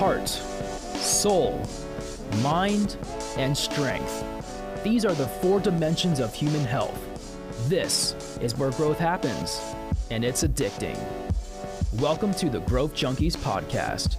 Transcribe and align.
heart, 0.00 0.30
soul, 0.30 1.62
mind, 2.42 2.96
and 3.36 3.54
strength. 3.54 4.24
These 4.82 5.04
are 5.04 5.12
the 5.12 5.26
four 5.26 5.60
dimensions 5.60 6.20
of 6.20 6.32
human 6.32 6.64
health. 6.64 6.98
This 7.68 8.14
is 8.40 8.56
where 8.56 8.70
growth 8.70 8.98
happens, 8.98 9.60
and 10.10 10.24
it's 10.24 10.42
addicting. 10.42 10.98
Welcome 12.00 12.32
to 12.36 12.48
the 12.48 12.60
Growth 12.60 12.94
Junkies 12.94 13.36
Podcast. 13.36 14.16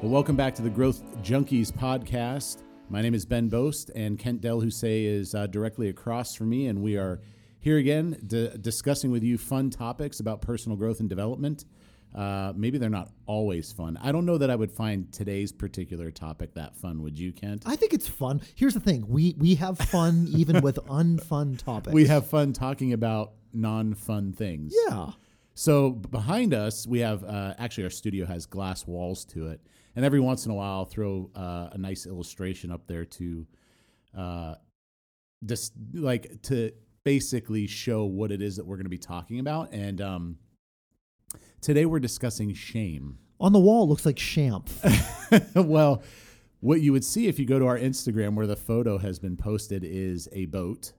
Well, 0.00 0.12
welcome 0.12 0.36
back 0.36 0.54
to 0.54 0.62
the 0.62 0.70
Growth 0.70 1.02
Junkies 1.20 1.72
podcast. 1.72 2.62
My 2.90 3.02
name 3.02 3.14
is 3.14 3.26
Ben 3.26 3.48
Boast, 3.48 3.90
and 3.96 4.20
Kent 4.20 4.40
Delhousaye 4.40 5.04
is 5.06 5.34
uh, 5.34 5.48
directly 5.48 5.88
across 5.88 6.36
from 6.36 6.50
me, 6.50 6.68
and 6.68 6.80
we 6.80 6.96
are 6.96 7.20
here 7.58 7.78
again 7.78 8.16
d- 8.24 8.50
discussing 8.60 9.10
with 9.10 9.24
you 9.24 9.36
fun 9.36 9.68
topics 9.68 10.20
about 10.20 10.42
personal 10.42 10.78
growth 10.78 11.00
and 11.00 11.08
development. 11.08 11.64
Uh, 12.14 12.52
maybe 12.54 12.78
they're 12.78 12.88
not 12.88 13.10
always 13.26 13.72
fun. 13.72 13.98
I 14.00 14.12
don't 14.12 14.24
know 14.24 14.38
that 14.38 14.48
I 14.48 14.54
would 14.54 14.70
find 14.70 15.12
today's 15.12 15.50
particular 15.50 16.12
topic 16.12 16.54
that 16.54 16.76
fun. 16.76 17.02
Would 17.02 17.18
you, 17.18 17.32
Kent? 17.32 17.64
I 17.66 17.74
think 17.74 17.92
it's 17.92 18.06
fun. 18.06 18.40
Here's 18.54 18.74
the 18.74 18.80
thing: 18.80 19.04
we 19.08 19.34
we 19.38 19.56
have 19.56 19.78
fun 19.78 20.28
even 20.34 20.60
with 20.60 20.76
unfun 20.86 21.58
topics. 21.58 21.92
We 21.92 22.06
have 22.06 22.26
fun 22.28 22.52
talking 22.52 22.92
about 22.92 23.32
non-fun 23.52 24.32
things. 24.32 24.74
yeah. 24.88 25.10
So 25.56 25.90
behind 25.90 26.52
us, 26.52 26.86
we 26.86 27.00
have 27.00 27.22
uh, 27.24 27.54
actually 27.58 27.84
our 27.84 27.90
studio 27.90 28.26
has 28.26 28.46
glass 28.46 28.86
walls 28.86 29.24
to 29.26 29.48
it, 29.48 29.60
and 29.96 30.04
every 30.04 30.20
once 30.20 30.46
in 30.46 30.52
a 30.52 30.54
while, 30.54 30.78
I'll 30.78 30.84
throw 30.84 31.30
uh, 31.34 31.70
a 31.72 31.78
nice 31.78 32.06
illustration 32.06 32.70
up 32.70 32.86
there 32.86 33.04
to, 33.04 33.46
uh, 34.16 34.54
just 35.44 35.72
like 35.92 36.42
to 36.42 36.72
basically 37.04 37.66
show 37.66 38.04
what 38.04 38.32
it 38.32 38.42
is 38.42 38.56
that 38.56 38.66
we're 38.66 38.76
going 38.76 38.86
to 38.86 38.90
be 38.90 38.98
talking 38.98 39.38
about. 39.38 39.72
And 39.72 40.00
um, 40.00 40.38
today 41.64 41.86
we're 41.86 41.98
discussing 41.98 42.52
shame. 42.52 43.18
On 43.40 43.52
the 43.52 43.58
wall 43.58 43.84
it 43.84 43.86
looks 43.86 44.06
like 44.06 44.16
champ. 44.16 44.68
well, 45.54 46.02
what 46.60 46.80
you 46.80 46.92
would 46.92 47.04
see 47.04 47.26
if 47.26 47.38
you 47.38 47.46
go 47.46 47.58
to 47.58 47.66
our 47.66 47.78
Instagram, 47.78 48.34
where 48.34 48.46
the 48.46 48.56
photo 48.56 48.98
has 48.98 49.18
been 49.18 49.36
posted, 49.36 49.82
is 49.82 50.28
a 50.32 50.44
boat 50.46 50.92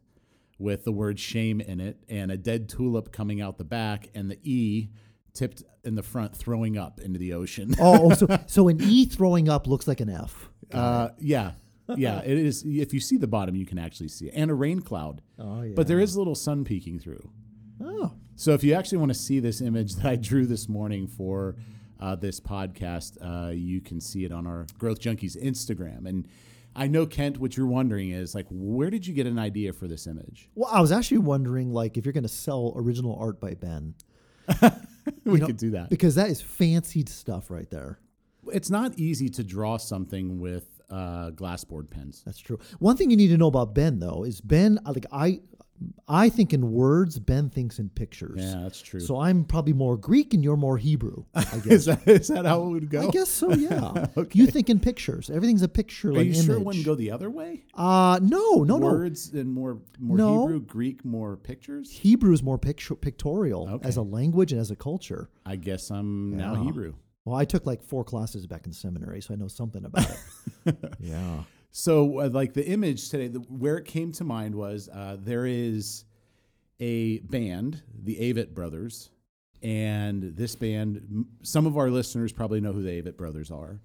with 0.58 0.84
the 0.84 0.92
word 0.92 1.20
shame 1.20 1.62
in 1.62 1.80
it 1.80 1.98
and 2.10 2.32
a 2.32 2.38
dead 2.38 2.68
tulip 2.68 3.12
coming 3.12 3.42
out 3.42 3.58
the 3.58 3.64
back 3.64 4.10
and 4.16 4.30
the 4.30 4.40
E 4.42 4.90
tipped 5.34 5.64
in 5.84 5.96
the 5.96 6.04
front 6.04 6.36
throwing 6.36 6.78
up 6.78 7.00
into 7.00 7.20
the 7.20 7.34
ocean. 7.34 7.76
oh, 7.80 8.14
so 8.14 8.28
so 8.48 8.68
an 8.68 8.82
E 8.82 9.06
throwing 9.06 9.48
up 9.48 9.68
looks 9.68 9.88
like 9.88 10.00
an 10.00 10.10
F. 10.10 10.50
Uh, 10.74 11.10
yeah. 11.20 11.52
Yeah, 11.96 12.22
it 12.26 12.38
is. 12.40 12.64
If 12.66 12.92
you 12.92 13.00
see 13.00 13.18
the 13.18 13.28
bottom, 13.28 13.56
you 13.56 13.68
can 13.68 13.78
actually 13.78 14.08
see 14.08 14.28
it. 14.28 14.34
And 14.36 14.50
a 14.50 14.56
rain 14.56 14.82
cloud. 14.82 15.22
Oh 15.38 15.62
yeah. 15.62 15.74
But 15.76 15.88
there 15.88 16.00
is 16.00 16.16
a 16.16 16.18
little 16.18 16.34
sun 16.34 16.64
peeking 16.64 16.98
through. 16.98 17.30
Oh. 17.80 18.14
So 18.36 18.54
if 18.54 18.64
you 18.64 18.74
actually 18.74 18.98
want 19.00 19.10
to 19.14 19.18
see 19.18 19.40
this 19.40 19.62
image 19.62 19.96
that 19.98 20.06
I 20.06 20.16
drew 20.16 20.46
this 20.46 20.68
morning 20.68 21.08
for 21.08 21.56
uh, 22.00 22.16
this 22.16 22.40
podcast, 22.40 23.18
uh, 23.22 23.52
you 23.52 23.82
can 23.82 24.00
see 24.02 24.26
it 24.26 24.32
on 24.32 24.46
our 24.46 24.68
Growth 24.78 25.00
Junkies 25.00 25.42
Instagram. 25.42 26.06
And 26.08 26.28
I 26.76 26.88
know 26.88 27.06
Kent, 27.06 27.38
what 27.38 27.56
you're 27.56 27.68
wondering 27.68 28.10
is 28.12 28.36
like, 28.36 28.48
where 28.50 28.90
did 28.90 29.08
you 29.08 29.14
get 29.14 29.26
an 29.28 29.40
idea 29.40 29.72
for 29.72 29.88
this 29.88 30.06
image? 30.08 30.50
Well, 30.56 30.70
I 30.72 30.82
was 30.82 30.92
actually 30.92 31.20
wondering, 31.20 31.72
like, 31.72 31.98
if 31.98 32.06
you're 32.06 32.12
going 32.14 32.24
to 32.24 32.30
sell 32.30 32.74
original 32.76 33.18
art 33.20 33.40
by 33.40 33.54
Ben, 33.54 33.96
we 35.24 35.40
know, 35.40 35.46
could 35.48 35.58
do 35.58 35.72
that. 35.72 35.90
because 35.90 36.16
that 36.16 36.30
is 36.30 36.42
fancied 36.42 37.08
stuff 37.10 37.50
right 37.50 37.70
there. 37.70 38.00
It's 38.52 38.70
not 38.70 39.00
easy 39.00 39.30
to 39.30 39.44
draw 39.44 39.78
something 39.78 40.40
with 40.40 40.82
uh, 40.90 41.32
glassboard 41.32 41.90
pens. 41.90 42.22
That's 42.26 42.38
true. 42.40 42.60
One 42.80 42.96
thing 42.98 43.10
you 43.10 43.18
need 43.18 43.30
to 43.30 43.38
know 43.38 43.48
about 43.48 43.74
Ben, 43.74 44.00
though, 44.00 44.24
is 44.24 44.42
Ben. 44.42 44.80
I- 44.86 44.92
Like 44.92 45.06
I, 45.12 45.40
I 46.08 46.30
think 46.30 46.54
in 46.54 46.72
words. 46.72 47.20
Ben 47.20 47.50
thinks 47.50 47.80
in 47.80 47.90
pictures. 47.90 48.40
Yeah, 48.42 48.62
that's 48.64 48.82
true. 48.82 49.00
So 49.02 49.20
I'm 49.20 49.44
probably 49.44 49.74
more 49.74 49.98
Greek, 49.98 50.34
and 50.34 50.44
you're 50.44 50.56
more 50.56 50.78
Hebrew. 50.78 51.26
I 51.36 51.44
guess. 51.64 51.66
is 51.68 51.86
that 51.86 52.08
is 52.08 52.28
that 52.30 52.46
how 52.46 52.64
it 52.64 52.70
would 52.70 52.90
go? 52.90 53.08
I 53.08 53.12
guess 53.12 53.30
so. 53.30 53.50
Yeah. 53.56 54.08
Okay. 54.16 54.40
You 54.40 54.48
think 54.48 54.70
in 54.70 54.80
pictures. 54.80 55.30
Everything's 55.30 55.64
a 55.64 55.68
picture. 55.68 56.10
Are 56.10 56.14
like 56.14 56.28
you 56.28 56.34
image. 56.34 56.46
sure 56.46 56.56
it 56.56 56.64
wouldn't 56.64 56.86
go 56.86 56.96
the 56.96 57.12
other 57.12 57.30
way? 57.30 57.64
Uh 57.74 58.20
no, 58.22 58.64
no, 58.64 58.78
no. 58.78 58.88
Words 58.88 59.34
and 59.34 59.52
more 59.54 59.80
more 60.00 60.18
No. 60.18 60.42
Hebrew, 60.48 60.62
Greek, 60.62 61.04
more 61.04 61.36
pictures. 61.38 61.92
Hebrew 61.92 62.34
is 62.34 62.42
more 62.44 62.58
pictorial 62.58 63.68
Okay. 63.70 63.88
as 63.88 63.98
a 63.98 64.02
language 64.02 64.52
and 64.52 64.62
as 64.62 64.72
a 64.72 64.76
culture. 64.76 65.30
I 65.46 65.56
guess 65.58 65.90
I'm 65.90 66.38
now 66.38 66.56
Hebrew. 66.56 66.94
Well, 67.26 67.36
I 67.36 67.44
took 67.46 67.66
like 67.66 67.82
four 67.84 68.04
classes 68.04 68.46
back 68.46 68.68
in 68.68 68.72
seminary, 68.74 69.20
so 69.22 69.34
I 69.34 69.38
know 69.38 69.48
something 69.48 69.84
about 69.84 70.10
it. 70.66 70.76
yeah. 71.00 71.44
So, 71.78 72.22
uh, 72.22 72.30
like 72.30 72.54
the 72.54 72.66
image 72.66 73.10
today, 73.10 73.28
the, 73.28 73.40
where 73.40 73.76
it 73.76 73.84
came 73.84 74.14
to 74.14 74.24
mind 74.24 74.56
was 74.56 74.88
uh, 74.88 75.18
there 75.20 75.46
is 75.46 76.06
a 76.80 77.20
band, 77.20 77.84
the 78.02 78.16
Avett 78.16 78.54
Brothers, 78.54 79.10
and 79.62 80.24
this 80.38 80.56
band, 80.56 81.26
some 81.44 81.66
of 81.66 81.78
our 81.78 81.90
listeners 81.90 82.32
probably 82.32 82.62
know 82.62 82.72
who 82.72 82.82
the 82.82 83.02
Avett 83.02 83.18
Brothers 83.18 83.52
are. 83.52 83.82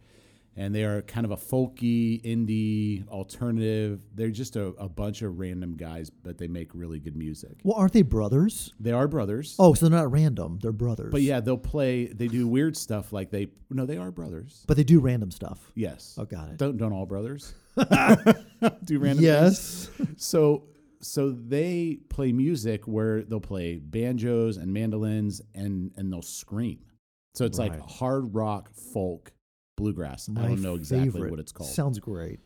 And 0.56 0.74
they 0.74 0.84
are 0.84 1.02
kind 1.02 1.24
of 1.24 1.30
a 1.32 1.36
folky, 1.36 2.22
indie, 2.22 3.08
alternative. 3.08 4.00
They're 4.14 4.30
just 4.30 4.56
a, 4.56 4.66
a 4.66 4.88
bunch 4.88 5.22
of 5.22 5.38
random 5.38 5.76
guys, 5.76 6.10
but 6.10 6.38
they 6.38 6.48
make 6.48 6.70
really 6.74 7.00
good 7.00 7.16
music. 7.16 7.58
Well, 7.64 7.76
aren't 7.76 7.92
they 7.92 8.02
brothers? 8.02 8.72
They 8.78 8.92
are 8.92 9.08
brothers. 9.08 9.56
Oh, 9.58 9.74
so 9.74 9.88
they're 9.88 9.98
not 9.98 10.12
random. 10.12 10.58
They're 10.60 10.72
brothers. 10.72 11.10
But 11.10 11.22
yeah, 11.22 11.40
they'll 11.40 11.56
play, 11.56 12.06
they 12.06 12.28
do 12.28 12.46
weird 12.46 12.76
stuff 12.76 13.12
like 13.12 13.30
they, 13.30 13.48
no, 13.70 13.86
they 13.86 13.96
are 13.96 14.10
brothers. 14.10 14.64
But 14.66 14.76
they 14.76 14.84
do 14.84 15.00
random 15.00 15.30
stuff. 15.30 15.72
Yes. 15.74 16.16
Oh, 16.18 16.24
got 16.24 16.48
it. 16.50 16.58
Don't, 16.58 16.76
don't 16.76 16.92
all 16.92 17.06
brothers 17.06 17.54
do 18.84 18.98
random 18.98 19.18
things? 19.18 19.20
yes. 19.22 19.90
So 20.16 20.64
so 21.00 21.30
they 21.30 21.98
play 22.10 22.32
music 22.32 22.86
where 22.86 23.22
they'll 23.22 23.40
play 23.40 23.76
banjos 23.78 24.56
and 24.56 24.72
mandolins 24.72 25.40
and 25.54 25.92
and 25.96 26.12
they'll 26.12 26.22
scream. 26.22 26.80
So 27.34 27.44
it's 27.44 27.58
Right. 27.58 27.70
like 27.72 27.80
hard 27.80 28.34
rock, 28.34 28.70
folk, 28.74 29.32
bluegrass. 29.76 30.28
I 30.36 30.42
don't 30.42 30.62
know 30.62 30.74
exactly 30.74 31.30
what 31.30 31.38
it's 31.38 31.52
called. 31.52 31.70
Sounds 31.70 31.98
great. 31.98 32.40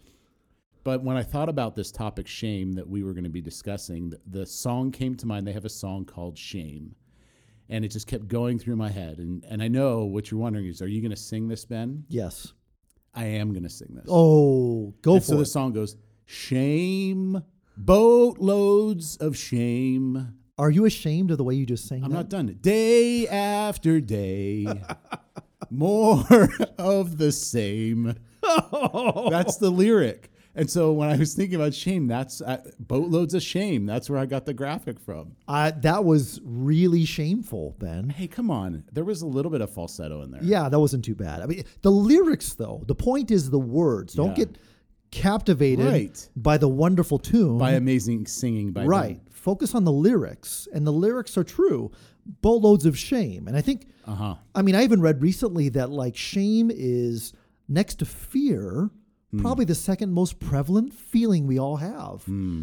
but 0.84 1.02
when 1.02 1.16
I 1.16 1.22
thought 1.22 1.48
about 1.48 1.74
this 1.74 1.90
topic, 1.90 2.26
shame, 2.26 2.72
that 2.74 2.86
we 2.88 3.02
were 3.02 3.14
going 3.14 3.24
to 3.24 3.30
be 3.30 3.40
discussing, 3.40 4.10
the, 4.10 4.20
the 4.26 4.44
song 4.46 4.92
came 4.92 5.14
to 5.16 5.26
mind. 5.26 5.46
They 5.46 5.52
have 5.52 5.64
a 5.64 5.70
song 5.70 6.04
called 6.04 6.36
Shame. 6.36 6.94
And 7.70 7.82
it 7.82 7.88
just 7.88 8.06
kept 8.06 8.28
going 8.28 8.58
through 8.58 8.76
my 8.76 8.90
head. 8.90 9.18
And 9.18 9.42
and 9.48 9.62
I 9.62 9.68
know 9.68 10.04
what 10.04 10.30
you're 10.30 10.38
wondering 10.40 10.66
is, 10.66 10.82
are 10.82 10.86
you 10.86 11.00
going 11.00 11.10
to 11.10 11.16
sing 11.16 11.48
this, 11.48 11.64
Ben? 11.64 12.04
Yes. 12.08 12.52
I 13.14 13.25
am 13.26 13.52
going 13.52 13.62
to 13.62 13.70
sing 13.70 13.88
this. 13.94 14.06
Oh, 14.08 14.94
go 15.02 15.14
And 15.14 15.22
for 15.22 15.28
so 15.28 15.36
the 15.36 15.47
song 15.47 15.72
goes, 15.72 15.97
Shame, 16.26 17.42
boatloads 17.76 19.16
of 19.19 19.36
shame. 19.36 20.34
Are 20.56 20.70
you 20.70 20.84
ashamed 20.84 21.30
of 21.30 21.38
the 21.38 21.44
way 21.44 21.54
you 21.54 21.66
just 21.66 21.86
sang 21.88 22.04
I'm 22.04 22.10
that? 22.10 22.16
not 22.16 22.28
done. 22.28 22.58
Day 22.60 23.26
after 23.28 24.00
day, 24.00 24.66
more 25.70 26.25
of 26.78 27.19
the 27.19 27.32
same. 27.32 28.14
Oh. 28.42 29.31
That's 29.31 29.56
the 29.56 29.70
lyric. 29.70 30.31
And 30.56 30.70
so 30.70 30.92
when 30.92 31.09
I 31.09 31.16
was 31.16 31.34
thinking 31.34 31.56
about 31.56 31.75
shame, 31.75 32.06
that's 32.06 32.41
uh, 32.41 32.62
boatloads 32.78 33.34
of 33.34 33.42
shame. 33.42 33.87
That's 33.87 34.09
where 34.09 34.20
I 34.20 34.26
got 34.26 34.47
the 34.47 34.54
graphic 34.54 35.00
from. 35.00 35.34
I, 35.48 35.72
that 35.72 36.04
was 36.04 36.41
really 36.44 37.04
shameful, 37.04 37.75
Ben. 37.81 38.09
Hey, 38.10 38.28
come 38.28 38.50
on. 38.50 38.84
There 38.93 39.04
was 39.04 39.22
a 39.22 39.26
little 39.26 39.50
bit 39.50 39.60
of 39.62 39.70
falsetto 39.75 40.22
in 40.22 40.31
there. 40.31 40.43
Yeah, 40.44 40.69
that 40.69 40.78
wasn't 40.78 41.04
too 41.04 41.16
bad. 41.16 41.43
I 41.43 41.47
mean, 41.47 41.64
the 41.82 41.91
lyrics, 41.91 42.54
though, 42.54 42.84
the 42.87 42.94
point 42.94 43.31
is 43.32 43.50
the 43.50 43.59
words. 43.59 44.14
Don't 44.14 44.28
Yeah. 44.38 44.44
get 44.44 44.59
captivated 45.10 45.87
Right. 45.87 46.28
by 46.37 46.59
the 46.59 46.69
wonderful 46.69 47.19
tune. 47.19 47.59
By 47.59 47.72
amazing 47.72 48.26
singing 48.26 48.72
by 48.72 48.84
right. 48.84 49.20
Focus 49.31 49.75
on 49.75 49.84
the 49.84 49.93
lyrics, 49.93 50.66
and 50.72 50.87
the 50.87 50.93
lyrics 50.93 51.37
are 51.37 51.44
true. 51.44 51.91
Boatloads 52.43 52.87
of 52.87 52.97
shame. 52.98 53.47
And 53.47 53.56
I 53.56 53.60
think, 53.60 53.87
Uh 54.06 54.14
huh. 54.14 54.34
I 54.54 54.62
mean, 54.62 54.75
I 54.75 54.82
even 54.84 55.00
read 55.00 55.20
recently 55.22 55.69
that 55.70 55.91
like 55.91 56.16
shame 56.16 56.70
is 56.75 57.32
next 57.69 57.97
to 58.00 58.04
fear, 58.04 58.91
Hmm. 59.34 59.40
probably 59.42 59.64
the 59.64 59.74
second 59.74 60.12
most 60.12 60.38
prevalent 60.40 60.92
feeling 60.94 61.46
we 61.46 61.58
all 61.58 61.76
have. 61.76 62.22
Hmm. 62.24 62.62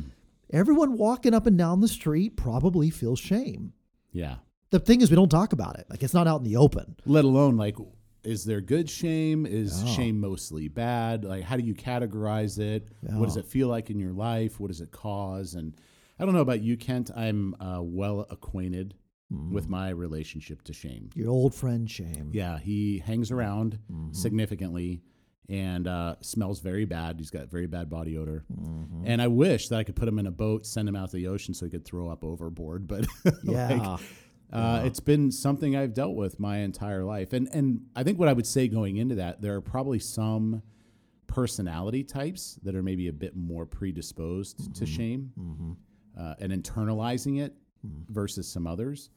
Everyone 0.51 0.97
walking 0.97 1.33
up 1.33 1.45
and 1.47 1.57
down 1.57 1.79
the 1.81 1.87
street 1.87 2.35
probably 2.35 2.89
feels 2.89 3.19
shame. 3.19 3.73
Yeah. 4.11 4.35
The 4.71 4.79
thing 4.79 5.01
is, 5.01 5.09
we 5.09 5.15
don't 5.15 5.29
talk 5.29 5.53
about 5.53 5.77
it. 5.79 5.85
Like 5.89 6.03
it's 6.03 6.13
not 6.13 6.27
out 6.27 6.39
in 6.41 6.43
the 6.45 6.57
open. 6.57 6.95
let 7.05 7.23
alone 7.25 7.57
like 7.57 7.77
is 8.23 8.45
there 8.45 8.61
good 8.61 8.89
shame 8.89 9.45
is 9.45 9.83
Yeah. 9.83 9.93
shame 9.95 10.19
mostly 10.19 10.67
bad 10.67 11.23
like 11.25 11.43
how 11.43 11.57
do 11.57 11.63
you 11.63 11.73
categorize 11.73 12.59
it 12.59 12.87
what 13.01 13.25
does 13.25 13.35
it 13.37 13.45
feel 13.45 13.67
like 13.67 13.89
in 13.89 13.97
your 13.99 14.13
life 14.13 14.59
what 14.59 14.67
does 14.67 14.79
it 14.79 14.91
cause 14.91 15.55
and 15.55 15.73
i 16.19 16.23
don't 16.23 16.35
know 16.35 16.41
about 16.41 16.61
you 16.61 16.77
kent 16.77 17.09
i'm 17.15 17.55
uh, 17.59 17.81
well 17.81 18.27
acquainted 18.29 18.93
Mm. 19.33 19.49
with 19.51 19.67
my 19.69 19.89
relationship 19.89 20.61
to 20.63 20.73
shame 20.73 21.09
Your 21.15 21.29
old 21.31 21.55
friend 21.55 21.89
shame. 21.89 22.29
yeah 22.33 22.59
he 22.59 22.99
hangs 22.99 23.31
around 23.31 23.79
Mm-hmm. 23.91 24.11
significantly 24.13 25.01
and 25.51 25.85
uh, 25.87 26.15
smells 26.21 26.59
very 26.61 26.85
bad 26.85 27.17
he's 27.19 27.29
got 27.29 27.49
very 27.51 27.67
bad 27.67 27.89
body 27.89 28.17
odor 28.17 28.43
Mm-hmm. 28.51 29.03
and 29.05 29.21
i 29.21 29.27
wish 29.27 29.67
that 29.67 29.77
i 29.77 29.83
could 29.83 29.95
put 29.95 30.07
him 30.07 30.17
in 30.17 30.25
a 30.27 30.31
boat 30.31 30.65
send 30.65 30.87
him 30.89 30.95
out 30.95 31.09
to 31.11 31.17
the 31.17 31.27
ocean 31.27 31.53
so 31.53 31.65
he 31.65 31.69
could 31.71 31.85
throw 31.85 32.09
up 32.09 32.23
overboard 32.23 32.87
but 32.87 33.05
Yeah. 33.43 33.67
like, 33.77 33.99
uh, 34.53 34.81
it's 34.85 34.99
been 34.99 35.31
something 35.31 35.77
I've 35.77 35.93
dealt 35.93 36.15
with 36.17 36.37
my 36.37 36.57
entire 36.57 37.05
life, 37.05 37.31
and 37.31 37.47
and 37.53 37.81
I 37.95 38.03
think 38.03 38.19
what 38.19 38.27
I 38.27 38.33
would 38.33 38.45
say 38.45 38.67
going 38.67 38.97
into 38.97 39.15
that, 39.15 39.41
there 39.41 39.55
are 39.55 39.61
probably 39.61 39.97
some 39.99 40.61
personality 41.27 42.03
types 42.03 42.59
that 42.63 42.75
are 42.75 42.83
maybe 42.83 43.07
a 43.07 43.13
bit 43.13 43.33
more 43.35 43.65
predisposed 43.65 44.75
to 44.75 44.85
shame 44.85 45.31
uh, 46.19 46.35
and 46.39 46.51
internalizing 46.51 47.39
it 47.41 47.53
versus 48.09 48.45
some 48.45 48.67
others. 48.67 49.09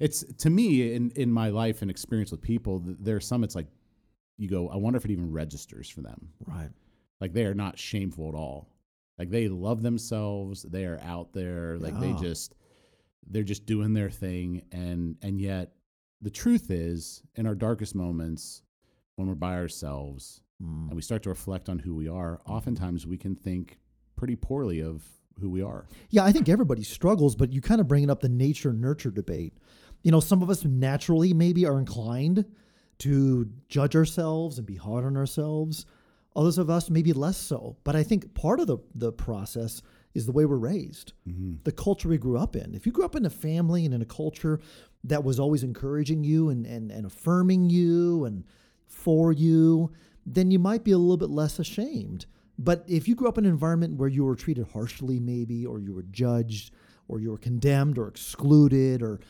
It's 0.00 0.24
to 0.38 0.50
me 0.50 0.94
in 0.94 1.12
in 1.14 1.30
my 1.30 1.50
life 1.50 1.82
and 1.82 1.90
experience 1.90 2.32
with 2.32 2.42
people. 2.42 2.80
th- 2.80 2.96
There 2.98 3.14
are 3.14 3.20
some. 3.20 3.44
It's 3.44 3.54
like 3.54 3.68
you 4.38 4.48
go. 4.48 4.68
I 4.68 4.76
wonder 4.76 4.96
if 4.96 5.04
it 5.04 5.10
even 5.10 5.30
registers 5.32 5.88
for 5.88 6.00
them. 6.00 6.28
Right. 6.46 6.70
Like 7.20 7.32
they 7.32 7.44
are 7.44 7.54
not 7.54 7.78
shameful 7.78 8.28
at 8.28 8.34
all. 8.34 8.68
Like 9.18 9.30
they 9.30 9.48
love 9.48 9.82
themselves. 9.82 10.62
They 10.62 10.84
are 10.86 11.00
out 11.02 11.32
there. 11.32 11.78
Like 11.78 11.98
they 12.00 12.12
just 12.14 12.54
they're 13.28 13.42
just 13.42 13.66
doing 13.66 13.94
their 13.94 14.10
thing. 14.10 14.62
And 14.72 15.16
and 15.22 15.40
yet 15.40 15.72
the 16.20 16.30
truth 16.30 16.70
is, 16.70 17.22
in 17.36 17.46
our 17.46 17.54
darkest 17.54 17.94
moments, 17.94 18.62
when 19.16 19.28
we're 19.28 19.34
by 19.34 19.54
ourselves 19.56 20.40
Mm. 20.62 20.86
and 20.86 20.94
we 20.94 21.02
start 21.02 21.24
to 21.24 21.28
reflect 21.28 21.68
on 21.68 21.80
who 21.80 21.92
we 21.92 22.06
are, 22.06 22.40
oftentimes 22.46 23.04
we 23.04 23.16
can 23.18 23.34
think 23.34 23.80
pretty 24.14 24.36
poorly 24.36 24.80
of 24.80 25.02
who 25.40 25.50
we 25.50 25.60
are. 25.60 25.86
Yeah, 26.10 26.24
I 26.24 26.30
think 26.30 26.48
everybody 26.48 26.84
struggles, 26.84 27.34
but 27.34 27.52
you 27.52 27.60
kind 27.60 27.80
of 27.80 27.88
bringing 27.88 28.10
up 28.10 28.20
the 28.20 28.28
nature 28.28 28.72
nurture 28.72 29.10
debate. 29.10 29.54
You 30.04 30.12
know, 30.12 30.20
some 30.20 30.40
of 30.40 30.48
us 30.50 30.64
naturally 30.64 31.34
maybe 31.34 31.66
are 31.66 31.80
inclined 31.80 32.44
to 32.98 33.50
judge 33.68 33.96
ourselves 33.96 34.58
and 34.58 34.66
be 34.66 34.76
hard 34.76 35.04
on 35.04 35.16
ourselves. 35.16 35.86
Others 36.34 36.58
of 36.58 36.70
us 36.70 36.88
maybe 36.88 37.12
less 37.12 37.36
so. 37.36 37.76
But 37.84 37.96
I 37.96 38.02
think 38.02 38.34
part 38.34 38.60
of 38.60 38.66
the, 38.66 38.78
the 38.94 39.12
process 39.12 39.82
is 40.14 40.26
the 40.26 40.32
way 40.32 40.44
we're 40.44 40.56
raised, 40.56 41.12
mm-hmm. 41.28 41.54
the 41.64 41.72
culture 41.72 42.08
we 42.08 42.18
grew 42.18 42.38
up 42.38 42.54
in. 42.54 42.74
If 42.74 42.86
you 42.86 42.92
grew 42.92 43.04
up 43.04 43.16
in 43.16 43.24
a 43.24 43.30
family 43.30 43.84
and 43.84 43.94
in 43.94 44.02
a 44.02 44.06
culture 44.06 44.60
that 45.04 45.24
was 45.24 45.40
always 45.40 45.62
encouraging 45.62 46.22
you 46.22 46.50
and, 46.50 46.66
and, 46.66 46.90
and 46.90 47.06
affirming 47.06 47.70
you 47.70 48.24
and 48.24 48.44
for 48.86 49.32
you, 49.32 49.90
then 50.26 50.50
you 50.50 50.58
might 50.58 50.84
be 50.84 50.92
a 50.92 50.98
little 50.98 51.16
bit 51.16 51.30
less 51.30 51.58
ashamed. 51.58 52.26
But 52.58 52.84
if 52.86 53.08
you 53.08 53.14
grew 53.14 53.28
up 53.28 53.38
in 53.38 53.46
an 53.46 53.50
environment 53.50 53.96
where 53.96 54.08
you 54.08 54.24
were 54.24 54.36
treated 54.36 54.68
harshly, 54.72 55.18
maybe, 55.18 55.66
or 55.66 55.80
you 55.80 55.94
were 55.94 56.04
judged, 56.04 56.72
or 57.08 57.18
you 57.18 57.30
were 57.30 57.38
condemned 57.38 57.98
or 57.98 58.08
excluded, 58.08 59.02
or 59.02 59.20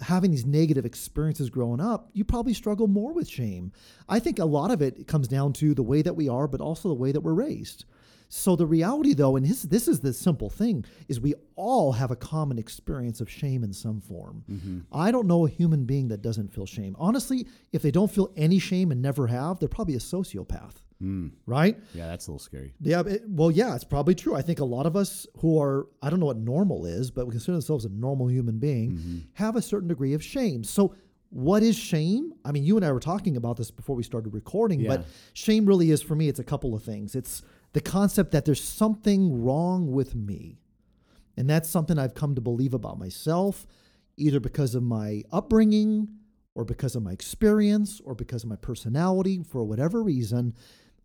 having 0.00 0.30
these 0.30 0.46
negative 0.46 0.84
experiences 0.84 1.50
growing 1.50 1.80
up, 1.80 2.10
you 2.12 2.24
probably 2.24 2.54
struggle 2.54 2.86
more 2.86 3.12
with 3.12 3.28
shame. 3.28 3.72
I 4.08 4.18
think 4.18 4.38
a 4.38 4.44
lot 4.44 4.70
of 4.70 4.82
it 4.82 5.06
comes 5.06 5.28
down 5.28 5.52
to 5.54 5.74
the 5.74 5.82
way 5.82 6.02
that 6.02 6.16
we 6.16 6.28
are, 6.28 6.46
but 6.48 6.60
also 6.60 6.88
the 6.88 6.94
way 6.94 7.12
that 7.12 7.20
we're 7.20 7.34
raised. 7.34 7.84
So 8.28 8.56
the 8.56 8.66
reality, 8.66 9.14
though, 9.14 9.36
and 9.36 9.46
his, 9.46 9.62
this 9.62 9.86
is 9.86 10.00
the 10.00 10.12
simple 10.12 10.50
thing, 10.50 10.84
is 11.08 11.20
we 11.20 11.34
all 11.54 11.92
have 11.92 12.10
a 12.10 12.16
common 12.16 12.58
experience 12.58 13.20
of 13.20 13.30
shame 13.30 13.62
in 13.62 13.72
some 13.72 14.00
form. 14.00 14.42
Mm-hmm. 14.50 14.80
I 14.92 15.12
don't 15.12 15.28
know 15.28 15.46
a 15.46 15.50
human 15.50 15.84
being 15.84 16.08
that 16.08 16.22
doesn't 16.22 16.52
feel 16.52 16.66
shame. 16.66 16.96
Honestly, 16.98 17.46
if 17.72 17.82
they 17.82 17.92
don't 17.92 18.10
feel 18.10 18.32
any 18.36 18.58
shame 18.58 18.90
and 18.90 19.00
never 19.00 19.28
have, 19.28 19.60
they're 19.60 19.68
probably 19.68 19.94
a 19.94 19.98
sociopath, 19.98 20.82
Mm. 21.02 21.32
right? 21.44 21.78
Yeah, 21.94 22.06
that's 22.06 22.26
a 22.26 22.30
little 22.30 22.38
scary. 22.38 22.72
Yeah, 22.80 23.02
it, 23.06 23.22
well, 23.28 23.50
yeah, 23.50 23.74
it's 23.74 23.84
probably 23.84 24.14
true. 24.14 24.34
I 24.34 24.40
think 24.42 24.60
a 24.60 24.64
lot 24.64 24.86
of 24.86 24.96
us 24.96 25.26
who 25.40 25.60
are, 25.60 25.88
I 26.00 26.08
don't 26.08 26.20
know 26.20 26.26
what 26.26 26.38
normal 26.38 26.86
is, 26.86 27.10
but 27.10 27.26
we 27.26 27.32
consider 27.32 27.56
ourselves 27.56 27.84
a 27.84 27.90
normal 27.90 28.28
human 28.30 28.58
being, 28.58 29.26
have 29.34 29.56
a 29.56 29.62
certain 29.62 29.88
degree 29.88 30.14
of 30.14 30.24
shame. 30.24 30.64
So, 30.64 30.94
what 31.30 31.62
is 31.62 31.76
shame? 31.76 32.32
I 32.44 32.52
mean, 32.52 32.62
you 32.64 32.76
and 32.76 32.84
I 32.86 32.92
were 32.92 33.00
talking 33.00 33.36
about 33.36 33.56
this 33.58 33.70
before 33.70 33.94
we 33.96 34.04
started 34.04 34.32
recording, 34.32 34.80
Yeah. 34.80 34.88
but 34.98 35.06
shame 35.34 35.66
really 35.66 35.90
is, 35.90 36.00
for 36.00 36.14
me, 36.14 36.28
it's 36.28 36.38
a 36.38 36.44
couple 36.44 36.74
of 36.74 36.82
things. 36.82 37.14
It's 37.14 37.42
the 37.74 37.80
concept 37.82 38.30
that 38.30 38.44
there's 38.46 38.62
something 38.62 39.42
wrong 39.42 39.90
with 39.92 40.14
me. 40.14 40.60
And 41.36 41.50
that's 41.50 41.68
something 41.68 41.98
I've 41.98 42.14
come 42.14 42.34
to 42.36 42.40
believe 42.40 42.72
about 42.72 42.98
myself, 42.98 43.66
either 44.16 44.40
because 44.40 44.74
of 44.74 44.82
my 44.82 45.24
upbringing 45.30 46.08
or 46.54 46.64
because 46.64 46.96
of 46.96 47.02
my 47.02 47.12
experience 47.12 48.00
or 48.04 48.14
because 48.14 48.44
of 48.44 48.48
my 48.48 48.56
personality, 48.56 49.42
for 49.42 49.62
whatever 49.64 50.02
reason. 50.02 50.54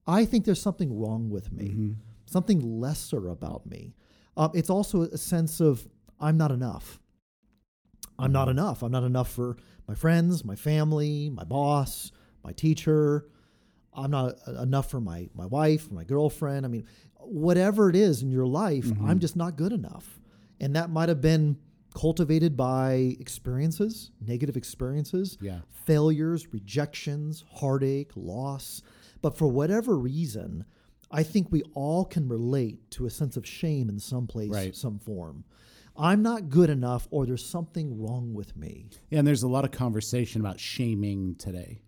I 0.07 0.25
think 0.25 0.45
there's 0.45 0.61
something 0.61 0.97
wrong 0.99 1.29
with 1.29 1.51
me, 1.51 1.69
mm-hmm. 1.69 1.91
something 2.25 2.79
lesser 2.79 3.29
about 3.29 3.65
me. 3.65 3.93
Um, 4.37 4.51
it's 4.53 4.69
also 4.69 5.03
a 5.03 5.17
sense 5.17 5.59
of 5.59 5.87
I'm 6.19 6.37
not 6.37 6.51
enough. 6.51 6.99
I'm 8.17 8.31
not 8.31 8.47
mm-hmm. 8.47 8.59
enough. 8.59 8.83
I'm 8.83 8.91
not 8.91 9.03
enough 9.03 9.31
for 9.31 9.57
my 9.87 9.95
friends, 9.95 10.45
my 10.45 10.55
family, 10.55 11.29
my 11.29 11.43
boss, 11.43 12.11
my 12.43 12.51
teacher. 12.51 13.27
I'm 13.93 14.11
not 14.11 14.35
enough 14.47 14.89
for 14.89 15.01
my 15.01 15.29
my 15.35 15.45
wife, 15.45 15.91
my 15.91 16.03
girlfriend. 16.03 16.65
I 16.65 16.69
mean, 16.69 16.85
whatever 17.19 17.89
it 17.89 17.95
is 17.95 18.21
in 18.21 18.31
your 18.31 18.47
life, 18.47 18.85
mm-hmm. 18.85 19.05
I'm 19.05 19.19
just 19.19 19.35
not 19.35 19.55
good 19.55 19.73
enough. 19.73 20.19
And 20.59 20.75
that 20.75 20.89
might 20.89 21.09
have 21.09 21.21
been 21.21 21.57
cultivated 21.93 22.55
by 22.55 23.17
experiences, 23.19 24.11
negative 24.25 24.55
experiences, 24.55 25.37
Yeah. 25.41 25.59
failures, 25.69 26.53
rejections, 26.53 27.43
heartache, 27.51 28.11
loss. 28.15 28.81
But 29.21 29.37
for 29.37 29.47
whatever 29.47 29.97
reason, 29.97 30.65
I 31.11 31.23
think 31.23 31.51
we 31.51 31.61
all 31.73 32.05
can 32.05 32.27
relate 32.27 32.89
to 32.91 33.05
a 33.05 33.09
sense 33.09 33.37
of 33.37 33.45
shame 33.45 33.89
in 33.89 33.99
some 33.99 34.27
place, 34.27 34.49
Right. 34.49 34.75
some 34.75 34.99
form. 34.99 35.43
I'm 35.97 36.21
not 36.21 36.49
good 36.49 36.69
enough, 36.69 37.07
or 37.11 37.25
there's 37.25 37.45
something 37.45 37.99
wrong 38.01 38.33
with 38.33 38.55
me. 38.55 38.89
Yeah, 39.09 39.19
and 39.19 39.27
there's 39.27 39.43
a 39.43 39.47
lot 39.49 39.65
of 39.65 39.71
conversation 39.71 40.39
about 40.41 40.59
shaming 40.59 41.35
today. 41.35 41.81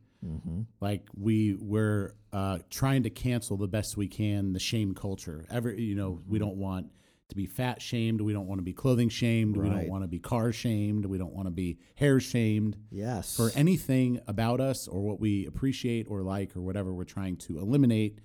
Like 0.79 1.07
we 1.19 1.55
we're 1.59 2.13
uh, 2.31 2.59
trying 2.69 3.03
to 3.03 3.09
cancel 3.09 3.57
the 3.57 3.67
best 3.67 3.97
we 3.97 4.07
can 4.07 4.53
the 4.53 4.59
shame 4.59 4.93
culture. 4.93 5.45
Every 5.49 5.81
you 5.81 5.95
know 5.95 6.21
we 6.27 6.39
don't 6.39 6.55
want 6.55 6.87
to 7.33 7.37
be 7.37 7.45
fat 7.45 7.81
shamed. 7.81 8.21
We 8.21 8.31
don't 8.33 8.47
want 8.47 8.59
to 8.59 8.63
be 8.63 8.73
clothing 8.73 9.09
shamed. 9.09 9.57
We 9.57 9.67
don't 9.69 9.87
want 9.89 10.03
to 10.03 10.07
be 10.07 10.19
car 10.19 10.51
shamed. 10.51 11.05
We 11.05 11.17
don't 11.17 11.33
want 11.33 11.47
to 11.47 11.51
be 11.51 11.77
hair 11.95 12.19
shamed. 12.19 12.77
Yes. 12.91 13.35
For 13.35 13.51
anything 13.55 14.19
about 14.27 14.61
us 14.61 14.87
or 14.87 15.01
what 15.01 15.19
we 15.19 15.45
appreciate 15.45 16.07
or 16.09 16.21
like 16.21 16.55
or 16.55 16.61
whatever, 16.61 16.93
we're 16.93 17.03
trying 17.03 17.37
to 17.37 17.57
eliminate 17.59 18.19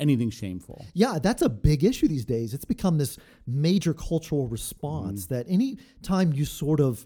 anything 0.00 0.30
shameful. 0.30 0.84
Yeah, 0.94 1.18
that's 1.20 1.42
a 1.42 1.48
big 1.48 1.84
issue 1.84 2.08
these 2.08 2.24
days. 2.24 2.54
It's 2.54 2.64
become 2.64 2.98
this 2.98 3.16
major 3.46 3.94
cultural 3.94 4.46
response 4.48 5.26
Mm-hmm. 5.26 5.34
that 5.34 5.46
any 5.48 5.78
time 6.02 6.32
you 6.32 6.44
sort 6.44 6.80
of 6.80 7.04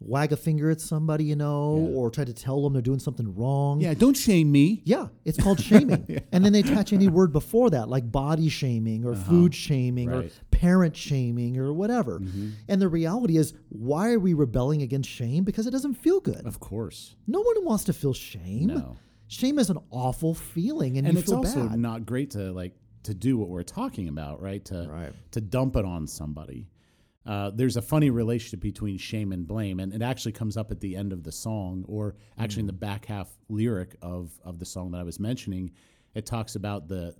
wag 0.00 0.30
a 0.30 0.36
finger 0.36 0.70
at 0.70 0.80
somebody, 0.80 1.24
you 1.24 1.34
know, 1.34 1.88
Yeah. 1.90 1.96
or 1.98 2.08
try 2.10 2.24
to 2.24 2.32
tell 2.32 2.62
them 2.62 2.72
they're 2.72 2.80
doing 2.80 3.00
something 3.00 3.34
wrong. 3.34 3.80
Yeah, 3.80 3.94
don't 3.94 4.16
shame 4.16 4.52
me. 4.52 4.80
Yeah, 4.84 5.08
it's 5.24 5.36
called 5.42 5.58
shaming. 5.60 6.20
And 6.32 6.44
then 6.44 6.52
they 6.52 6.60
attach 6.60 6.92
any 6.92 7.08
word 7.08 7.32
before 7.32 7.70
that, 7.70 7.88
like 7.88 8.08
body 8.12 8.48
shaming 8.48 9.04
or 9.04 9.16
food 9.16 9.52
shaming 9.52 10.08
or 10.10 10.20
Right. 10.20 10.32
Parent 10.58 10.96
shaming 10.96 11.56
or 11.58 11.72
whatever. 11.72 12.20
And 12.68 12.80
the 12.82 12.88
reality 12.88 13.36
is, 13.36 13.54
why 13.68 14.12
are 14.12 14.18
we 14.18 14.34
rebelling 14.34 14.82
against 14.82 15.08
shame? 15.08 15.44
Because 15.44 15.66
it 15.66 15.70
doesn't 15.70 15.94
feel 15.94 16.20
good. 16.20 16.44
Of 16.46 16.58
course. 16.60 17.14
No 17.26 17.40
one 17.40 17.64
wants 17.64 17.84
to 17.84 17.92
feel 17.92 18.12
shame. 18.14 18.66
No. 18.66 18.96
Shame 19.28 19.58
is 19.58 19.70
an 19.70 19.78
awful 19.90 20.34
feeling, 20.34 20.96
and, 20.98 21.06
and 21.06 21.14
you 21.14 21.20
it's 21.20 21.28
feel 21.30 21.38
also 21.38 21.68
bad. 21.68 21.78
not 21.78 22.06
great 22.06 22.30
to 22.30 22.50
like 22.52 22.72
to 23.04 23.14
do 23.14 23.38
what 23.38 23.48
we're 23.48 23.62
talking 23.62 24.08
about 24.08 24.42
right 24.42 24.64
to 24.66 24.88
Right. 24.90 25.12
to 25.30 25.40
dump 25.40 25.76
it 25.76 25.84
on 25.84 26.06
somebody 26.06 26.68
uh, 27.26 27.50
there's 27.54 27.76
a 27.76 27.82
funny 27.82 28.10
relationship 28.10 28.60
between 28.60 28.96
shame 28.98 29.32
and 29.32 29.46
blame 29.46 29.80
and 29.80 29.92
it 29.92 30.02
actually 30.02 30.32
comes 30.32 30.56
up 30.56 30.70
at 30.70 30.80
the 30.80 30.96
end 30.96 31.12
of 31.12 31.22
the 31.22 31.30
song 31.32 31.84
or 31.86 32.16
actually 32.38 32.60
in 32.60 32.66
the 32.66 32.72
back 32.88 33.04
half 33.06 33.28
lyric 33.48 33.96
of 34.02 34.32
of 34.44 34.58
the 34.58 34.64
song 34.66 34.90
that 34.90 34.98
i 34.98 35.04
was 35.04 35.18
mentioning 35.20 35.70
it 36.14 36.26
talks 36.26 36.56
about 36.56 36.88
the 36.88 37.14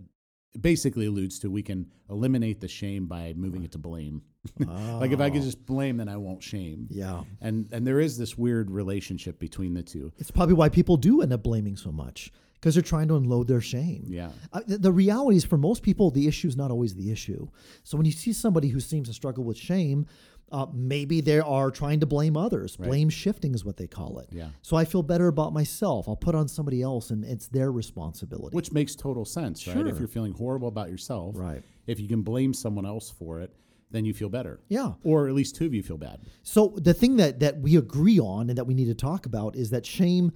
basically 0.60 1.06
alludes 1.06 1.38
to 1.38 1.50
we 1.50 1.62
can 1.62 1.86
eliminate 2.10 2.60
the 2.60 2.68
shame 2.68 3.06
by 3.06 3.32
moving 3.36 3.62
it 3.64 3.72
to 3.72 3.78
blame 3.78 4.22
like 4.58 5.10
if 5.10 5.20
i 5.20 5.28
could 5.30 5.42
just 5.42 5.64
blame 5.66 5.96
then 5.98 6.08
i 6.08 6.16
won't 6.16 6.42
shame 6.42 6.86
yeah. 6.90 7.22
and 7.40 7.68
and 7.72 7.86
there 7.86 8.00
is 8.00 8.16
this 8.16 8.36
weird 8.38 8.70
relationship 8.70 9.38
between 9.38 9.74
the 9.74 9.82
two 9.82 10.12
It's 10.18 10.30
probably 10.30 10.54
why 10.54 10.68
people 10.68 10.96
do 10.96 11.22
end 11.22 11.32
up 11.32 11.42
blaming 11.42 11.76
so 11.76 11.92
much 11.92 12.32
because 12.54 12.74
they're 12.74 12.82
trying 12.82 13.06
to 13.08 13.16
unload 13.16 13.46
their 13.46 13.60
shame. 13.60 14.04
yeah 14.08 14.30
Uh, 14.52 14.60
the, 14.66 14.78
the 14.78 14.92
reality 14.92 15.36
is, 15.36 15.44
for 15.44 15.56
most 15.56 15.82
people, 15.82 16.10
the 16.10 16.26
issue 16.26 16.48
is 16.48 16.56
not 16.56 16.70
always 16.72 16.94
the 16.94 17.12
issue. 17.12 17.46
So 17.84 17.96
when 17.96 18.04
you 18.04 18.12
see 18.12 18.32
somebody 18.32 18.68
who 18.68 18.80
seems 18.80 19.06
to 19.08 19.14
struggle 19.14 19.44
with 19.44 19.56
shame, 19.56 20.06
uh, 20.50 20.66
maybe 20.72 21.20
they 21.20 21.40
are 21.40 21.70
trying 21.70 22.00
to 22.00 22.06
blame 22.06 22.36
others. 22.36 22.76
Blame 22.76 23.08
shifting 23.10 23.54
is 23.54 23.64
what 23.64 23.76
they 23.76 23.86
call 23.86 24.18
it. 24.18 24.28
Yeah. 24.32 24.48
So 24.62 24.76
I 24.76 24.84
feel 24.84 25.02
better 25.02 25.28
about 25.28 25.52
myself. 25.52 26.08
I'll 26.08 26.16
put 26.16 26.34
on 26.34 26.48
somebody 26.48 26.82
else, 26.82 27.10
and 27.10 27.24
it's 27.24 27.48
their 27.48 27.70
responsibility. 27.72 28.54
Which 28.54 28.72
makes 28.72 28.94
total 28.94 29.24
sense, 29.24 29.66
right? 29.66 29.86
If 29.86 29.98
you're 29.98 30.08
feeling 30.08 30.32
horrible 30.32 30.68
about 30.68 30.90
yourself, 30.90 31.36
Right. 31.36 31.62
If 31.86 31.98
you 32.00 32.08
can 32.08 32.22
blame 32.22 32.52
someone 32.52 32.84
else 32.84 33.08
for 33.10 33.40
it, 33.40 33.54
then 33.90 34.04
you 34.04 34.12
feel 34.12 34.28
better. 34.28 34.60
Yeah. 34.68 34.92
Or 35.02 35.28
at 35.28 35.34
least 35.34 35.56
two 35.56 35.64
of 35.64 35.72
you 35.72 35.82
feel 35.82 35.96
bad. 35.96 36.20
So 36.42 36.74
the 36.76 36.92
thing 36.92 37.16
that 37.16 37.40
that 37.40 37.58
we 37.60 37.76
agree 37.76 38.20
on 38.20 38.50
and 38.50 38.58
that 38.58 38.66
we 38.66 38.74
need 38.74 38.86
to 38.86 38.94
talk 38.94 39.24
about 39.24 39.56
is 39.56 39.70
that 39.70 39.86
shame 39.86 40.32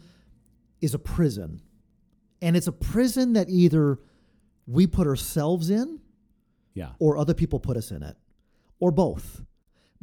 is 0.80 0.94
a 0.94 0.98
prison. 0.98 1.60
And 2.40 2.56
it's 2.56 2.66
a 2.66 2.72
prison 2.72 3.34
that 3.34 3.50
either 3.50 3.98
we 4.66 4.86
put 4.86 5.06
ourselves 5.06 5.68
in 5.70 6.00
Yeah. 6.74 6.92
or 6.98 7.18
other 7.18 7.34
people 7.34 7.60
put 7.60 7.76
us 7.76 7.90
in 7.90 8.02
it 8.02 8.16
or 8.80 8.90
both. 8.90 9.42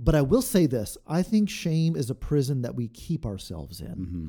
But 0.02 0.16
I 0.16 0.22
will 0.22 0.42
say 0.42 0.66
this, 0.66 0.98
I 1.06 1.22
think 1.22 1.50
shame 1.50 1.98
is 1.98 2.10
a 2.10 2.16
prison 2.16 2.62
that 2.62 2.74
we 2.74 2.88
keep 2.88 3.26
ourselves 3.26 3.82
in. 3.82 3.88
Mm-hmm. 3.88 4.28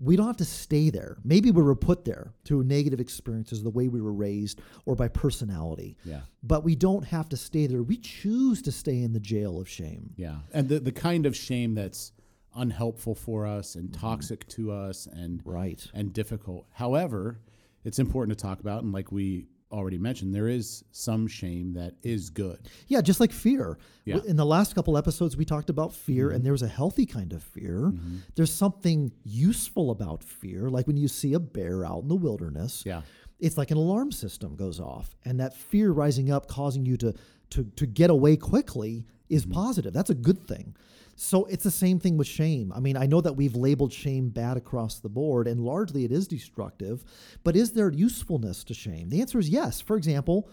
We 0.00 0.14
don't 0.14 0.28
have 0.28 0.36
to 0.36 0.44
stay 0.44 0.90
there. 0.90 1.16
Maybe 1.24 1.50
we 1.50 1.60
were 1.60 1.74
put 1.74 2.04
there 2.04 2.32
through 2.44 2.62
negative 2.62 3.00
experiences, 3.00 3.64
the 3.64 3.70
way 3.70 3.88
we 3.88 4.00
were 4.00 4.12
raised, 4.12 4.60
or 4.86 4.94
by 4.94 5.08
personality. 5.08 5.96
Yeah. 6.04 6.20
But 6.44 6.62
we 6.62 6.76
don't 6.76 7.04
have 7.04 7.28
to 7.30 7.36
stay 7.36 7.66
there. 7.66 7.82
We 7.82 7.96
choose 7.96 8.62
to 8.62 8.70
stay 8.70 9.02
in 9.02 9.12
the 9.12 9.18
jail 9.18 9.60
of 9.60 9.68
shame. 9.68 10.14
Yeah. 10.16 10.36
And 10.52 10.68
the, 10.68 10.78
the 10.78 10.92
kind 10.92 11.26
of 11.26 11.34
shame 11.34 11.74
that's 11.74 12.12
unhelpful 12.54 13.16
for 13.16 13.44
us 13.44 13.74
and 13.74 13.90
mm-hmm. 13.90 14.00
toxic 14.00 14.46
to 14.50 14.70
us 14.70 15.08
and 15.12 15.42
Right. 15.44 15.84
and 15.92 16.12
difficult. 16.12 16.66
However, 16.74 17.40
it's 17.84 17.98
important 17.98 18.38
to 18.38 18.42
talk 18.42 18.60
about 18.60 18.84
and 18.84 18.92
like 18.92 19.10
we 19.10 19.46
already 19.70 19.98
mentioned, 19.98 20.34
there 20.34 20.48
is 20.48 20.82
some 20.92 21.26
shame 21.26 21.74
that 21.74 21.94
is 22.02 22.30
good. 22.30 22.58
Yeah, 22.86 23.00
just 23.00 23.20
like 23.20 23.32
fear. 23.32 23.78
Yeah. 24.04 24.16
Mm-hmm. 24.16 24.28
In 24.30 24.36
the 24.36 24.46
last 24.46 24.74
couple 24.74 24.96
episodes, 24.96 25.36
we 25.36 25.44
talked 25.44 25.68
about 25.70 25.92
fear, 25.94 26.30
and 26.30 26.44
there's 26.44 26.62
a 26.62 26.68
healthy 26.68 27.04
kind 27.06 27.32
of 27.32 27.42
fear. 27.42 27.92
There's 28.34 28.52
something 28.52 29.12
useful 29.24 29.90
about 29.90 30.22
fear, 30.24 30.70
like 30.70 30.86
when 30.86 30.96
you 30.96 31.08
see 31.08 31.34
a 31.34 31.40
bear 31.40 31.84
out 31.84 32.02
in 32.02 32.08
the 32.08 32.16
wilderness. 32.16 32.82
Yeah. 32.86 33.02
It's 33.40 33.56
like 33.56 33.70
an 33.70 33.76
alarm 33.76 34.10
system 34.10 34.56
goes 34.56 34.80
off, 34.80 35.14
and 35.24 35.38
that 35.40 35.54
fear 35.54 35.92
rising 35.92 36.30
up, 36.30 36.48
causing 36.48 36.84
you 36.86 36.96
to 36.98 37.14
to 37.50 37.64
to 37.76 37.86
get 37.86 38.10
away 38.10 38.36
quickly, 38.36 39.04
is 39.28 39.44
Mm-hmm. 39.44 39.52
positive. 39.52 39.92
That's 39.92 40.10
a 40.10 40.14
good 40.14 40.46
thing. 40.48 40.74
So 41.20 41.46
it's 41.46 41.64
the 41.64 41.70
same 41.72 41.98
thing 41.98 42.16
with 42.16 42.28
shame. 42.28 42.72
I 42.72 42.78
mean, 42.78 42.96
I 42.96 43.06
know 43.06 43.20
that 43.20 43.32
we've 43.32 43.56
labeled 43.56 43.92
shame 43.92 44.28
bad 44.28 44.56
across 44.56 45.00
the 45.00 45.08
board, 45.08 45.48
and 45.48 45.60
largely 45.60 46.04
it 46.04 46.12
is 46.12 46.28
destructive. 46.28 47.04
But 47.42 47.56
is 47.56 47.72
there 47.72 47.90
usefulness 47.90 48.62
to 48.64 48.74
shame? 48.74 49.08
The 49.08 49.20
answer 49.20 49.40
is 49.40 49.48
yes. 49.48 49.80
For 49.80 49.96
example, 49.96 50.48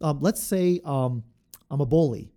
um, 0.00 0.18
let's 0.20 0.42
say 0.42 0.80
um, 0.84 1.22
I'm 1.70 1.80
a 1.80 1.86
bully 1.86 2.32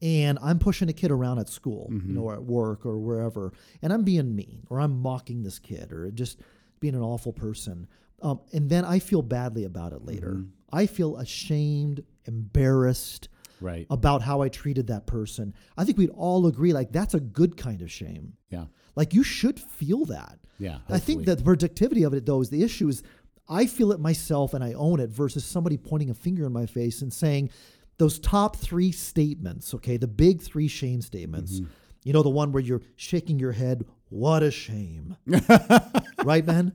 and 0.00 0.38
I'm 0.42 0.58
pushing 0.58 0.88
a 0.88 0.94
kid 0.94 1.10
around 1.10 1.38
at 1.38 1.50
school, 1.50 1.88
you 1.90 2.14
know, 2.14 2.22
or 2.22 2.34
at 2.34 2.42
work 2.44 2.86
or 2.86 2.98
wherever, 2.98 3.52
and 3.82 3.92
I'm 3.92 4.04
being 4.04 4.34
mean 4.34 4.66
or 4.70 4.80
I'm 4.80 4.98
mocking 5.00 5.42
this 5.42 5.58
kid 5.58 5.92
or 5.92 6.10
just 6.10 6.40
being 6.80 6.94
an 6.94 7.02
awful 7.02 7.32
person. 7.32 7.86
Um, 8.22 8.40
and 8.54 8.70
then 8.70 8.84
I 8.86 8.98
feel 9.00 9.20
badly 9.22 9.64
about 9.64 9.92
it 9.92 10.04
later. 10.04 10.44
I 10.72 10.86
feel 10.86 11.18
ashamed, 11.18 12.04
embarrassed 12.24 13.28
Right. 13.62 13.86
about 13.90 14.22
how 14.22 14.42
I 14.42 14.48
treated 14.48 14.88
that 14.88 15.06
person. 15.06 15.54
I 15.76 15.84
think 15.84 15.98
we'd 15.98 16.10
all 16.10 16.46
agree 16.46 16.72
like 16.72 16.92
that's 16.92 17.14
a 17.14 17.20
good 17.20 17.56
kind 17.56 17.82
of 17.82 17.90
shame. 17.90 18.34
Yeah. 18.50 18.66
Like 18.96 19.14
you 19.14 19.22
should 19.22 19.58
feel 19.58 20.04
that. 20.06 20.38
Yeah. 20.58 20.78
I 20.88 20.98
think 20.98 21.24
that 21.24 21.38
the 21.38 21.44
productivity 21.44 22.02
of 22.02 22.14
it 22.14 22.26
though 22.26 22.40
is 22.40 22.50
the 22.50 22.62
issue 22.62 22.88
is 22.88 23.02
I 23.48 23.66
feel 23.66 23.92
it 23.92 24.00
myself 24.00 24.54
and 24.54 24.62
I 24.62 24.72
own 24.74 25.00
it 25.00 25.10
versus 25.10 25.44
somebody 25.44 25.76
pointing 25.76 26.10
a 26.10 26.14
finger 26.14 26.46
in 26.46 26.52
my 26.52 26.66
face 26.66 27.02
and 27.02 27.12
saying 27.12 27.50
those 27.98 28.18
top 28.18 28.56
three 28.56 28.92
statements, 28.92 29.74
okay, 29.74 29.96
the 29.96 30.08
big 30.08 30.40
three 30.40 30.68
shame 30.68 31.02
statements. 31.02 31.60
Mm-hmm. 31.60 31.70
You 32.04 32.12
know, 32.12 32.22
the 32.22 32.30
one 32.30 32.50
where 32.50 32.62
you're 32.62 32.82
shaking 32.96 33.38
your 33.38 33.52
head, 33.52 33.84
what 34.08 34.42
a 34.42 34.50
shame. 34.50 35.16
right, 36.24 36.44
man? 36.44 36.72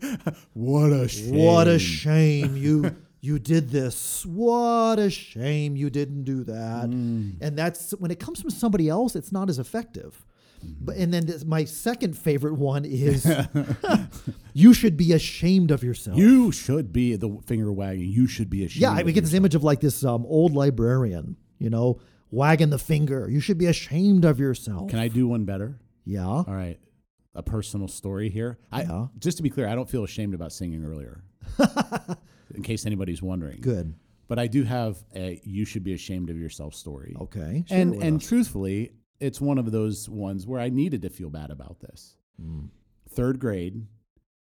What 0.53 0.93
a 0.93 1.07
shame. 1.07 1.35
What 1.35 1.67
a 1.67 1.77
shame 1.79 2.55
you 2.55 2.95
you 3.27 3.39
did 3.39 3.69
this. 3.69 4.25
What 4.25 4.97
a 4.99 5.09
shame 5.09 5.75
you 5.75 5.89
didn't 5.89 6.23
do 6.23 6.43
that. 6.45 6.85
Mm. 6.89 7.35
And 7.41 7.57
that's 7.57 7.91
when 7.91 8.09
it 8.11 8.19
comes 8.19 8.41
from 8.41 8.49
somebody 8.49 8.87
else, 8.89 9.15
it's 9.15 9.31
not 9.31 9.49
as 9.49 9.59
effective. 9.59 10.25
But 10.81 10.95
and 10.97 11.13
then 11.13 11.25
this, 11.27 11.45
my 11.45 11.65
second 11.65 12.17
favorite 12.17 12.55
one 12.55 12.83
is 12.85 13.25
you 14.53 14.73
should 14.73 14.97
be 14.97 15.13
ashamed 15.13 15.69
of 15.71 15.83
yourself. 15.83 16.17
You 16.17 16.51
should 16.51 16.91
be 16.91 17.15
the 17.15 17.37
finger 17.45 17.71
wagging. 17.71 18.09
You 18.09 18.27
should 18.27 18.49
be 18.49 18.65
ashamed. 18.65 18.81
yeah, 18.81 19.03
we 19.03 19.13
get 19.13 19.23
this 19.23 19.33
image 19.35 19.53
of 19.55 19.63
like 19.63 19.81
this 19.81 20.03
um, 20.03 20.25
old 20.25 20.53
librarian, 20.53 21.37
you 21.59 21.69
know, 21.69 21.99
wagging 22.31 22.71
the 22.71 22.79
finger. 22.79 23.29
You 23.29 23.39
should 23.39 23.57
be 23.59 23.67
ashamed 23.67 24.25
of 24.25 24.39
yourself. 24.39 24.89
Can 24.89 24.99
I 24.99 25.09
do 25.09 25.27
one 25.27 25.45
better? 25.45 25.79
yeah. 26.05 26.25
All 26.25 26.45
right. 26.47 26.79
A 27.35 27.43
personal 27.43 27.87
story 27.87 28.29
here. 28.29 28.57
I 28.71 28.81
Yeah. 28.81 29.07
just 29.19 29.37
to 29.37 29.43
be 29.43 29.51
clear, 29.51 29.67
I 29.67 29.75
don't 29.75 29.87
feel 29.89 30.03
ashamed 30.03 30.33
about 30.33 30.51
singing 30.51 30.83
earlier. 30.83 31.23
in 32.53 32.63
case 32.63 32.85
anybody's 32.85 33.21
wondering. 33.21 33.59
Good. 33.61 33.93
But 34.27 34.39
I 34.39 34.47
do 34.47 34.63
have 34.63 34.97
a 35.15 35.39
you 35.43 35.65
should 35.65 35.83
be 35.83 35.93
ashamed 35.93 36.29
of 36.29 36.37
yourself 36.37 36.73
story. 36.73 37.15
Okay. 37.19 37.63
And 37.69 37.95
and 37.95 38.21
us. 38.21 38.27
truthfully, 38.27 38.91
it's 39.19 39.39
one 39.39 39.57
of 39.57 39.71
those 39.71 40.09
ones 40.09 40.45
where 40.45 40.59
I 40.59 40.69
needed 40.69 41.01
to 41.03 41.09
feel 41.09 41.29
bad 41.29 41.49
about 41.49 41.79
this. 41.79 42.17
Mm. 42.41 42.69
Third 43.09 43.39
grade, 43.39 43.85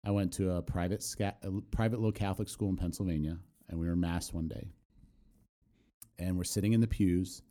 I 0.05 0.11
went 0.11 0.31
to 0.33 0.51
a 0.51 0.61
private 0.61 1.01
sca- 1.01 1.35
a 1.43 1.61
private 1.71 1.99
little 1.99 2.11
Catholic 2.11 2.49
school 2.49 2.69
in 2.69 2.77
Pennsylvania, 2.77 3.39
and 3.69 3.79
we 3.79 3.87
were 3.87 3.93
in 3.93 3.99
mass 3.99 4.31
one 4.31 4.47
day. 4.47 4.69
And 6.19 6.37
we're 6.37 6.43
sitting 6.43 6.73
in 6.73 6.81
the 6.81 6.87
pews, 6.87 7.41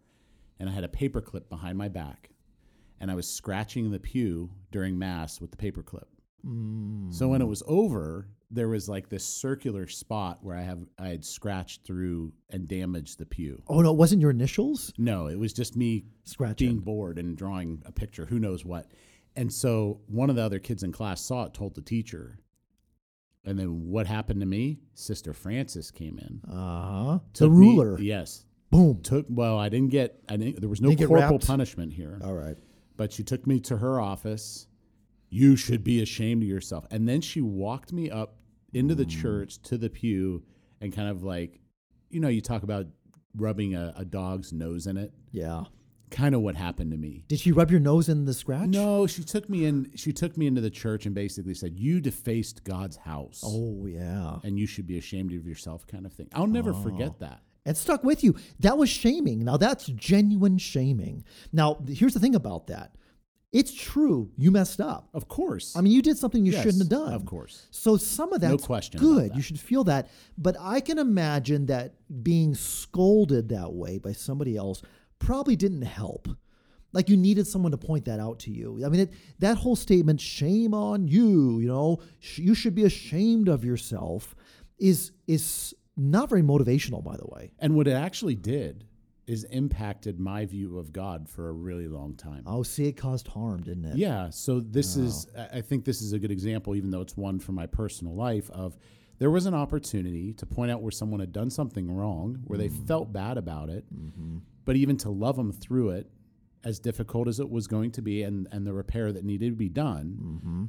and 0.61 0.69
I 0.69 0.73
had 0.73 0.85
a 0.85 0.89
paper 0.89 1.21
clip 1.21 1.49
behind 1.49 1.77
my 1.77 1.89
back, 1.89 2.31
and 3.01 3.11
I 3.11 3.15
was 3.15 3.29
scratching 3.29 3.91
the 3.91 3.99
pew 3.99 4.51
during 4.71 4.99
mass 4.99 5.41
with 5.41 5.51
the 5.51 5.57
paper 5.57 5.83
clip. 5.83 6.09
Mm. 6.47 7.13
So 7.13 7.29
when 7.29 7.43
it 7.43 7.49
was 7.49 7.63
over, 7.67 8.29
there 8.55 8.69
was 8.69 8.89
like 8.89 9.09
this 9.09 9.25
circular 9.25 9.87
spot 9.89 10.39
where 10.43 10.57
I 10.57 10.63
have 10.63 10.81
I 10.99 11.09
had 11.09 11.25
scratched 11.25 11.85
through 11.85 12.33
and 12.51 12.69
damaged 12.69 13.19
the 13.19 13.27
pew. 13.27 13.63
Oh 13.69 13.81
no, 13.81 13.91
it 13.93 13.97
wasn't 13.97 14.21
your 14.21 14.31
initials? 14.31 14.93
No, 14.99 15.27
it 15.27 15.39
was 15.39 15.53
just 15.53 15.75
me 15.77 16.05
Scratching. 16.25 16.69
being 16.69 16.79
bored 16.81 17.19
and 17.19 17.37
drawing 17.37 17.83
a 17.87 17.93
picture, 17.93 18.27
who 18.27 18.39
knows 18.39 18.65
what. 18.65 18.91
And 19.37 19.51
so 19.53 20.01
one 20.07 20.29
of 20.31 20.37
the 20.37 20.43
other 20.43 20.59
kids 20.59 20.83
in 20.83 20.93
class 20.93 21.21
saw 21.23 21.45
it, 21.45 21.55
told 21.55 21.75
the 21.75 21.81
teacher. 21.81 22.39
And 23.45 23.59
then 23.59 23.89
what 23.89 24.07
happened 24.07 24.41
to 24.41 24.47
me? 24.47 24.79
Sister 24.95 25.33
Frances 25.33 25.91
came 25.91 26.19
in. 26.19 26.41
Uh-huh. 26.49 27.19
The 27.33 27.39
Took 27.47 27.51
me- 27.53 27.57
ruler. 27.69 27.99
yes. 28.01 28.45
Boom. 28.71 29.01
Took 29.03 29.27
well, 29.29 29.59
I 29.59 29.69
didn't 29.69 29.91
get 29.91 30.21
I 30.29 30.37
didn't 30.37 30.61
there 30.61 30.69
was 30.69 30.81
no 30.81 30.91
Didn't 30.91 31.09
corporal 31.09 31.39
punishment 31.39 31.93
here. 31.93 32.21
All 32.25 32.35
right. 32.35 32.57
But 32.97 33.13
she 33.13 33.23
took 33.23 33.47
me 33.47 33.59
to 33.61 33.79
her 33.79 34.01
office. 34.01 34.67
You 35.31 35.57
should 35.57 35.83
be 35.83 36.03
ashamed 36.03 36.43
of 36.43 36.49
yourself. 36.49 36.87
And 36.91 37.09
then 37.09 37.23
she 37.23 37.41
walked 37.41 37.91
me 37.93 38.11
up 38.11 38.37
into 38.73 38.95
the 38.95 39.05
church 39.05 39.61
to 39.63 39.77
the 39.79 39.91
pew 39.91 40.43
and 40.81 40.93
kind 40.93 41.09
of 41.09 41.23
like, 41.23 41.61
you 42.11 42.21
know, 42.21 42.29
you 42.29 42.41
talk 42.41 42.63
about 42.63 42.87
rubbing 43.37 43.75
a, 43.75 43.93
a 43.97 44.05
dog's 44.05 44.53
nose 44.53 44.87
in 44.87 44.97
it. 44.97 45.13
Yeah. 45.31 45.65
Kind 46.11 46.35
of 46.35 46.43
what 46.43 46.57
happened 46.57 46.91
to 46.91 46.99
me. 46.99 47.25
Did 47.29 47.41
she 47.41 47.53
rub 47.53 47.71
your 47.71 47.81
nose 47.81 48.09
in 48.11 48.27
the 48.27 48.35
scratch? 48.35 48.69
No, 48.69 49.07
she 49.07 49.23
took 49.25 49.49
me 49.49 49.65
in. 49.65 49.91
She 49.95 50.13
took 50.13 50.37
me 50.37 50.47
into 50.47 50.61
the 50.61 50.69
church 50.69 51.07
and 51.07 51.15
basically 51.15 51.55
said, 51.55 51.79
"You 51.79 52.03
defaced 52.03 52.65
God's 52.65 52.99
house, 52.99 53.41
Oh 53.43 53.87
yeah. 53.87 54.37
and 54.45 54.59
you 54.59 54.67
should 54.67 54.87
be 54.87 54.99
ashamed 54.99 55.33
of 55.33 55.47
yourself." 55.47 55.87
Kind 55.87 56.05
of 56.05 56.13
thing. 56.13 56.29
I'll 56.35 56.47
never 56.47 56.73
Oh. 56.75 56.83
forget 56.83 57.19
that. 57.21 57.41
It 57.65 57.79
stuck 57.79 58.05
with 58.05 58.23
you. 58.23 58.35
That 58.61 58.77
was 58.77 58.91
shaming. 58.91 59.43
Now 59.45 59.57
that's 59.57 59.87
genuine 59.87 60.59
shaming. 60.59 61.25
Now 61.51 61.79
here's 61.89 62.13
the 62.13 62.21
thing 62.21 62.35
about 62.35 62.67
that. 62.67 62.95
It's 63.53 63.73
true. 63.75 64.31
You 64.39 64.51
messed 64.51 64.81
up. 64.81 65.09
Of 65.13 65.29
course. 65.29 65.77
I 65.77 65.83
mean, 65.83 65.93
you 65.93 66.01
did 66.01 66.17
something 66.17 66.45
you 66.47 66.53
Yes, 66.53 66.63
shouldn't 66.63 66.83
have 66.83 66.89
done. 66.89 67.13
Of 67.13 67.27
course. 67.27 67.67
So 67.71 67.97
some 67.99 68.33
of 68.33 68.41
No 68.41 68.49
that's 68.49 68.65
question 68.65 68.99
about 68.99 69.07
good. 69.07 69.31
that. 69.31 69.37
You 69.37 69.43
should 69.43 69.61
feel 69.61 69.85
that. 69.85 70.09
But 70.39 70.57
I 70.59 70.81
can 70.81 70.99
imagine 70.99 71.67
that 71.67 71.95
being 72.23 72.55
scolded 72.55 73.51
that 73.51 73.73
way 73.73 73.99
by 73.99 74.13
somebody 74.13 74.57
else 74.57 74.81
probably 75.19 75.55
didn't 75.57 75.83
help. 75.83 76.29
Like 76.95 77.09
you 77.11 77.17
needed 77.17 77.47
someone 77.47 77.73
to 77.73 77.79
point 77.79 78.07
that 78.07 78.21
out 78.21 78.39
to 78.41 78.51
you. 78.51 78.83
I 78.85 78.89
mean, 78.89 79.01
it, 79.03 79.13
that 79.39 79.57
whole 79.59 79.77
statement, 79.77 80.21
"Shame 80.21 80.75
on 80.75 81.07
you," 81.09 81.59
you 81.61 81.69
know, 81.69 82.01
sh- 82.21 82.41
you 82.41 82.55
should 82.55 82.75
be 82.75 82.85
ashamed 82.85 83.49
of 83.49 83.65
yourself, 83.65 84.35
is 84.79 85.13
is 85.27 85.75
not 85.97 86.29
very 86.29 86.43
motivational. 86.43 87.03
By 87.03 87.17
the 87.17 87.27
way, 87.27 87.53
And 87.59 87.75
what 87.77 87.87
it 87.89 87.93
actually 87.93 88.35
did 88.35 88.85
is 89.27 89.45
impacted 89.45 90.19
my 90.19 90.45
view 90.45 90.79
of 90.79 90.93
God 90.93 91.29
for 91.29 91.49
a 91.49 91.53
really 91.53 91.87
long 91.87 92.17
time. 92.17 92.43
oh, 92.47 92.63
see, 92.63 92.87
it 92.87 92.97
caused 92.97 93.29
harm, 93.29 93.63
didn't 93.63 93.85
it? 93.85 93.97
Yeah. 93.97 94.31
So 94.31 94.61
this 94.61 94.97
is, 94.97 95.27
I 95.53 95.61
think 95.61 95.85
this 95.85 96.03
is 96.03 96.13
a 96.13 96.19
good 96.19 96.33
example, 96.33 96.75
even 96.75 96.91
though 96.91 97.01
it's 97.01 97.17
one 97.17 97.39
from 97.39 97.55
my 97.55 97.67
personal 97.67 98.15
life, 98.17 98.51
of 98.51 98.77
there 99.19 99.31
was 99.31 99.47
an 99.47 99.55
opportunity 99.55 100.33
to 100.35 100.47
point 100.47 100.73
out 100.73 100.83
where 100.83 100.91
someone 100.91 101.21
had 101.21 101.33
done 101.33 101.51
something 101.51 101.95
wrong, 101.95 102.43
where 102.45 102.59
they 102.59 102.69
mm. 102.69 102.87
felt 102.89 103.13
bad 103.13 103.39
about 103.39 103.69
it, 103.69 103.85
mm-hmm. 103.95 104.39
but 104.65 104.75
even 104.75 104.97
to 104.99 105.11
love 105.11 105.37
them 105.37 105.53
through 105.53 105.91
it, 105.91 106.11
as 106.65 106.81
difficult 106.81 107.29
as 107.29 107.39
it 107.39 107.49
was 107.49 107.67
going 107.69 107.93
to 107.93 108.03
be, 108.03 108.23
and 108.25 108.49
and 108.51 108.67
the 108.67 108.73
repair 108.73 109.13
that 109.13 109.25
needed 109.25 109.51
to 109.51 109.57
be 109.57 109.69
done. 109.69 110.19
Mm-hmm. 110.21 110.65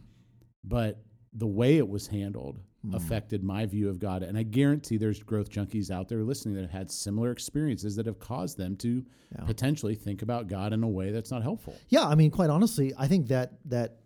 But 0.63 1.03
the 1.33 1.47
way 1.47 1.77
it 1.77 1.87
was 1.87 2.07
handled 2.07 2.59
Mm. 2.85 2.95
affected 2.95 3.43
my 3.45 3.65
view 3.65 3.87
of 3.87 3.97
God, 3.97 4.23
and 4.23 4.37
I 4.37 4.43
guarantee 4.43 4.97
there's 4.97 5.23
growth 5.23 5.49
junkies 5.49 5.89
out 5.89 6.09
there 6.09 6.21
listening 6.21 6.55
that 6.55 6.63
have 6.63 6.71
had 6.71 6.91
similar 6.91 7.31
experiences 7.31 7.95
that 7.95 8.05
have 8.05 8.19
caused 8.19 8.57
them 8.57 8.75
to 8.77 9.05
Yeah. 9.33 9.45
potentially 9.45 9.95
think 9.95 10.21
about 10.21 10.49
God 10.49 10.73
in 10.73 10.83
a 10.83 10.89
way 10.89 11.11
that's 11.11 11.31
not 11.31 11.43
helpful. 11.43 11.75
Yeah, 11.87 12.05
I 12.05 12.15
mean, 12.15 12.29
quite 12.29 12.49
honestly, 12.49 12.91
I 12.97 13.07
think 13.07 13.29
that 13.29 13.53
that 13.69 13.99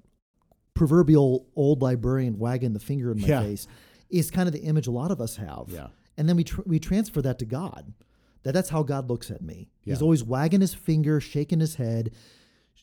proverbial 0.74 1.48
old 1.56 1.82
librarian 1.82 2.38
wagging 2.38 2.74
the 2.74 2.80
finger 2.80 3.12
in 3.12 3.20
my 3.22 3.28
Yeah. 3.28 3.42
face 3.42 3.68
is 4.10 4.30
kind 4.30 4.48
of 4.48 4.54
the 4.54 4.62
image 4.62 4.88
a 4.88 4.92
lot 4.92 5.10
of 5.12 5.20
us 5.20 5.38
have. 5.38 5.66
Yeah. 5.70 5.88
And 6.16 6.30
then 6.30 6.36
we 6.36 6.44
tr- 6.44 6.62
we 6.66 6.80
transfer 6.80 7.22
that 7.24 7.40
to 7.40 7.46
God. 7.46 7.94
That 8.44 8.54
that's 8.54 8.70
how 8.70 8.84
God 8.84 9.10
looks 9.10 9.30
at 9.32 9.42
me. 9.42 9.70
He's 9.82 10.02
always 10.02 10.24
wagging 10.24 10.62
his 10.62 10.74
finger, 10.74 11.20
shaking 11.20 11.60
his 11.60 11.76
head. 11.76 12.12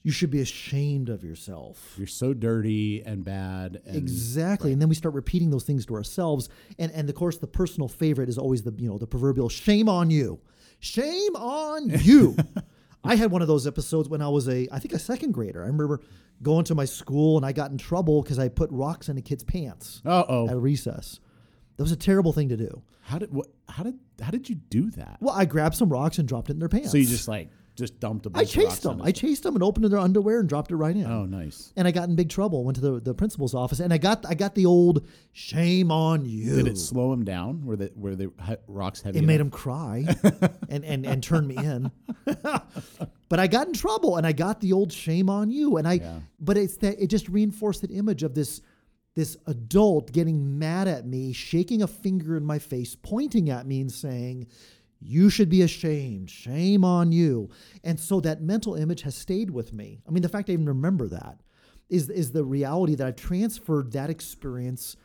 You 0.04 0.12
should 0.12 0.30
be 0.30 0.42
ashamed 0.42 1.08
of 1.08 1.24
yourself. 1.24 1.94
You're 1.96 2.06
so 2.06 2.34
dirty 2.34 3.02
and 3.04 3.24
bad. 3.24 3.80
And 3.86 3.96
exactly. 3.96 4.70
And 4.70 4.80
then 4.80 4.90
we 4.90 4.94
start 4.94 5.14
repeating 5.14 5.48
those 5.48 5.64
things 5.64 5.86
to 5.86 5.94
ourselves. 5.94 6.50
And 6.78 6.92
and 6.92 7.08
of 7.08 7.14
course 7.14 7.38
the 7.38 7.46
personal 7.46 7.88
favorite 7.88 8.28
is 8.28 8.36
always 8.36 8.62
the 8.62 8.74
you 8.76 8.88
know 8.88 8.98
the 8.98 9.06
proverbial 9.06 9.48
shame 9.48 9.88
on 9.88 10.10
you. 10.10 10.40
Shame 10.78 11.34
on 11.36 11.88
you. 12.00 12.36
I 13.02 13.16
had 13.16 13.30
one 13.30 13.40
of 13.40 13.48
those 13.48 13.66
episodes 13.66 14.10
when 14.10 14.20
I 14.20 14.28
was 14.28 14.46
a 14.46 14.68
I 14.70 14.78
think 14.78 14.92
a 14.92 14.98
second 14.98 15.32
grader. 15.32 15.62
I 15.62 15.68
remember 15.68 16.00
going 16.42 16.66
to 16.66 16.74
my 16.74 16.84
school 16.84 17.38
and 17.38 17.46
I 17.46 17.52
got 17.52 17.70
in 17.70 17.78
trouble 17.78 18.22
because 18.22 18.38
I 18.38 18.48
put 18.48 18.70
rocks 18.70 19.08
in 19.08 19.16
a 19.16 19.22
kid's 19.22 19.42
pants 19.42 20.02
Uh 20.04 20.20
at 20.20 20.26
oh. 20.28 20.58
recess. 20.58 21.18
That 21.78 21.82
was 21.82 21.92
a 21.92 21.96
terrible 21.96 22.34
thing 22.34 22.50
to 22.50 22.58
do. 22.58 22.82
How 23.00 23.18
did 23.18 23.32
what? 23.32 23.46
How 23.70 23.82
did 23.82 23.98
how 24.20 24.30
did 24.30 24.50
you 24.50 24.54
do 24.54 24.90
that? 24.92 25.16
Well, 25.20 25.34
I 25.34 25.46
grabbed 25.46 25.76
some 25.76 25.88
rocks 25.88 26.18
and 26.18 26.28
dropped 26.28 26.50
it 26.50 26.52
in 26.52 26.58
their 26.58 26.68
pants. 26.68 26.90
So 26.90 26.98
you 26.98 27.06
just 27.06 27.26
like 27.26 27.48
just 27.76 27.98
dumped 27.98 28.26
a 28.26 28.30
bunch 28.30 28.56
I 28.56 28.62
chased 28.62 28.82
them. 28.82 29.02
I 29.02 29.10
chased 29.10 29.42
them 29.42 29.54
and 29.54 29.62
opened 29.62 29.90
their 29.90 29.98
underwear 29.98 30.40
and 30.40 30.48
dropped 30.48 30.70
it 30.70 30.76
right 30.76 30.94
in. 30.94 31.06
Oh, 31.06 31.24
nice. 31.24 31.72
And 31.76 31.88
I 31.88 31.90
got 31.90 32.08
in 32.08 32.14
big 32.16 32.28
trouble. 32.28 32.64
Went 32.64 32.76
to 32.76 32.80
the, 32.80 33.00
the 33.00 33.14
principal's 33.14 33.54
office 33.54 33.80
and 33.80 33.92
I 33.92 33.98
got 33.98 34.24
I 34.26 34.34
got 34.34 34.54
the 34.54 34.66
old 34.66 35.06
shame 35.32 35.90
on 35.90 36.24
you. 36.24 36.56
Did 36.56 36.68
it 36.68 36.78
slow 36.78 37.12
him 37.12 37.24
down? 37.24 37.64
Were 37.64 37.76
the 37.76 37.90
were 37.96 38.14
the 38.14 38.32
rocks 38.68 39.02
heavy? 39.02 39.18
it 39.18 39.22
made 39.22 39.36
enough? 39.36 39.46
him 39.46 39.50
cry 39.50 40.04
and, 40.68 40.84
and, 40.84 41.04
and 41.04 41.22
turn 41.22 41.46
me 41.46 41.56
in. 41.56 41.90
but 42.24 43.40
I 43.40 43.46
got 43.46 43.66
in 43.66 43.72
trouble 43.72 44.16
and 44.16 44.26
I 44.26 44.32
got 44.32 44.60
the 44.60 44.72
old 44.72 44.92
shame 44.92 45.28
on 45.28 45.50
you. 45.50 45.76
And 45.76 45.88
I 45.88 45.94
Yeah. 45.94 46.20
but 46.38 46.56
it's 46.56 46.76
that 46.78 47.02
it 47.02 47.08
just 47.08 47.28
reinforced 47.28 47.80
that 47.82 47.90
image 47.90 48.22
of 48.22 48.34
this 48.34 48.60
this 49.16 49.36
adult 49.46 50.10
getting 50.12 50.58
mad 50.58 50.88
at 50.88 51.06
me, 51.06 51.32
shaking 51.32 51.82
a 51.82 51.86
finger 51.86 52.36
in 52.36 52.44
my 52.44 52.58
face, 52.58 52.96
pointing 53.00 53.48
at 53.48 53.64
me 53.66 53.80
and 53.80 53.92
saying, 53.92 54.48
You 55.06 55.28
should 55.28 55.50
be 55.50 55.62
ashamed. 55.62 56.30
Shame 56.30 56.82
on 56.84 57.12
you. 57.12 57.50
And 57.82 58.00
so 58.00 58.20
that 58.20 58.40
mental 58.40 58.74
image 58.74 59.02
has 59.02 59.14
stayed 59.14 59.50
with 59.50 59.72
me. 59.72 60.00
I 60.08 60.10
mean, 60.10 60.22
the 60.22 60.28
fact 60.30 60.48
I 60.48 60.54
even 60.54 60.66
remember 60.66 61.08
that 61.08 61.40
is, 61.90 62.08
is 62.08 62.32
the 62.32 62.44
reality 62.44 62.94
that 62.94 63.06
I've 63.06 63.16
transferred 63.16 63.92
that 63.92 64.08
experience 64.08 64.96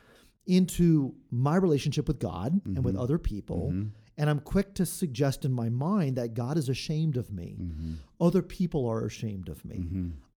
into 0.46 1.14
my 1.30 1.56
relationship 1.56 2.08
with 2.08 2.18
God 2.18 2.60
and 2.64 2.82
with 2.82 2.94
mm-hmm. 2.94 3.02
other 3.02 3.18
people. 3.18 3.70
Mm-hmm. 3.72 3.88
And 4.16 4.28
I'm 4.28 4.40
quick 4.40 4.74
to 4.74 4.86
suggest 4.86 5.44
in 5.44 5.52
my 5.52 5.68
mind 5.68 6.16
that 6.16 6.34
God 6.34 6.56
is 6.56 6.68
ashamed 6.68 7.16
of 7.16 7.30
me. 7.30 7.58
Mm-hmm. 7.60 7.92
Other 8.20 8.42
people 8.42 8.86
are 8.86 9.04
ashamed 9.04 9.48
of 9.48 9.64
me. 9.64 9.76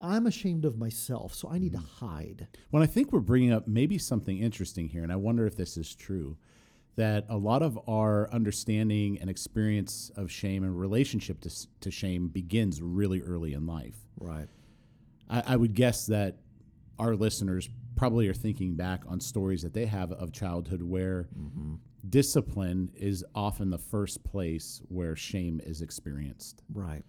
I'm 0.01 0.27
ashamed 0.27 0.65
of 0.65 0.77
myself, 0.77 1.33
so 1.33 1.49
I 1.49 1.57
need 1.57 1.71
to 1.71 1.79
hide. 1.79 2.47
Well, 2.71 2.83
I 2.83 2.85
think 2.85 3.11
we're 3.11 3.21
bringing 3.21 3.53
up 3.53 3.67
maybe 3.67 3.97
something 3.97 4.37
interesting 4.39 4.89
here, 4.89 5.03
and 5.03 5.11
I 5.11 5.15
wonder 5.15 5.45
if 5.45 5.55
this 5.55 5.77
is 5.77 5.95
true. 5.95 6.37
That 6.95 7.25
a 7.27 7.37
lot 7.37 7.63
of 7.63 7.79
our 7.87 8.29
understanding 8.31 9.17
and 9.19 9.29
experience 9.29 10.11
of 10.15 10.31
shame 10.31 10.63
and 10.63 10.79
relationship 10.79 11.41
to, 11.41 11.67
to 11.81 11.89
shame 11.89 12.27
begins 12.27 12.81
really 12.81 13.21
early 13.21 13.53
in 13.53 13.65
life. 13.65 13.95
Right. 14.19 14.47
I, 15.29 15.43
I 15.47 15.55
would 15.55 15.73
guess 15.73 16.05
that 16.07 16.37
our 16.99 17.15
listeners 17.15 17.69
probably 17.95 18.27
are 18.27 18.33
thinking 18.33 18.75
back 18.75 19.01
on 19.07 19.19
stories 19.19 19.61
that 19.63 19.73
they 19.73 19.85
have 19.85 20.11
of 20.11 20.31
childhood 20.31 20.81
where 20.83 21.27
mm-hmm. 21.37 21.75
discipline 22.09 22.91
is 22.95 23.23
often 23.33 23.69
the 23.69 23.77
first 23.77 24.23
place 24.23 24.81
where 24.89 25.15
shame 25.15 25.59
is 25.63 25.81
experienced. 25.81 26.63
Right. 26.73 27.03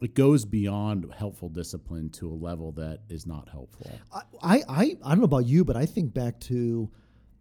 It 0.00 0.14
goes 0.14 0.44
beyond 0.44 1.12
helpful 1.16 1.48
discipline 1.48 2.10
to 2.10 2.28
a 2.30 2.34
level 2.34 2.72
that 2.72 3.00
is 3.08 3.26
not 3.26 3.48
helpful. 3.48 3.90
I, 4.42 4.62
I 4.68 4.96
I 5.02 5.08
don't 5.08 5.18
know 5.18 5.24
about 5.24 5.46
you, 5.46 5.64
but 5.64 5.74
I 5.76 5.86
think 5.86 6.12
back 6.12 6.38
to 6.40 6.90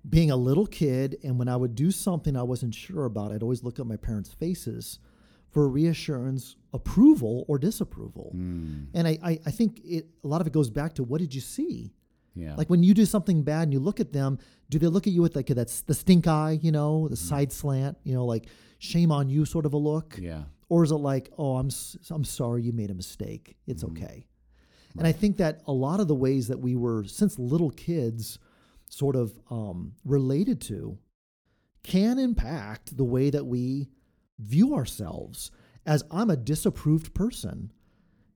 being 0.10 0.32
a 0.32 0.36
little 0.36 0.66
kid, 0.66 1.18
and 1.24 1.40
when 1.40 1.48
I 1.48 1.56
would 1.56 1.76
do 1.76 1.92
something 1.92 2.36
I 2.36 2.44
wasn't 2.44 2.76
sure 2.76 3.06
about, 3.06 3.32
I'd 3.32 3.42
always 3.42 3.64
look 3.64 3.80
at 3.80 3.86
my 3.86 3.98
parents' 3.98 4.34
faces 4.34 5.00
for 5.52 5.68
reassurance, 5.70 6.58
approval, 6.74 7.46
or 7.48 7.58
disapproval. 7.58 8.32
Hmm. 8.32 8.84
And 8.94 9.08
I, 9.08 9.18
I, 9.24 9.40
I 9.46 9.52
think 9.52 9.80
it 9.84 10.08
a 10.24 10.28
lot 10.28 10.42
of 10.42 10.48
it 10.48 10.54
goes 10.54 10.70
back 10.70 10.94
to 10.96 11.04
what 11.04 11.22
did 11.22 11.34
you 11.34 11.42
see? 11.42 11.94
Yeah. 12.36 12.56
Like 12.56 12.70
when 12.70 12.84
you 12.84 12.94
do 12.94 13.06
something 13.06 13.44
bad 13.44 13.64
and 13.64 13.74
you 13.74 13.80
look 13.80 14.02
at 14.02 14.12
them, 14.12 14.38
do 14.70 14.78
they 14.78 14.88
look 14.88 15.08
at 15.08 15.14
you 15.14 15.22
with 15.22 15.36
like 15.36 15.48
that's 15.48 15.82
the 15.82 15.94
stink 15.94 16.28
eye, 16.28 16.60
you 16.62 16.72
know, 16.72 17.08
the 17.08 17.16
hmm. 17.16 17.28
side 17.28 17.52
slant, 17.54 17.98
you 18.04 18.14
know, 18.14 18.26
like 18.26 18.48
shame 18.80 19.12
on 19.12 19.30
you 19.30 19.46
sort 19.46 19.66
of 19.66 19.74
a 19.74 19.78
look? 19.78 20.16
yeah. 20.20 20.44
or 20.70 20.84
is 20.84 20.92
it 20.92 20.96
like 20.96 21.32
oh 21.38 21.58
i'm 21.58 21.70
i'm 22.12 22.24
sorry 22.24 22.62
you 22.62 22.74
made 22.74 22.92
a 22.92 22.94
mistake 22.94 23.56
it's 23.68 23.84
hmm. 23.84 23.92
okay 23.92 24.28
and 24.98 25.08
i 25.08 25.12
think 25.12 25.38
that 25.38 25.62
a 25.68 25.72
lot 25.72 26.00
of 26.00 26.08
the 26.08 26.16
ways 26.16 26.48
that 26.48 26.60
we 26.60 26.76
were 26.76 27.04
since 27.04 27.38
little 27.40 27.72
kids 27.72 28.40
sort 28.89 29.15
of 29.15 29.38
um, 29.50 29.94
related 30.06 30.62
to 30.62 30.98
can 31.84 32.18
impact 32.20 32.96
the 32.98 33.04
way 33.04 33.30
that 33.30 33.46
we 33.46 33.89
view 34.39 34.74
ourselves 34.75 35.51
as 35.86 36.04
i'm 36.12 36.30
a 36.30 36.36
disapproved 36.38 37.13
person 37.13 37.72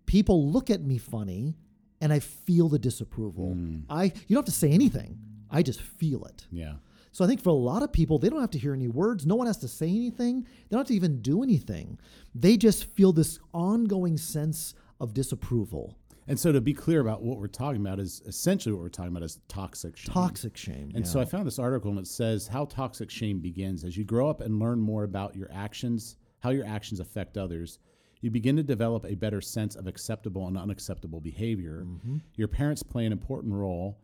people 0.06 0.51
look 0.51 0.70
at 0.70 0.82
me 0.82 0.98
funny 0.98 1.56
and 2.01 2.13
i 2.13 2.20
feel 2.20 2.70
the 2.70 2.79
disapproval 2.79 3.56
i 3.89 4.06
you 4.06 4.36
don't 4.36 4.38
have 4.46 4.46
to 4.46 4.51
say 4.51 4.72
anything 4.72 5.18
i 5.51 5.62
just 5.62 5.82
feel 5.82 6.24
it 6.25 6.46
Yeah. 6.51 6.75
so 7.12 7.25
I 7.25 7.27
think 7.27 7.41
for 7.41 7.50
a 7.50 7.53
lot 7.53 7.82
of 7.84 7.91
people, 7.91 8.18
they 8.20 8.29
don't 8.29 8.39
have 8.39 8.51
to 8.51 8.60
hear 8.60 8.74
any 8.74 8.88
words. 8.88 9.25
No 9.25 9.36
one 9.36 9.48
has 9.48 9.58
to 9.58 9.68
say 9.68 9.89
anything. 9.89 10.44
They 10.44 10.68
don't 10.70 10.82
have 10.82 10.88
to 10.88 10.94
even 10.94 11.22
do 11.24 11.41
anything. 11.41 11.98
They 12.36 12.56
just 12.56 12.86
feel 12.96 13.12
this 13.12 13.39
ongoing 13.51 14.15
sense 14.18 14.75
of 15.00 15.13
disapproval, 15.15 15.98
And 16.29 16.39
so 16.39 16.51
to 16.51 16.62
be 16.62 16.75
clear 16.75 17.01
about 17.01 17.24
what 17.24 17.39
we're 17.39 17.48
talking 17.48 17.81
about 17.81 18.00
is 18.00 18.21
essentially 18.27 18.71
what 18.71 18.83
we're 18.83 18.89
talking 18.89 19.12
about 19.12 19.24
is 19.24 19.39
toxic 19.48 19.98
shame. 19.98 20.13
toxic 20.13 20.55
shame. 20.55 20.91
And 20.93 21.03
yeah. 21.03 21.12
so 21.12 21.19
I 21.19 21.25
found 21.25 21.48
this 21.48 21.57
article 21.57 21.89
and 21.89 22.00
it 22.00 22.07
says 22.07 22.48
how 22.48 22.65
toxic 22.65 23.09
shame 23.09 23.39
begins 23.39 23.83
as 23.83 23.98
you 23.98 24.03
grow 24.03 24.29
up 24.29 24.39
and 24.39 24.59
learn 24.59 24.79
more 24.79 25.03
about 25.03 25.35
your 25.35 25.50
actions, 25.51 26.18
how 26.42 26.51
your 26.51 26.68
actions 26.68 27.00
affect 27.00 27.35
others. 27.35 27.79
You 28.22 28.29
begin 28.29 28.55
to 28.57 28.63
develop 28.63 29.05
a 29.05 29.15
better 29.15 29.42
sense 29.42 29.75
of 29.75 29.87
acceptable 29.87 30.48
and 30.48 30.55
unacceptable 30.55 31.20
behavior. 31.20 31.85
Mm-hmm. 31.87 32.18
Your 32.35 32.48
parents 32.48 32.83
play 32.83 33.07
an 33.07 33.11
important 33.11 33.53
role 33.53 33.98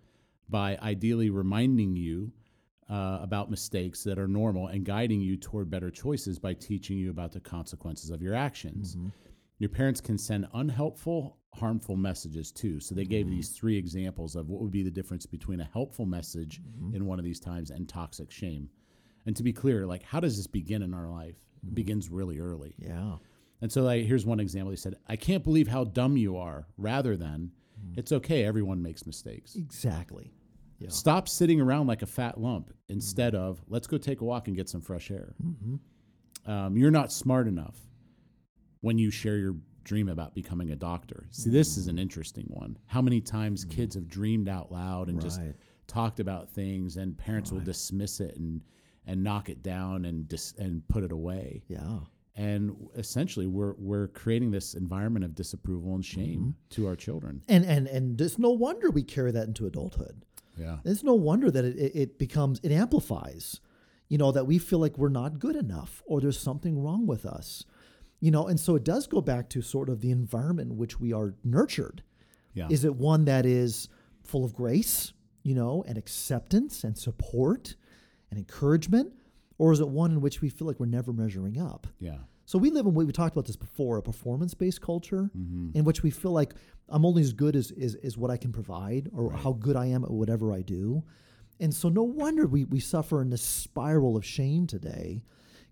by 0.50 0.80
ideally 0.82 1.30
reminding 1.30 1.96
you 1.96 2.32
uh, 2.90 3.20
about 3.22 3.52
mistakes 3.52 4.04
that 4.04 4.18
are 4.18 4.28
normal 4.28 4.68
and 4.68 4.84
guiding 4.84 5.22
you 5.22 5.38
toward 5.38 5.70
better 5.70 5.92
choices 5.92 6.40
by 6.40 6.54
teaching 6.54 6.98
you 6.98 7.12
about 7.12 7.34
the 7.34 7.40
consequences 7.40 8.10
of 8.10 8.22
your 8.22 8.34
actions. 8.34 8.96
Mm-hmm. 8.96 9.10
Your 9.60 9.70
parents 9.70 10.02
can 10.02 10.18
send 10.18 10.48
unhelpful, 10.54 11.38
harmful 11.54 11.96
messages 11.96 12.52
too. 12.52 12.80
So 12.80 12.94
they 12.94 13.06
gave 13.06 13.26
mm-hmm. 13.26 13.36
these 13.36 13.50
three 13.50 13.78
examples 13.78 14.36
of 14.36 14.50
what 14.50 14.62
would 14.62 14.72
be 14.72 14.84
the 14.84 14.92
difference 14.92 15.26
between 15.26 15.62
a 15.62 15.70
helpful 15.72 16.06
message 16.06 16.62
mm-hmm. 16.62 16.96
in 16.96 17.06
one 17.06 17.20
of 17.20 17.26
these 17.26 17.40
times 17.40 17.72
and 17.72 17.88
toxic 17.88 18.32
shame. 18.32 18.70
And 19.26 19.36
to 19.36 19.44
be 19.44 19.54
clear, 19.54 19.86
like 19.86 20.04
how 20.04 20.20
does 20.20 20.38
this 20.38 20.48
begin 20.48 20.82
in 20.82 20.94
our 20.94 21.10
life? 21.10 21.36
It 21.64 21.68
mm-hmm. 21.68 21.76
begins 21.76 22.10
really 22.10 22.40
early. 22.40 22.76
yeah. 22.78 23.16
And 23.62 23.72
so 23.72 23.84
like 23.84 24.06
here's 24.06 24.26
one 24.26 24.42
example. 24.42 24.72
He 24.72 24.78
said, 24.78 24.96
I 25.08 25.16
can't 25.16 25.44
believe 25.44 25.68
how 25.68 25.86
dumb 25.86 26.18
you 26.18 26.38
are, 26.38 26.68
rather 26.78 27.16
than 27.16 27.52
mm. 27.82 27.98
it's 27.98 28.12
okay, 28.12 28.44
everyone 28.44 28.82
makes 28.82 29.06
mistakes. 29.06 29.56
Exactly. 29.56 30.34
Yeah. 30.78 30.90
Stop 30.90 31.30
sitting 31.30 31.62
around 31.62 31.88
like 31.88 32.02
a 32.02 32.06
fat 32.06 32.40
lump 32.40 32.74
instead 32.90 33.34
of 33.34 33.64
let's 33.70 33.88
go 33.88 33.98
take 33.98 34.20
a 34.20 34.26
walk 34.26 34.48
and 34.48 34.58
get 34.58 34.68
some 34.68 34.82
fresh 34.82 35.10
air. 35.10 35.36
Um, 36.46 36.78
you're 36.78 36.92
not 36.92 37.14
smart 37.14 37.48
enough 37.48 37.78
when 38.86 39.00
you 39.00 39.10
share 39.10 39.38
your 39.38 39.56
dream 39.84 40.10
about 40.10 40.36
becoming 40.36 40.70
a 40.70 40.76
doctor. 40.76 41.26
See, 41.32 41.50
this 41.50 41.76
is 41.76 41.88
an 41.88 41.96
mm. 41.96 42.02
interesting 42.02 42.46
one. 42.50 42.78
How 42.86 43.02
many 43.02 43.20
times 43.20 43.66
mm. 43.66 43.72
kids 43.72 43.96
have 43.96 44.08
dreamed 44.08 44.48
out 44.48 44.72
loud 44.72 45.10
and 45.10 45.20
just 45.20 45.42
talked 45.88 46.20
about 46.20 46.52
things, 46.52 46.98
and 46.98 47.18
parents 47.18 47.52
will 47.52 47.62
dismiss 47.62 48.20
it 48.20 48.36
and 48.38 48.62
and 49.08 49.24
knock 49.24 49.50
it 49.50 49.64
down 49.64 50.06
and 50.06 50.28
dis- 50.28 50.54
and 50.60 50.88
put 50.88 51.04
it 51.04 51.12
away. 51.12 51.64
Yeah. 51.68 51.98
And 52.36 52.76
essentially, 52.96 53.48
we're 53.48 53.74
we're 53.80 54.10
creating 54.10 54.52
this 54.52 54.76
environment 54.76 55.26
of 55.26 55.34
disapproval 55.34 55.96
and 55.96 56.06
shame 56.06 56.40
mm-hmm. 56.40 56.50
to 56.76 56.86
our 56.86 56.96
children. 56.96 57.42
And 57.48 57.66
and 57.66 57.88
and 57.88 58.22
it's 58.22 58.38
no 58.38 58.52
wonder 58.52 58.92
we 58.92 59.02
carry 59.02 59.32
that 59.32 59.48
into 59.48 59.66
adulthood. 59.66 60.24
Yeah. 60.60 60.78
It's 60.86 61.02
no 61.02 61.16
wonder 61.16 61.50
that 61.50 61.66
it, 61.66 61.76
it, 61.76 61.96
it 61.96 62.20
becomes 62.20 62.60
it 62.62 62.72
amplifies. 62.72 63.62
You 64.10 64.20
know 64.20 64.32
that 64.32 64.46
we 64.46 64.60
feel 64.60 64.78
like 64.78 64.96
we're 65.00 65.10
not 65.10 65.40
good 65.40 65.56
enough 65.56 66.04
or 66.06 66.22
there's 66.22 66.40
something 66.40 66.80
wrong 66.84 67.08
with 67.08 67.26
us. 67.26 67.66
You 68.26 68.32
know, 68.32 68.48
and 68.48 68.60
so 68.60 68.76
it 68.76 68.84
does 68.84 69.06
go 69.06 69.22
back 69.22 69.50
to 69.50 69.62
sort 69.62 69.88
of 69.88 70.02
the 70.02 70.10
environment 70.10 70.72
in 70.72 70.78
which 70.78 71.00
we 71.00 71.14
are 71.14 71.36
nurtured. 71.44 72.02
Yeah. 72.56 72.68
Is 72.72 72.84
it 72.84 72.96
one 72.96 73.26
that 73.26 73.46
is 73.46 73.88
full 74.24 74.44
of 74.44 74.56
grace, 74.56 75.14
you 75.44 75.54
know, 75.54 75.84
and 75.88 75.96
acceptance 75.96 76.84
and 76.84 76.98
support 76.98 77.76
and 78.32 78.40
encouragement? 78.40 79.14
Or 79.60 79.72
is 79.72 79.80
it 79.80 79.88
one 79.88 80.12
in 80.12 80.22
which 80.22 80.42
we 80.42 80.50
feel 80.50 80.66
like 80.66 80.80
we're 80.80 80.88
never 80.88 81.14
measuring 81.14 81.60
up? 81.60 81.86
yeah. 82.00 82.18
So 82.48 82.58
we 82.58 82.70
live 82.70 82.86
in 82.86 82.94
what 82.94 83.06
we 83.06 83.12
talked 83.12 83.36
about 83.36 83.46
this 83.46 83.56
before, 83.56 83.98
a 83.98 84.02
performance-based 84.02 84.82
culture 84.82 85.30
mm-hmm. 85.38 85.78
in 85.78 85.84
which 85.84 86.04
we 86.04 86.12
feel 86.12 86.32
like 86.32 86.54
I'm 86.90 87.06
only 87.06 87.22
as 87.22 87.34
good 87.34 87.56
as, 87.56 87.72
as, 87.72 87.96
as 88.04 88.18
what 88.18 88.30
I 88.30 88.38
can 88.38 88.52
provide 88.52 89.10
or 89.16 89.32
how 89.32 89.54
good 89.54 89.76
I 89.76 89.88
am 89.88 90.04
at 90.04 90.12
whatever 90.12 90.54
I 90.54 90.62
do. 90.62 91.04
And 91.60 91.74
so 91.74 91.90
no 91.90 92.04
wonder 92.04 92.46
we, 92.46 92.66
we 92.66 92.80
suffer 92.80 93.22
in 93.22 93.30
this 93.30 93.42
spiral 93.42 94.16
of 94.16 94.26
shame 94.26 94.68
today 94.68 95.24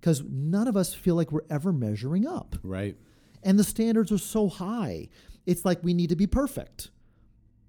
because 0.03 0.21
none 0.29 0.67
of 0.67 0.75
us 0.75 0.93
feel 0.93 1.15
like 1.15 1.31
we're 1.31 1.45
ever 1.49 1.71
measuring 1.71 2.27
up. 2.27 2.57
Right. 2.61 2.97
And 3.41 3.57
the 3.57 3.63
standards 3.63 4.11
are 4.11 4.17
so 4.17 4.49
high. 4.49 5.07
It's 5.45 5.63
like 5.63 5.81
we 5.81 5.93
need 5.93 6.09
to 6.09 6.17
be 6.17 6.27
perfect. 6.27 6.89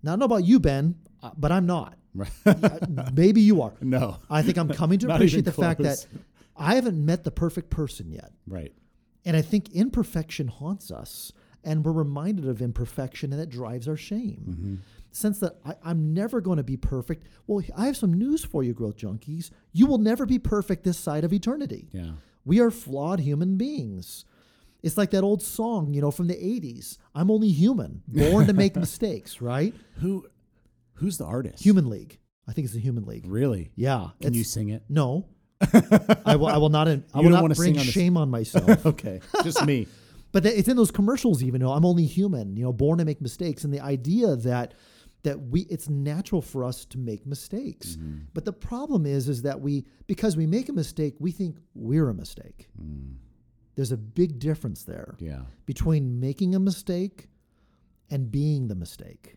Now, 0.03 0.11
I 0.11 0.13
don't 0.15 0.19
know 0.19 0.25
about 0.25 0.45
you, 0.45 0.59
Ben, 0.59 0.97
uh, 1.23 1.31
but 1.37 1.53
I'm 1.53 1.65
not. 1.65 1.97
Right. 2.13 2.29
Uh, 2.45 2.81
Maybe 3.15 3.41
you 3.41 3.63
are. 3.63 3.75
no. 3.81 4.17
I 4.29 4.43
think 4.43 4.59
I'm 4.59 4.69
coming 4.69 4.99
to 5.01 5.11
appreciate 5.15 5.45
the 5.45 5.53
fact 5.53 5.81
that 5.83 6.05
I 6.57 6.75
haven't 6.75 7.05
met 7.05 7.23
the 7.23 7.31
perfect 7.31 7.71
person 7.71 8.11
yet. 8.11 8.33
Right. 8.49 8.73
And 9.25 9.37
I 9.37 9.43
think 9.43 9.71
imperfection 9.71 10.49
haunts 10.49 10.91
us, 10.91 11.33
and 11.65 11.85
we're 11.85 11.93
reminded 11.93 12.47
of 12.49 12.61
imperfection, 12.63 13.33
and 13.33 13.41
that 13.41 13.49
drives 13.49 13.89
our 13.89 13.97
shame. 13.97 14.45
Mm-hmm. 14.49 14.75
Sense 15.11 15.39
that 15.41 15.57
I, 15.65 15.75
I'm 15.85 16.13
never 16.13 16.41
going 16.41 16.57
to 16.57 16.63
be 16.65 16.77
perfect. 16.77 17.27
Well, 17.47 17.65
I 17.77 17.87
have 17.87 17.97
some 17.97 18.13
news 18.13 18.45
for 18.45 18.63
you, 18.63 18.73
growth 18.73 18.97
junkies. 18.97 19.51
You 19.73 19.87
will 19.87 19.99
never 19.99 20.27
be 20.27 20.39
perfect 20.39 20.83
this 20.85 20.99
side 20.99 21.25
of 21.25 21.33
eternity. 21.33 21.89
Yeah. 21.93 22.13
We 22.45 22.61
are 22.61 22.71
flawed 22.71 23.21
human 23.21 23.57
beings. 23.57 24.25
It's 24.83 24.99
like 24.99 25.11
that 25.13 25.23
old 25.25 25.41
song, 25.43 25.95
you 25.95 26.01
know, 26.03 26.11
from 26.11 26.27
the 26.27 26.35
80s 26.35 26.99
I'm 27.15 27.31
only 27.31 27.49
human, 27.49 28.03
born 28.07 28.47
to 28.49 28.53
make 28.53 28.77
mistakes, 28.87 29.41
right? 29.41 29.73
Who 30.01 30.27
who's 30.95 31.17
the 31.17 31.25
artist? 31.25 31.63
Human 31.65 31.89
League. 31.89 32.19
I 32.47 32.53
think 32.53 32.67
it's 32.67 32.75
the 32.75 32.81
Human 32.81 33.05
League. 33.07 33.25
Really? 33.27 33.71
Yeah. 33.77 34.09
Can 34.21 34.35
you 34.35 34.45
sing 34.45 34.69
it? 34.69 34.83
No. 34.91 35.27
I 36.27 36.37
will, 36.37 36.49
I 36.49 36.59
will 36.59 36.69
not, 36.69 36.87
I 36.89 36.93
You 36.93 37.31
will 37.31 37.41
wanna 37.41 37.55
bring 37.55 37.79
on 37.79 37.85
this- 37.87 37.95
shame 37.95 38.17
on 38.19 38.29
myself. 38.39 38.85
Okay. 38.85 39.21
Just 39.43 39.65
me. 39.65 39.87
But 40.35 40.45
it's 40.45 40.69
in 40.69 40.77
those 40.77 40.91
commercials, 40.91 41.43
even. 41.45 41.61
You 41.61 41.69
know, 41.69 41.73
I'm 41.73 41.85
only 41.87 42.05
human. 42.05 42.57
You 42.57 42.65
know, 42.65 42.73
born 42.73 42.99
to 42.99 43.05
make 43.05 43.21
mistakes, 43.23 43.63
and 43.65 43.73
the 43.73 43.81
idea 43.81 44.35
that 44.37 44.75
that 45.23 45.41
we 45.41 45.61
it's 45.71 45.89
natural 45.89 46.43
for 46.43 46.65
us 46.65 46.85
to 46.87 46.99
make 46.99 47.25
mistakes. 47.25 47.97
Mm-hmm. 47.97 48.25
But 48.35 48.45
the 48.45 48.53
problem 48.53 49.07
is, 49.07 49.29
is 49.29 49.43
that 49.43 49.61
we 49.61 49.87
because 50.09 50.37
we 50.37 50.47
make 50.47 50.69
a 50.69 50.73
mistake, 50.73 51.15
we 51.21 51.31
think 51.31 51.57
we're 51.75 52.09
a 52.11 52.15
mistake. 52.15 52.69
Mm. 52.83 53.15
There's 53.77 53.93
a 53.93 53.97
big 53.97 54.39
difference 54.39 54.83
there 54.85 55.15
Yeah. 55.19 55.43
between 55.67 56.21
making 56.21 56.55
a 56.55 56.61
mistake 56.61 57.29
and 58.11 58.31
being 58.31 58.69
the 58.69 58.75
mistake. 58.75 59.37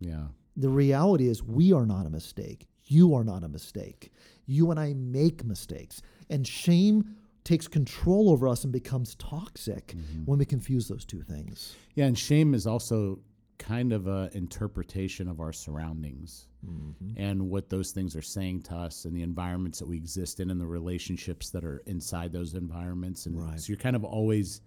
Yeah. 0.00 0.28
The 0.56 0.68
reality 0.68 1.28
is, 1.28 1.42
we 1.42 1.72
are 1.72 1.86
not 1.86 2.06
a 2.06 2.10
mistake. 2.10 2.66
You 2.84 3.14
are 3.14 3.24
not 3.24 3.44
a 3.44 3.48
mistake. 3.48 4.12
You 4.46 4.70
and 4.70 4.80
I 4.80 4.94
make 4.94 5.44
mistakes. 5.44 6.02
And 6.30 6.46
shame 6.46 7.16
takes 7.46 7.68
control 7.68 8.30
over 8.30 8.48
us 8.48 8.64
and 8.64 8.72
becomes 8.72 9.14
toxic 9.14 9.88
mm-hmm. 9.88 10.24
when 10.24 10.38
we 10.38 10.44
confuse 10.44 10.88
those 10.88 11.04
two 11.04 11.22
things. 11.22 11.76
Yeah, 11.94 12.06
and 12.06 12.18
shame 12.18 12.54
is 12.54 12.66
also 12.66 13.20
kind 13.58 13.92
of 13.92 14.06
a 14.06 14.28
interpretation 14.34 15.28
of 15.28 15.40
our 15.40 15.52
surroundings 15.52 16.48
mm-hmm. 16.68 17.12
and 17.16 17.48
what 17.48 17.70
those 17.70 17.92
things 17.92 18.14
are 18.14 18.20
saying 18.20 18.62
to 18.62 18.74
us 18.74 19.06
and 19.06 19.16
the 19.16 19.22
environments 19.22 19.78
that 19.78 19.88
we 19.88 19.96
exist 19.96 20.40
in 20.40 20.50
and 20.50 20.60
the 20.60 20.66
relationships 20.66 21.48
that 21.50 21.64
are 21.64 21.82
inside 21.86 22.32
those 22.32 22.52
environments 22.52 23.24
and 23.24 23.40
Right. 23.40 23.58
so 23.58 23.68
you're 23.68 23.78
kind 23.78 23.96
of 23.96 24.04
always 24.04 24.60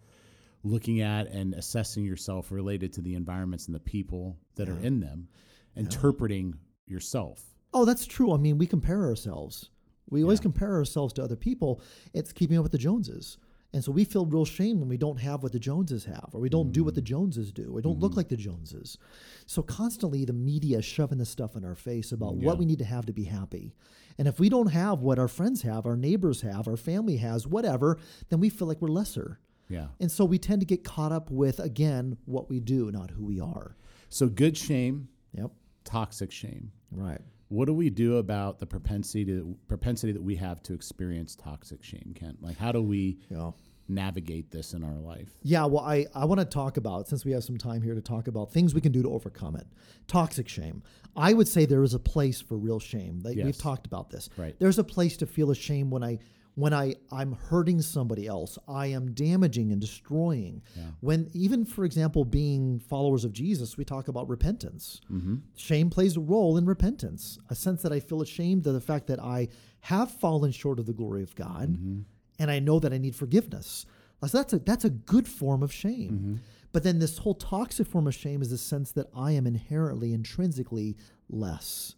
looking 0.64 1.02
at 1.02 1.28
and 1.28 1.54
assessing 1.54 2.04
yourself 2.04 2.52
related 2.52 2.92
to 2.94 3.02
the 3.02 3.14
environments 3.14 3.68
and 3.68 3.76
the 3.76 3.80
people 3.80 4.40
that 4.56 4.68
are 4.68 4.80
in 4.80 5.00
them 5.00 5.28
interpreting 5.76 6.56
yourself 6.88 7.44
Oh, 7.74 7.86
that's 7.86 8.06
true. 8.06 8.34
I 8.34 8.38
mean, 8.38 8.58
we 8.58 8.66
compare 8.66 9.04
ourselves. 9.04 9.70
We 10.10 10.24
always 10.24 10.40
compare 10.40 10.74
ourselves 10.74 11.14
to 11.14 11.24
other 11.24 11.36
people. 11.36 11.82
It's 12.14 12.32
keeping 12.34 12.58
up 12.58 12.64
with 12.64 12.72
the 12.72 12.78
Joneses. 12.78 13.38
And 13.72 13.84
so 13.84 13.92
we 13.92 14.04
feel 14.04 14.26
real 14.26 14.46
shame 14.46 14.80
when 14.80 14.90
we 14.90 14.98
don't 14.98 15.20
have 15.20 15.44
what 15.44 15.52
the 15.52 15.60
Joneses 15.60 16.06
have, 16.06 16.30
or 16.34 16.42
we 16.42 16.50
don't 16.50 16.72
do 16.72 16.84
what 16.84 16.96
the 16.96 17.02
mm. 17.02 17.06
Joneses 17.06 17.52
do, 17.52 17.72
or 17.76 17.82
don't 17.82 18.00
look 18.00 18.14
mm. 18.14 18.18
like 18.18 18.28
the 18.28 18.36
Joneses. 18.36 18.98
So 19.46 19.62
constantly 19.62 20.26
the 20.26 20.34
media 20.34 20.80
is 20.80 20.86
shoving 20.86 21.20
this 21.20 21.30
stuff 21.30 21.56
in 21.56 21.64
our 21.64 21.76
face 21.76 22.12
about 22.12 22.36
what 22.36 22.58
we 22.58 22.66
need 22.66 22.80
to 22.80 22.86
have 22.86 23.06
to 23.06 23.14
be 23.14 23.26
happy. 23.26 23.76
And 24.18 24.28
if 24.28 24.40
we 24.40 24.50
don't 24.50 24.72
have 24.72 25.02
what 25.02 25.20
our 25.20 25.28
friends 25.28 25.62
have, 25.62 25.86
our 25.86 25.96
neighbors 25.96 26.42
have, 26.42 26.68
our 26.68 26.78
family 26.78 27.18
has, 27.18 27.46
whatever, 27.46 28.00
then 28.30 28.40
we 28.40 28.50
feel 28.50 28.68
like 28.68 28.82
we're 28.82 28.88
lesser. 28.90 29.40
yeah 29.70 29.88
And 30.00 30.12
so 30.12 30.26
we 30.26 30.40
tend 30.40 30.62
to 30.62 30.66
get 30.66 30.84
caught 30.84 31.12
up 31.12 31.30
with, 31.30 31.60
again, 31.60 32.18
what 32.26 32.50
we 32.50 32.60
do, 32.60 32.92
not 32.92 33.12
who 33.12 33.26
we 33.26 33.40
are. 33.40 33.76
so 34.10 34.28
good 34.28 34.58
shame 34.58 35.10
Yep. 35.34 35.52
toxic 35.84 36.32
shame 36.32 36.72
Right. 36.92 37.22
What 37.50 37.66
do 37.66 37.74
we 37.74 37.90
do 37.90 38.18
about 38.18 38.60
the 38.60 38.66
propensity 38.66 39.26
to 39.26 39.56
propensity 39.68 40.12
that 40.14 40.22
we 40.24 40.36
have 40.36 40.62
to 40.64 40.74
experience 40.74 41.36
toxic 41.36 41.84
shame 41.84 42.14
kent 42.16 42.38
like 42.42 42.58
how 42.58 42.72
do 42.72 42.82
we 42.82 43.20
Yeah. 43.30 43.52
navigate 43.88 44.52
this 44.52 44.74
in 44.74 44.84
our 44.84 45.00
life 45.00 45.32
Yeah, 45.42 45.66
well, 45.66 45.84
I, 45.84 46.06
I 46.14 46.26
want 46.26 46.40
to 46.42 46.46
talk 46.46 46.78
about, 46.78 47.08
since 47.08 47.26
we 47.26 47.32
have 47.32 47.44
some 47.44 47.58
time 47.58 47.82
here 47.82 47.96
to 47.96 48.02
talk 48.02 48.28
about 48.28 48.52
things 48.52 48.76
we 48.76 48.82
can 48.82 48.92
do 48.92 49.02
to 49.02 49.10
overcome 49.12 49.56
it. 49.56 49.66
Toxic 50.08 50.48
shame. 50.48 50.84
I 51.16 51.34
would 51.34 51.48
say 51.48 51.66
there 51.66 51.82
is 51.84 51.96
a 51.96 52.00
place 52.00 52.40
for 52.40 52.56
real 52.56 52.80
shame. 52.80 53.24
Yes. 53.26 53.46
We've 53.46 53.58
talked 53.58 53.88
about 53.88 54.12
this. 54.12 54.30
Right. 54.38 54.56
There's 54.60 54.78
a 54.78 54.84
place 54.84 55.18
to 55.18 55.26
feel 55.26 55.50
ashamed 55.50 55.90
when 55.92 56.04
I 56.04 56.20
when 56.56 56.74
I, 56.74 56.96
I'm 57.12 57.34
hurting 57.34 57.82
somebody 57.82 58.28
else. 58.28 58.58
I 58.68 58.88
am 58.88 59.14
damaging 59.14 59.72
and 59.72 59.80
destroying. 59.80 60.62
When 61.00 61.30
even, 61.34 61.66
for 61.66 61.86
example, 61.86 62.26
being 62.26 62.80
followers 62.80 63.24
of 63.24 63.32
Jesus, 63.32 63.78
we 63.78 63.86
talk 63.86 64.08
about 64.08 64.28
repentance. 64.28 65.00
Mm-hmm. 65.12 65.36
Shame 65.56 65.90
plays 65.90 66.18
a 66.18 66.20
role 66.20 66.58
in 66.58 66.66
repentance. 66.66 67.40
A 67.50 67.56
sense 67.56 67.82
that 67.84 67.94
I 67.94 68.00
feel 68.00 68.22
ashamed 68.22 68.68
of 68.68 68.74
the 68.74 68.82
fact 68.82 69.08
that 69.08 69.20
I 69.20 69.48
have 69.82 70.12
fallen 70.12 70.52
short 70.52 70.80
of 70.80 70.86
the 70.86 70.94
glory 70.94 71.24
of 71.24 71.36
God 71.36 71.70
mm-hmm. 71.70 72.02
and 72.40 72.52
I 72.52 72.60
know 72.60 72.80
that 72.80 72.92
I 72.92 72.98
need 72.98 73.16
forgiveness. 73.16 73.86
So 74.26 74.38
that's 74.38 74.52
a 74.52 74.60
that's 74.60 74.84
a 74.84 74.90
good 74.90 75.28
form 75.30 75.64
of 75.64 75.72
shame. 75.72 76.12
Mm-hmm. 76.12 76.36
But 76.72 76.84
then 76.84 77.00
this 77.00 77.18
whole 77.20 77.36
toxic 77.36 77.88
form 77.88 78.06
of 78.06 78.14
shame 78.14 78.42
is 78.42 78.50
the 78.50 78.58
sense 78.58 78.92
that 78.92 79.08
I 79.16 79.32
am 79.32 79.48
inherently, 79.48 80.14
intrinsically 80.14 80.98
less. 81.30 81.96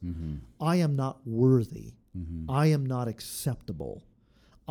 I 0.62 0.76
am 0.78 0.96
not 0.96 1.26
worthy. 1.26 1.94
I 2.50 2.68
am 2.68 2.86
not 2.86 3.08
acceptable. 3.08 4.04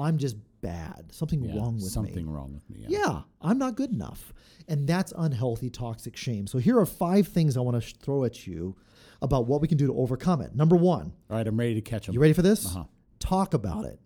I'm 0.01 0.19
just 0.19 0.37
bad. 0.61 1.07
Something 1.13 1.43
Yeah, 1.43 1.57
wrong 1.57 1.75
with 1.75 1.85
something 1.85 2.13
me. 2.13 2.21
Something 2.21 2.31
wrong 2.31 2.53
with 2.55 2.69
me. 2.71 2.85
Yeah, 2.89 3.23
I'm 3.41 3.59
not 3.59 3.77
good 3.77 3.91
enough. 3.93 4.33
And 4.69 4.87
that's 4.87 5.13
unhealthy, 5.17 5.71
toxic 5.71 6.17
shame. 6.17 6.47
So 6.47 6.59
here 6.59 6.79
are 6.79 6.87
five 6.87 7.29
things 7.29 7.57
I 7.57 7.61
want 7.61 7.77
to 7.77 7.81
sh- 7.81 7.95
throw 8.01 8.25
at 8.25 8.47
you 8.47 8.77
about 9.23 9.47
what 9.47 9.61
we 9.61 9.69
can 9.69 9.79
do 9.79 9.87
to 9.87 9.95
overcome 9.95 10.41
it. 10.41 10.55
Number 10.55 10.77
one, 10.77 11.13
All 11.31 11.37
right, 11.37 11.47
I'm 11.47 11.59
ready 11.59 11.75
to 11.75 11.81
catch 11.81 12.07
them. 12.07 12.15
you 12.15 12.21
ready 12.21 12.33
for 12.35 12.43
this? 12.43 12.67
Uh-huh. 12.67 12.85
Talk 13.19 13.55
about 13.55 13.85
it. 13.85 13.99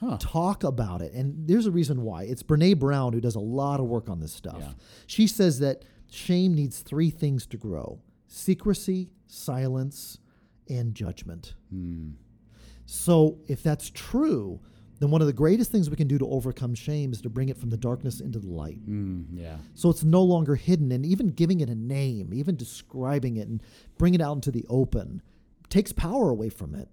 Huh. 0.00 0.18
Talk 0.20 0.62
about 0.64 1.00
it. 1.02 1.12
And 1.14 1.48
there's 1.48 1.64
a 1.66 1.70
reason 1.70 2.02
why. 2.02 2.24
It's 2.24 2.42
Brene 2.42 2.78
Brown 2.78 3.12
who 3.14 3.20
does 3.20 3.34
a 3.34 3.40
lot 3.40 3.80
of 3.80 3.86
work 3.86 4.08
on 4.10 4.20
this 4.20 4.32
stuff. 4.32 4.58
Yeah. 4.60 4.72
She 5.06 5.26
says 5.26 5.58
that 5.60 5.84
shame 6.10 6.54
needs 6.54 6.80
three 6.80 7.10
things 7.10 7.46
to 7.46 7.56
grow 7.56 8.00
secrecy, 8.28 9.08
silence, 9.26 10.18
and 10.68 10.94
judgment. 10.94 11.54
Hmm. 11.70 12.10
So 12.84 13.38
if 13.46 13.62
that's 13.62 13.90
true, 13.90 14.60
then 14.98 15.10
one 15.10 15.20
of 15.20 15.26
the 15.26 15.32
greatest 15.32 15.70
things 15.70 15.90
we 15.90 15.96
can 15.96 16.08
do 16.08 16.18
to 16.18 16.26
overcome 16.26 16.74
shame 16.74 17.12
is 17.12 17.20
to 17.22 17.28
bring 17.28 17.48
it 17.48 17.56
from 17.56 17.70
the 17.70 17.76
darkness 17.76 18.20
into 18.20 18.38
the 18.38 18.48
light. 18.48 18.84
Mm, 18.88 19.26
yeah. 19.32 19.56
So 19.74 19.90
it's 19.90 20.04
no 20.04 20.22
longer 20.22 20.54
hidden, 20.54 20.92
and 20.92 21.04
even 21.04 21.28
giving 21.28 21.60
it 21.60 21.68
a 21.68 21.74
name, 21.74 22.32
even 22.32 22.56
describing 22.56 23.36
it 23.36 23.48
and 23.48 23.62
bringing 23.98 24.20
it 24.20 24.24
out 24.24 24.32
into 24.32 24.50
the 24.50 24.64
open 24.68 25.22
takes 25.68 25.92
power 25.92 26.30
away 26.30 26.48
from 26.48 26.74
it. 26.74 26.88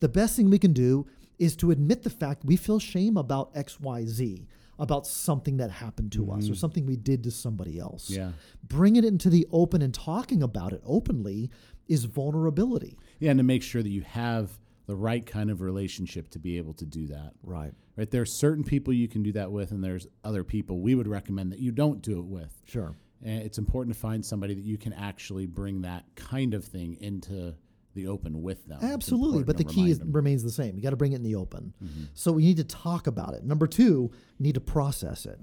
The 0.00 0.08
best 0.08 0.36
thing 0.36 0.50
we 0.50 0.58
can 0.58 0.72
do 0.72 1.06
is 1.38 1.56
to 1.56 1.70
admit 1.70 2.02
the 2.02 2.10
fact 2.10 2.44
we 2.44 2.56
feel 2.56 2.78
shame 2.78 3.16
about 3.16 3.54
XYZ, 3.54 4.46
about 4.78 5.06
something 5.06 5.56
that 5.58 5.70
happened 5.70 6.12
to 6.12 6.30
us 6.30 6.50
or 6.50 6.54
something 6.54 6.86
we 6.86 6.96
did 6.96 7.22
to 7.24 7.30
somebody 7.30 7.78
else. 7.78 8.10
Yeah. 8.10 8.32
Bring 8.66 8.96
it 8.96 9.04
into 9.04 9.30
the 9.30 9.46
open 9.52 9.82
and 9.82 9.92
talking 9.92 10.42
about 10.42 10.72
it 10.72 10.82
openly 10.84 11.50
is 11.88 12.04
vulnerability. 12.04 12.98
Yeah, 13.18 13.30
and 13.30 13.38
to 13.38 13.44
make 13.44 13.62
sure 13.62 13.82
that 13.82 13.88
you 13.88 14.02
have 14.02 14.50
the 14.86 14.94
right 14.94 15.24
kind 15.24 15.50
of 15.50 15.60
relationship 15.60 16.28
to 16.30 16.38
be 16.38 16.58
able 16.58 16.74
to 16.74 16.84
do 16.84 17.06
that. 17.06 17.32
Right. 17.42 17.72
Right? 17.96 18.10
There 18.10 18.22
are 18.22 18.26
certain 18.26 18.64
people 18.64 18.92
you 18.92 19.08
can 19.08 19.22
do 19.22 19.32
that 19.32 19.50
with, 19.50 19.70
and 19.70 19.82
there's 19.82 20.06
other 20.24 20.44
people 20.44 20.80
we 20.80 20.94
would 20.94 21.08
recommend 21.08 21.52
that 21.52 21.58
you 21.58 21.72
don't 21.72 22.02
do 22.02 22.18
it 22.18 22.26
with. 22.26 22.52
Sure. 22.66 22.96
And 23.22 23.42
it's 23.42 23.58
important 23.58 23.94
to 23.94 24.00
find 24.00 24.24
somebody 24.24 24.54
that 24.54 24.64
you 24.64 24.76
can 24.76 24.92
actually 24.92 25.46
bring 25.46 25.82
that 25.82 26.04
kind 26.16 26.52
of 26.52 26.64
thing 26.64 26.98
into 27.00 27.54
the 27.94 28.08
open 28.08 28.42
with 28.42 28.66
them. 28.66 28.80
Absolutely, 28.82 29.44
but 29.44 29.56
the 29.56 29.64
key 29.64 29.90
is, 29.92 30.02
remains 30.02 30.42
the 30.42 30.50
same. 30.50 30.76
You 30.76 30.82
got 30.82 30.90
to 30.90 30.96
bring 30.96 31.12
it 31.12 31.16
in 31.16 31.22
the 31.22 31.36
open. 31.36 31.72
So 32.12 32.32
we 32.32 32.42
need 32.42 32.56
to 32.56 32.64
talk 32.64 33.06
about 33.06 33.34
it. 33.34 33.44
Number 33.44 33.66
two, 33.66 34.10
you 34.38 34.42
need 34.42 34.56
to 34.56 34.60
process 34.60 35.26
it. 35.26 35.38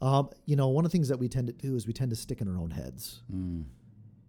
Um, 0.00 0.30
you 0.46 0.54
know, 0.54 0.68
one 0.68 0.84
of 0.84 0.92
the 0.92 0.96
things 0.96 1.08
that 1.08 1.18
we 1.18 1.28
tend 1.28 1.48
to 1.48 1.52
do 1.52 1.74
is 1.74 1.86
we 1.88 1.92
tend 1.92 2.10
to 2.10 2.16
stick 2.16 2.40
in 2.40 2.48
our 2.48 2.56
own 2.56 2.70
heads. 2.70 3.22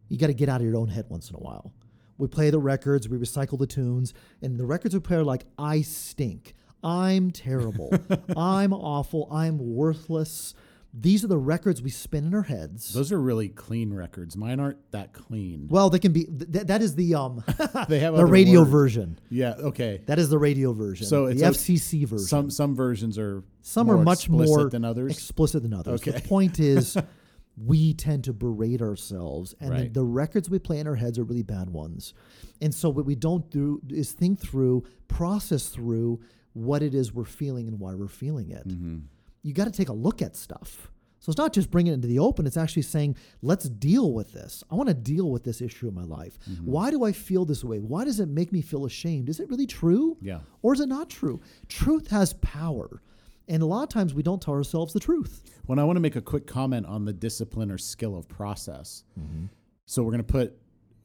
You 0.08 0.17
got 0.17 0.28
to 0.28 0.34
get 0.34 0.50
out 0.50 0.62
of 0.62 0.67
your 0.67 0.78
own 0.78 0.88
head 0.88 1.06
once 1.10 1.30
in 1.30 1.36
a 1.36 1.39
while. 1.39 1.72
We 2.19 2.27
play 2.27 2.51
the 2.51 2.60
records, 2.60 3.10
we 3.10 3.17
recycle 3.17 3.58
the 3.58 3.65
tunes, 3.65 4.13
and 4.43 4.60
the 4.60 4.65
records 4.67 4.93
we 4.93 4.99
play 4.99 5.17
are 5.17 5.23
like, 5.23 5.45
"I 5.58 5.82
stink, 5.82 6.53
I'm 6.84 7.32
terrible, 7.32 7.91
I'm 8.38 8.73
awful, 8.73 9.27
I'm 9.32 9.58
worthless." 9.58 10.53
These 10.91 11.23
are 11.23 11.27
the 11.27 11.38
records 11.38 11.84
we 11.84 11.91
spin 11.91 12.25
in 12.25 12.34
our 12.34 12.41
heads. 12.41 12.93
Those 12.93 13.12
are 13.12 13.21
really 13.21 13.47
clean 13.47 13.93
records. 13.93 14.36
Mine 14.36 14.60
aren't 14.60 14.91
that 14.91 15.13
clean. 15.13 15.67
well, 15.69 15.91
they 15.91 15.99
can 15.99 16.12
be. 16.13 16.25
Th- 16.25 16.65
that 16.65 16.82
is 16.82 16.95
the 16.95 17.13
um, 17.13 17.43
they 17.88 17.99
have 17.99 18.15
the 18.15 18.25
radio 18.25 18.62
words. 18.62 18.71
version. 18.71 19.19
Yeah. 19.29 19.51
Okay. 19.51 20.01
That 20.08 20.17
is 20.17 20.29
the 20.29 20.39
radio 20.39 20.73
version. 20.73 21.05
So 21.05 21.27
the 21.27 21.36
FCC 21.36 22.08
version. 22.08 22.25
Some 22.25 22.49
some 22.49 22.75
versions 22.75 23.19
are 23.19 23.43
Some 23.62 23.91
are 23.91 23.97
much 23.99 24.21
explicit 24.25 24.47
more 24.58 24.69
than 24.71 24.84
others. 24.84 25.12
explicit 25.13 25.62
than 25.62 25.73
others. 25.75 26.01
Okay. 26.01 26.10
The 26.10 26.27
point 26.27 26.60
is, 26.60 26.97
we 27.65 27.93
tend 27.93 28.24
to 28.26 28.34
berate 28.34 28.82
ourselves, 28.82 29.54
and 29.60 29.76
the, 29.76 29.88
the 29.89 30.04
records 30.04 30.50
we 30.50 30.60
play 30.60 30.80
in 30.80 30.88
our 30.88 30.95
heads 30.95 31.19
are 31.19 31.24
really 31.24 31.43
bad 31.43 31.69
ones. 31.69 32.13
And 32.62 32.74
so, 32.74 32.89
what 32.89 33.06
we 33.06 33.15
don't 33.15 33.50
do 33.50 33.82
is 33.89 34.12
think 34.12 34.39
through, 34.39 34.86
process 35.08 35.67
through 35.67 36.22
what 36.54 36.82
it 36.82 36.93
is 36.93 37.13
we're 37.13 37.26
feeling 37.26 37.67
and 37.67 37.80
why 37.80 37.93
we're 37.95 38.08
feeling 38.08 38.52
it. 38.52 38.67
Mm-hmm. 38.67 39.00
You 39.43 39.54
got 39.54 39.65
to 39.65 39.72
take 39.72 39.89
a 39.89 39.93
look 39.93 40.22
at 40.22 40.36
stuff. 40.36 40.89
So 41.22 41.32
it's 41.32 41.38
not 41.38 41.54
just 41.54 41.69
bringing 41.69 41.91
it 41.91 41.95
into 41.95 42.08
the 42.08 42.19
open. 42.19 42.48
It's 42.48 42.58
actually 42.58 42.84
saying, 42.84 43.17
let's 43.41 43.67
deal 43.67 44.13
with 44.13 44.32
this. 44.32 44.63
I 44.72 44.76
want 44.76 44.88
to 44.88 44.95
deal 44.95 45.30
with 45.30 45.43
this 45.43 45.62
issue 45.62 45.88
in 45.88 45.93
my 45.93 46.04
life. 46.04 46.39
Mm-hmm. 46.50 46.72
Why 46.72 46.91
do 46.91 47.04
I 47.04 47.12
feel 47.12 47.43
this 47.43 47.63
way? 47.63 47.80
Why 47.80 48.06
does 48.06 48.22
it 48.22 48.30
make 48.30 48.54
me 48.54 48.62
feel 48.62 48.86
ashamed? 48.86 49.28
Is 49.28 49.39
it 49.39 49.50
really 49.50 49.67
true? 49.67 50.17
Yeah. 50.22 50.39
Or 50.62 50.74
is 50.74 50.80
it 50.80 50.88
not 50.88 51.10
true? 51.10 51.41
Truth 51.67 52.10
has 52.10 52.34
power. 52.34 53.02
And 53.49 53.63
a 53.63 53.65
lot 53.65 53.83
of 53.83 53.89
times 53.89 54.13
we 54.13 54.23
don't 54.23 54.41
tell 54.41 54.53
ourselves 54.53 54.93
the 54.93 54.99
truth. 54.99 55.43
When 55.65 55.79
I 55.79 55.83
want 55.83 55.97
to 55.97 56.01
make 56.01 56.15
a 56.15 56.21
quick 56.21 56.45
comment 56.45 56.85
on 56.85 57.03
the 57.03 57.13
discipline 57.13 57.71
or 57.71 57.77
skill 57.77 58.15
of 58.15 58.27
process. 58.29 59.03
Mm-hmm. 59.19 59.45
So 59.85 60.03
we're 60.03 60.12
going 60.12 60.23
to 60.23 60.31
put 60.31 60.55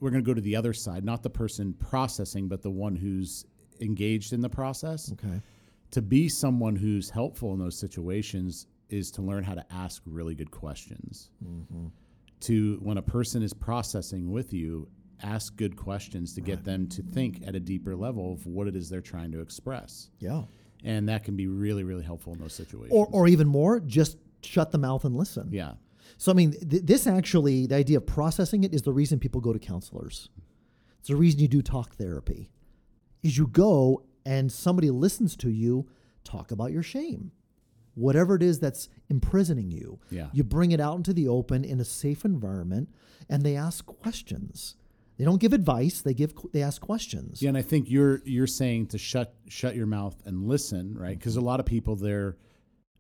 we're 0.01 0.11
going 0.11 0.23
to 0.23 0.27
go 0.27 0.35
to 0.35 0.41
the 0.41 0.55
other 0.55 0.75
side, 0.75 1.05
not 1.05 1.23
the 1.23 1.31
person 1.31 1.73
processing, 1.75 2.47
but 2.47 2.61
the 2.61 2.71
one 2.71 2.95
who's 2.95 3.47
engaged 3.81 4.35
in 4.35 4.41
the 4.43 4.49
process. 4.51 5.11
Okay. 5.13 5.41
To 5.93 6.03
be 6.03 6.29
someone 6.29 6.77
who's 6.77 7.09
helpful 7.09 7.55
in 7.55 7.59
those 7.59 7.79
situations 7.79 8.67
is 8.91 9.11
to 9.13 9.23
learn 9.23 9.45
how 9.45 9.55
to 9.55 9.65
ask 9.73 10.03
really 10.05 10.35
good 10.35 10.51
questions. 10.51 11.31
Mm-hmm. 11.43 11.87
To 12.41 12.79
when 12.83 12.99
a 12.99 13.03
person 13.03 13.43
is 13.43 13.55
processing 13.55 14.31
with 14.31 14.53
you, 14.53 14.89
ask 15.23 15.57
good 15.57 15.77
questions 15.77 16.35
to 16.35 16.43
get 16.43 16.65
them 16.65 16.87
to 16.89 17.03
think 17.03 17.43
at 17.47 17.55
a 17.55 17.61
deeper 17.61 17.97
level 17.97 18.35
of 18.35 18.47
what 18.47 18.69
it 18.69 18.77
is 18.77 18.91
they're 18.91 19.01
trying 19.01 19.33
to 19.33 19.41
express. 19.41 20.11
Yeah. 20.19 20.43
And 20.85 21.09
that 21.09 21.25
can 21.25 21.35
be 21.35 21.47
really, 21.47 21.83
really 21.83 22.05
helpful 22.05 22.35
in 22.35 22.39
those 22.39 22.53
situations. 22.53 22.93
Or, 22.93 23.09
or 23.11 23.27
even 23.27 23.49
more, 23.49 23.81
just 23.81 24.19
shut 24.43 24.71
the 24.71 24.79
mouth 24.79 25.05
and 25.05 25.17
listen. 25.17 25.49
Yeah. 25.51 25.73
So 26.19 26.31
I 26.31 26.35
mean, 26.35 26.53
th- 26.53 26.83
this 26.85 27.07
actually, 27.07 27.67
the 27.67 27.75
idea 27.75 27.97
of 27.97 28.07
processing 28.07 28.65
it 28.65 28.75
is 28.75 28.83
the 28.83 28.93
reason 28.93 29.19
people 29.19 29.41
go 29.41 29.53
to 29.53 29.59
counselors. 29.59 30.29
It's 30.99 31.09
the 31.09 31.17
reason 31.17 31.41
you 31.41 31.49
do 31.49 31.63
talk 31.63 31.97
therapy. 31.97 32.51
Is 33.23 33.39
you 33.39 33.47
go 33.47 34.05
and 34.27 34.53
somebody 34.53 34.91
listens 34.91 35.37
to 35.37 35.51
you 35.51 35.89
talk 36.25 36.51
about 36.51 36.73
your 36.73 36.83
shame, 36.83 37.33
whatever 37.95 38.35
it 38.35 38.43
is 38.43 38.59
that's 38.59 38.89
imprisoning 39.09 39.71
you. 39.71 39.99
Yeah. 40.11 40.29
You 40.33 40.45
bring 40.45 40.73
it 40.73 40.81
out 40.81 40.97
into 40.97 41.13
the 41.13 41.29
open 41.29 41.65
in 41.65 41.81
a 41.81 41.85
safe 41.85 42.25
environment, 42.25 42.89
and 43.29 43.43
they 43.43 43.57
ask 43.57 43.87
questions. 43.87 44.77
They 45.17 45.25
don't 45.25 45.41
give 45.41 45.53
advice. 45.53 46.01
They 46.01 46.15
give. 46.15 46.35
They 46.53 46.63
ask 46.63 46.81
questions. 46.81 47.41
Yeah, 47.41 47.51
and 47.51 47.59
I 47.59 47.63
think 47.63 47.89
you're 47.89 48.21
you're 48.25 48.47
saying 48.47 48.89
to 48.89 48.99
shut 48.99 49.35
shut 49.49 49.77
your 49.77 49.87
mouth 49.87 50.17
and 50.25 50.49
listen, 50.49 50.97
right? 50.99 51.17
Because 51.17 51.37
a 51.37 51.41
lot 51.41 51.61
of 51.61 51.67
people 51.67 51.95
they're 51.97 52.37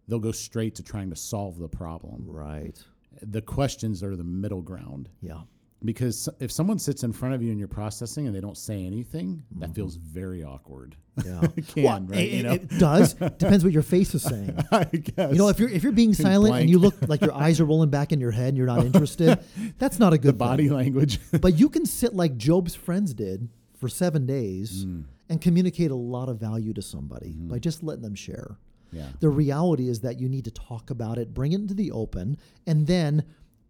they'll 0.06 0.20
go 0.20 0.32
straight 0.32 0.76
to 0.76 0.82
trying 0.82 1.10
to 1.10 1.16
solve 1.16 1.58
the 1.58 1.68
problem. 1.68 2.24
Right. 2.26 2.76
The 3.22 3.42
questions 3.42 4.02
are 4.02 4.16
the 4.16 4.24
middle 4.24 4.62
ground. 4.62 5.08
Yeah. 5.20 5.42
Because 5.84 6.28
if 6.40 6.50
someone 6.50 6.78
sits 6.78 7.02
in 7.02 7.12
front 7.12 7.34
of 7.34 7.42
you 7.42 7.50
and 7.50 7.58
you're 7.58 7.68
processing 7.68 8.26
and 8.26 8.34
they 8.34 8.40
don't 8.40 8.56
say 8.56 8.84
anything, 8.84 9.42
that 9.56 9.74
feels 9.74 9.96
very 9.96 10.42
awkward. 10.42 10.96
Yeah. 11.24 11.42
it 11.56 11.68
can, 11.68 11.82
Well, 11.84 12.00
right? 12.08 12.18
it, 12.20 12.32
you 12.32 12.42
know, 12.42 12.52
it 12.54 12.68
does. 12.78 13.14
Depends 13.14 13.62
what 13.64 13.72
your 13.72 13.82
face 13.82 14.14
is 14.14 14.22
saying. 14.22 14.56
I 14.72 14.84
guess. 14.84 15.32
You 15.32 15.38
know, 15.38 15.48
if 15.48 15.58
you're 15.58 15.68
if 15.68 15.82
you're 15.82 15.92
being 15.92 16.14
silent 16.14 16.50
Blank. 16.52 16.62
and 16.62 16.70
you 16.70 16.78
look 16.78 16.94
like 17.06 17.20
your 17.20 17.34
eyes 17.34 17.60
are 17.60 17.64
rolling 17.66 17.90
back 17.90 18.12
in 18.12 18.20
your 18.20 18.30
head 18.30 18.48
and 18.48 18.56
you're 18.56 18.66
not 18.66 18.84
interested, 18.84 19.38
that's 19.78 19.98
not 19.98 20.12
a 20.14 20.18
good 20.18 20.34
the 20.34 20.38
body 20.38 20.68
thing. 20.68 20.76
language. 20.76 21.20
But 21.40 21.58
you 21.58 21.68
can 21.68 21.84
sit 21.86 22.14
like 22.14 22.36
Job's 22.36 22.74
friends 22.74 23.12
did 23.14 23.48
for 23.78 23.88
seven 23.88 24.24
days 24.26 24.86
Mm. 24.86 25.04
and 25.28 25.40
communicate 25.40 25.90
a 25.90 25.94
lot 25.96 26.28
of 26.30 26.38
value 26.40 26.72
to 26.72 26.82
somebody 26.82 27.30
Mm-hmm. 27.34 27.48
by 27.48 27.58
just 27.58 27.82
letting 27.82 28.02
them 28.02 28.14
share. 28.14 28.56
yeah. 28.90 29.08
The 29.20 29.28
reality 29.28 29.88
is 29.88 30.00
that 30.00 30.18
you 30.18 30.28
need 30.28 30.44
to 30.46 30.50
talk 30.50 30.90
about 30.90 31.18
it, 31.18 31.34
bring 31.34 31.52
it 31.52 31.60
into 31.60 31.74
the 31.74 31.90
open, 31.92 32.38
and 32.66 32.86
then 32.86 33.24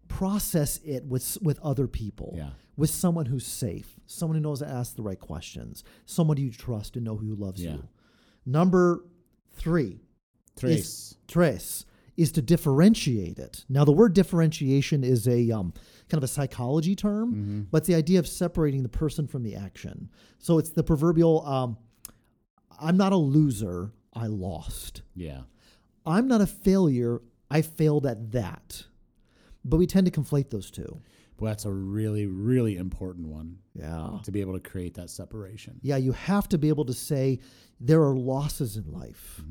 process 0.07 0.79
it 0.83 1.05
with 1.05 1.37
with 1.41 1.59
other 1.61 1.87
people. 1.87 2.33
Yeah. 2.37 2.51
With 2.77 2.89
someone 2.89 3.25
who's 3.27 3.45
safe, 3.45 3.99
someone 4.05 4.35
who 4.35 4.41
knows 4.41 4.59
to 4.59 4.67
ask 4.67 4.95
the 4.95 5.01
right 5.03 5.19
questions, 5.19 5.83
someone 6.05 6.35
you 6.37 6.51
trust 6.51 6.95
and 6.97 7.05
know 7.05 7.15
who 7.15 7.33
loves 7.35 7.63
Yeah. 7.63 7.75
you. 7.75 7.87
Number 8.45 9.05
three, 9.53 10.01
Trace. 10.57 11.15
tres 11.27 11.85
is 12.17 12.31
to 12.33 12.41
differentiate 12.41 13.39
it. 13.39 13.65
Now, 13.69 13.83
the 13.85 13.91
word 13.93 14.13
differentiation 14.13 15.03
is 15.03 15.27
a 15.27 15.51
um, 15.51 15.73
kind 16.09 16.17
of 16.17 16.23
a 16.23 16.27
psychology 16.27 16.95
term, 16.95 17.33
Mm-hmm. 17.33 17.61
but 17.71 17.79
it's 17.79 17.87
the 17.87 17.95
idea 17.95 18.19
of 18.19 18.27
separating 18.27 18.83
the 18.83 18.89
person 18.89 19.25
from 19.27 19.43
the 19.43 19.55
action. 19.55 20.09
So 20.39 20.57
it's 20.57 20.69
the 20.69 20.83
proverbial 20.83 21.45
um, 21.45 21.77
I'm 22.79 22.97
not 22.97 23.13
a 23.13 23.17
loser, 23.17 23.91
I 24.13 24.27
lost. 24.27 25.01
Yeah. 25.15 25.41
I'm 26.05 26.27
not 26.27 26.41
a 26.41 26.45
failure, 26.47 27.21
I 27.49 27.61
failed 27.61 28.05
at 28.05 28.31
that. 28.33 28.83
But 29.65 29.77
we 29.77 29.87
tend 29.87 30.05
to 30.05 30.11
conflate 30.11 30.51
those 30.51 30.69
two. 30.71 31.01
Well, 31.39 31.51
that's 31.51 31.65
a 31.65 31.71
really, 31.71 32.27
really 32.27 32.77
important 32.77 33.27
one 33.27 33.57
Yeah. 33.73 34.19
to 34.23 34.31
be 34.31 34.39
able 34.39 34.53
to 34.53 34.59
create 34.61 34.93
that 34.93 35.09
separation. 35.09 35.79
Yeah, 35.81 35.97
you 35.97 36.13
have 36.13 36.47
to 36.49 36.57
be 36.57 36.69
able 36.69 36.85
to 36.85 36.93
say 36.93 37.39
there 37.81 38.01
are 38.03 38.15
losses 38.15 38.77
in 38.77 38.89
life. 38.93 39.43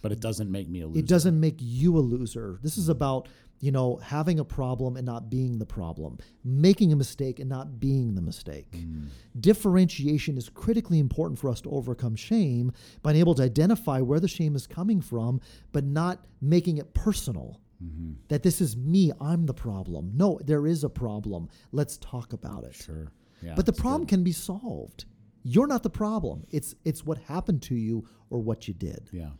But 0.00 0.12
it 0.12 0.20
doesn't 0.20 0.50
make 0.50 0.68
me 0.68 0.80
a 0.80 0.86
loser. 0.86 1.00
It 1.00 1.06
doesn't 1.08 1.38
make 1.38 1.56
you 1.58 1.98
a 1.98 2.00
loser. 2.00 2.58
This 2.62 2.78
is 2.78 2.88
about, 2.88 3.28
you 3.60 3.70
know, 3.72 3.96
having 3.96 4.38
a 4.38 4.44
problem 4.44 4.96
and 4.96 5.04
not 5.04 5.28
being 5.28 5.58
the 5.58 5.66
problem, 5.66 6.18
making 6.44 6.92
a 6.92 6.96
mistake 6.96 7.38
and 7.40 7.50
not 7.50 7.80
being 7.80 8.14
the 8.14 8.22
mistake. 8.22 8.70
Mm. 8.72 9.08
Differentiation 9.38 10.36
is 10.38 10.48
critically 10.48 10.98
important 10.98 11.38
for 11.38 11.50
us 11.50 11.60
to 11.62 11.70
overcome 11.70 12.14
shame 12.14 12.72
by 13.02 13.12
being 13.12 13.20
able 13.20 13.34
to 13.34 13.42
identify 13.42 14.00
where 14.00 14.20
the 14.20 14.28
shame 14.28 14.54
is 14.54 14.66
coming 14.66 15.00
from, 15.00 15.40
but 15.72 15.84
not 15.84 16.24
making 16.40 16.78
it 16.78 16.94
personal. 16.94 17.60
Mm-hmm. 17.82 18.12
That 18.28 18.42
this 18.42 18.60
is 18.60 18.76
me, 18.76 19.12
I'm 19.20 19.46
the 19.46 19.54
problem. 19.54 20.12
No, 20.14 20.40
there 20.44 20.66
is 20.66 20.84
a 20.84 20.88
problem. 20.88 21.48
Let's 21.72 21.96
talk 21.98 22.32
about 22.32 22.64
it. 22.64 22.74
Sure. 22.74 23.12
Yeah. 23.42 23.54
But 23.54 23.66
the 23.66 23.72
problem 23.72 24.02
good. 24.02 24.08
can 24.08 24.24
be 24.24 24.32
solved. 24.32 25.04
You're 25.42 25.66
not 25.66 25.82
the 25.82 25.90
problem. 25.90 26.44
It's 26.50 26.74
it's 26.84 27.04
what 27.04 27.18
happened 27.18 27.62
to 27.62 27.74
you 27.74 28.08
or 28.30 28.40
what 28.40 28.66
you 28.66 28.74
did. 28.74 29.10
Yeah. 29.12 29.30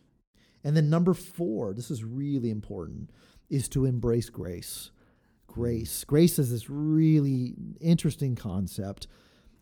And 0.63 0.77
then 0.77 0.91
number 0.91 1.15
four, 1.15 1.73
this 1.75 1.91
is 1.91 2.05
really 2.05 2.51
important, 2.51 3.11
is 3.49 3.69
to 3.71 3.85
embrace 3.87 4.29
grace. 4.29 4.91
Grace. 5.47 6.05
Grace 6.05 6.39
is 6.39 6.51
this 6.51 6.69
really 6.69 7.55
interesting 7.81 8.37
concept. 8.37 9.07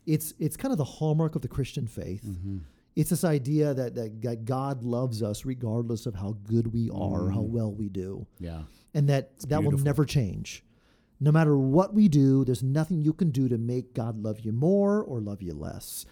It's 0.05 0.33
it's 0.39 0.57
kind 0.57 0.71
of 0.71 0.77
the 0.77 0.83
hallmark 0.83 1.35
of 1.35 1.41
the 1.41 1.47
Christian 1.47 1.87
faith. 1.87 2.23
Mm-hmm. 2.25 2.57
It's 2.95 3.09
this 3.09 3.23
idea 3.23 3.73
that, 3.73 3.95
that 3.95 4.21
that 4.21 4.45
God 4.45 4.83
loves 4.83 5.21
us 5.21 5.45
regardless 5.45 6.05
of 6.05 6.15
how 6.15 6.37
good 6.43 6.73
we 6.73 6.89
are, 6.91 7.29
how 7.29 7.41
well 7.41 7.73
we 7.73 7.89
do. 7.89 8.25
Yeah. 8.39 8.63
And 8.93 9.09
that 9.09 9.37
that 9.49 9.63
will 9.63 9.77
never 9.77 10.05
change. 10.05 10.63
No 11.19 11.31
matter 11.31 11.57
what 11.57 11.93
we 11.93 12.07
do, 12.07 12.43
there's 12.45 12.63
nothing 12.63 13.01
you 13.01 13.13
can 13.13 13.31
do 13.31 13.47
to 13.47 13.57
make 13.57 13.93
God 13.93 14.17
love 14.17 14.41
you 14.41 14.51
more 14.51 15.01
or 15.01 15.19
love 15.19 15.41
you 15.41 15.53
less. 15.53 16.05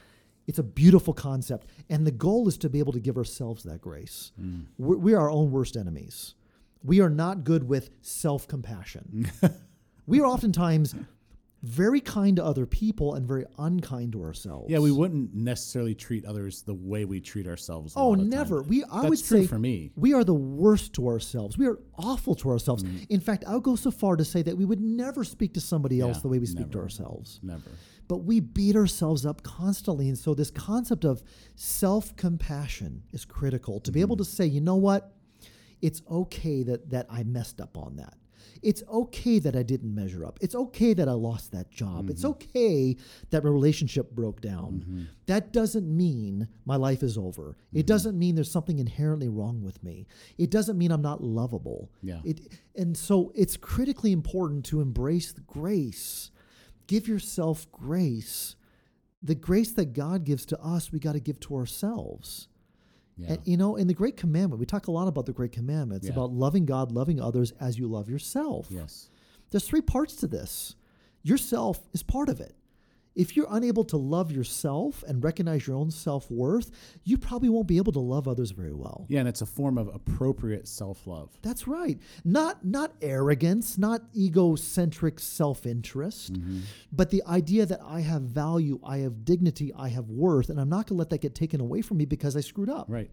It's 0.48 0.60
a 0.60 0.64
beautiful 0.64 1.14
concept. 1.14 1.68
And 1.90 2.06
the 2.06 2.12
goal 2.12 2.48
is 2.48 2.58
to 2.60 2.70
be 2.70 2.80
able 2.80 2.94
to 2.94 3.00
give 3.00 3.18
ourselves 3.18 3.64
that 3.64 3.82
grace. 3.82 4.32
Mm. 4.42 4.66
We're, 4.78 4.98
we 4.98 5.14
are 5.14 5.22
our 5.22 5.30
own 5.30 5.52
worst 5.52 5.78
enemies. 5.78 6.36
We 6.84 7.00
are 7.00 7.10
not 7.10 7.44
good 7.44 7.68
with 7.68 7.90
self 8.02 8.48
compassion. 8.48 9.32
we 10.06 10.20
are 10.20 10.26
oftentimes 10.26 10.96
very 11.64 12.02
kind 12.02 12.36
to 12.36 12.44
other 12.44 12.66
people 12.66 13.16
and 13.16 13.26
very 13.26 13.46
unkind 13.58 14.12
to 14.12 14.22
ourselves. 14.22 14.70
Yeah, 14.70 14.80
we 14.80 14.92
wouldn't 14.92 15.34
necessarily 15.34 15.96
treat 15.96 16.26
others 16.26 16.62
the 16.62 16.74
way 16.74 17.06
we 17.06 17.22
treat 17.22 17.48
ourselves. 17.48 17.94
Oh, 17.96 18.16
never. 18.16 18.62
time. 18.62 18.70
We 18.70 18.84
I 18.84 19.04
That's 19.04 19.10
would 19.10 19.20
say 19.20 19.48
for 19.48 19.58
me. 19.58 19.92
we 19.96 20.14
are 20.14 20.26
the 20.26 20.34
worst 20.34 20.94
to 20.96 21.08
ourselves. 21.08 21.58
We 21.58 21.66
are 21.68 21.80
awful 21.98 22.36
to 22.36 22.50
ourselves. 22.50 22.84
Mm-hmm. 22.84 23.06
In 23.10 23.22
fact, 23.22 23.46
I'll 23.48 23.62
go 23.62 23.78
so 23.78 23.92
far 23.92 24.18
to 24.18 24.26
say 24.26 24.42
that 24.42 24.58
we 24.58 24.66
would 24.66 24.82
never 24.82 25.24
speak 25.24 25.54
to 25.54 25.62
somebody 25.62 26.02
else 26.02 26.18
Yeah, 26.18 26.22
the 26.24 26.28
way 26.28 26.40
we 26.40 26.48
speak 26.48 26.70
to 26.72 26.80
ourselves. 26.80 27.40
Never. 27.42 27.72
But 28.10 28.18
we 28.20 28.42
beat 28.42 28.76
ourselves 28.76 29.26
up 29.26 29.42
constantly. 29.44 30.10
And 30.10 30.18
so 30.18 30.34
this 30.34 30.52
concept 30.52 31.06
of 31.06 31.24
self-compassion 31.56 33.04
is 33.14 33.24
critical 33.24 33.80
to 33.80 33.92
be 33.92 34.02
able 34.02 34.18
mm-hmm. 34.18 34.24
to 34.24 34.30
say, 34.30 34.46
you 34.46 34.60
know 34.60 34.76
what? 34.76 35.14
It's 35.82 36.02
okay 36.12 36.64
that 36.64 36.90
that 36.90 37.08
I 37.10 37.24
messed 37.24 37.62
up 37.62 37.78
on 37.78 37.96
that. 37.98 38.16
It's 38.64 38.82
okay 38.90 39.40
that 39.40 39.56
I 39.56 39.64
didn't 39.64 39.94
measure 39.94 40.26
up. 40.26 40.40
It's 40.42 40.56
okay 40.56 40.94
that 40.94 41.10
I 41.10 41.12
lost 41.12 41.52
that 41.52 41.70
job. 41.70 42.10
It's 42.10 42.22
mm-hmm. 42.22 42.32
okay 42.32 42.98
that 43.30 43.44
my 43.44 43.50
relationship 43.50 44.12
broke 44.12 44.42
down. 44.42 44.86
Mm-hmm. 44.86 45.04
That 45.26 45.52
doesn't 45.52 45.86
mean 45.86 46.48
my 46.66 46.78
life 46.78 47.04
is 47.04 47.18
over. 47.18 47.58
It 47.74 47.80
mm-hmm. 47.80 47.86
doesn't 47.86 48.18
mean 48.18 48.36
there's 48.36 48.52
something 48.52 48.80
inherently 48.80 49.28
wrong 49.28 49.62
with 49.62 49.84
me. 49.84 50.08
It 50.38 50.50
doesn't 50.50 50.78
mean 50.78 50.92
I'm 50.92 51.02
not 51.02 51.22
lovable. 51.22 51.92
Yeah. 52.02 52.22
It 52.24 52.54
and 52.76 52.98
so 52.98 53.32
it's 53.36 53.58
critically 53.58 54.12
important 54.12 54.66
to 54.66 54.82
embrace 54.82 55.32
the 55.34 55.42
grace. 55.42 56.32
Give 56.88 57.08
yourself 57.08 57.72
grace. 57.72 58.56
The 59.22 59.36
grace 59.36 59.72
that 59.74 59.94
God 59.94 60.26
gives 60.26 60.46
to 60.48 60.60
us, 60.60 60.92
we 60.92 61.00
got 61.00 61.14
to 61.14 61.20
give 61.20 61.40
to 61.42 61.56
ourselves. 61.56 62.48
Yeah. 63.18 63.34
And 63.34 63.40
you 63.46 63.58
know, 63.58 63.76
in 63.76 63.88
the 63.88 63.94
Great 63.94 64.18
Commandment, 64.18 64.60
we 64.60 64.66
talk 64.66 64.88
a 64.88 64.92
lot 64.92 65.08
about 65.08 65.26
the 65.26 65.34
Great 65.34 65.52
Commandment. 65.52 66.00
It's 66.04 66.08
Yeah. 66.08 66.14
about 66.14 66.32
loving 66.34 66.66
God, 66.66 66.92
loving 66.92 67.20
others 67.22 67.52
as 67.60 67.78
you 67.78 67.88
love 67.88 68.10
yourself. 68.10 68.68
yes. 68.70 69.10
There's 69.52 69.66
three 69.68 69.82
parts 69.82 70.16
to 70.18 70.28
this. 70.28 70.76
Yourself 71.22 71.88
is 71.94 72.02
part 72.02 72.28
of 72.28 72.40
it. 72.42 72.56
If 73.16 73.36
you're 73.36 73.48
unable 73.50 73.84
to 73.86 73.98
love 73.98 74.32
yourself 74.32 75.04
and 75.08 75.24
recognize 75.24 75.68
your 75.68 75.76
own 75.76 75.92
self 75.92 76.30
worth, 76.32 76.72
you 77.04 77.18
probably 77.18 77.50
won't 77.50 77.68
be 77.68 77.78
able 77.78 77.92
to 77.94 78.00
love 78.00 78.28
others 78.28 78.52
very 78.52 78.74
well. 78.74 79.06
Yeah, 79.08 79.20
and 79.20 79.30
it's 79.30 79.42
a 79.42 79.46
form 79.46 79.78
of 79.78 79.88
appropriate 79.94 80.68
self-love. 80.68 81.30
That's 81.42 81.68
right. 81.68 82.00
Not 82.26 82.66
not 82.66 82.94
arrogance, 83.02 83.78
not 83.78 84.02
egocentric 84.16 85.20
self-interest, 85.20 86.34
mm-hmm. 86.34 86.62
but 86.92 87.12
the 87.12 87.24
idea 87.28 87.66
that 87.66 87.82
I 87.86 88.02
have 88.02 88.24
value, 88.24 88.80
I 88.84 88.98
have 89.00 89.26
dignity, 89.26 89.72
I 89.78 89.90
have 89.90 90.10
worth, 90.10 90.50
and 90.50 90.60
I'm 90.60 90.70
not 90.70 90.88
going 90.88 90.98
to 90.98 91.00
let 91.00 91.10
that 91.12 91.22
get 91.22 91.36
taken 91.36 91.62
away 91.62 91.82
from 91.82 91.98
me 91.98 92.06
because 92.06 92.36
I 92.36 92.42
screwed 92.42 92.70
up. 92.70 92.88
Right. 92.90 93.12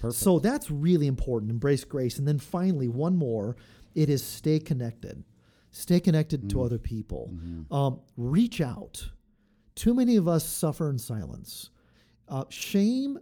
Perfect. 0.00 0.22
So 0.22 0.38
that's 0.38 0.70
really 0.70 1.06
important. 1.06 1.50
Embrace 1.50 1.84
grace. 1.84 2.18
And 2.18 2.26
then 2.26 2.38
finally, 2.38 2.88
one 2.88 3.16
more 3.16 3.56
it 3.94 4.10
is 4.10 4.22
stay 4.22 4.58
connected. 4.58 5.24
Stay 5.70 6.00
connected 6.00 6.48
to 6.50 6.56
mm. 6.56 6.64
other 6.64 6.78
people. 6.78 7.30
Mm-hmm. 7.32 7.74
Um, 7.74 8.00
reach 8.16 8.60
out. 8.60 9.10
Too 9.76 9.94
many 9.94 10.16
of 10.16 10.26
us 10.26 10.44
suffer 10.44 10.90
in 10.90 10.98
silence. 10.98 11.70
Uh, 12.28 12.44
shame 12.48 13.18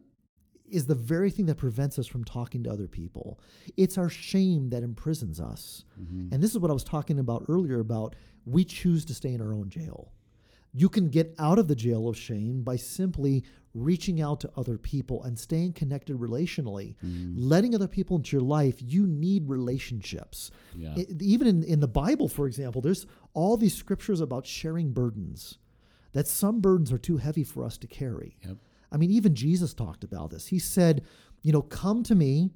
is 0.70 0.86
the 0.86 0.94
very 0.94 1.30
thing 1.30 1.44
that 1.46 1.56
prevents 1.56 1.98
us 1.98 2.06
from 2.06 2.24
talking 2.24 2.62
to 2.64 2.70
other 2.72 2.88
people. 2.88 3.38
It's 3.76 3.98
our 3.98 4.08
shame 4.08 4.70
that 4.70 4.82
imprisons 4.82 5.38
us. 5.40 5.84
And 5.98 6.42
this 6.42 6.52
is 6.52 6.58
what 6.58 6.70
I 6.70 6.74
was 6.74 6.84
talking 6.84 7.18
about 7.18 7.44
earlier 7.48 7.80
about 7.80 8.16
we 8.46 8.64
choose 8.64 9.04
to 9.06 9.14
stay 9.14 9.34
in 9.34 9.42
our 9.42 9.52
own 9.52 9.68
jail. 9.68 10.12
You 10.72 10.88
can 10.88 11.08
get 11.08 11.34
out 11.38 11.58
of 11.58 11.68
the 11.68 11.76
jail 11.76 12.08
of 12.08 12.16
shame 12.16 12.62
by 12.62 12.76
simply 12.76 13.44
reaching 13.74 14.20
out 14.20 14.40
to 14.40 14.50
other 14.56 14.76
people 14.78 15.22
and 15.24 15.38
staying 15.38 15.72
connected 15.74 16.16
relationally. 16.16 16.94
Letting 17.36 17.74
other 17.74 17.86
people 17.88 18.16
into 18.16 18.36
your 18.36 18.42
life, 18.42 18.76
you 18.80 19.06
need 19.06 19.48
relationships. 19.48 20.50
Yeah. 20.74 20.94
It- 20.96 21.20
even 21.22 21.46
in, 21.46 21.62
in 21.64 21.80
the 21.80 21.88
Bible, 21.88 22.28
for 22.28 22.46
example, 22.46 22.80
there's 22.80 23.06
all 23.34 23.56
these 23.56 23.74
scriptures 23.74 24.20
about 24.20 24.46
sharing 24.46 24.92
burdens, 24.92 25.58
that 26.14 26.26
some 26.26 26.60
burdens 26.60 26.90
are 26.90 26.98
too 26.98 27.18
heavy 27.18 27.44
for 27.44 27.64
us 27.64 27.76
to 27.78 27.86
carry. 27.86 28.38
Yep. 28.44 28.56
I 28.90 28.96
mean, 28.96 29.10
even 29.10 29.34
Jesus 29.34 29.74
talked 29.74 30.04
about 30.04 30.30
this. 30.30 30.46
He 30.46 30.58
said, 30.58 31.04
you 31.42 31.52
know, 31.52 31.62
come 31.62 32.02
to 32.04 32.14
me, 32.14 32.50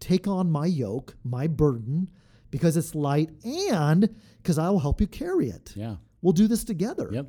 take 0.00 0.26
on 0.26 0.50
my 0.50 0.66
yoke, 0.66 1.16
my 1.24 1.46
burden, 1.46 2.08
because 2.50 2.76
it's 2.76 2.94
light 2.94 3.30
and 3.44 4.08
because 4.40 4.58
I 4.58 4.70
will 4.70 4.78
help 4.78 5.00
you 5.00 5.06
carry 5.06 5.48
it. 5.48 5.72
Yeah. 5.74 5.96
We'll 6.22 6.32
do 6.32 6.46
this 6.46 6.64
together. 6.64 7.10
Yep. 7.12 7.26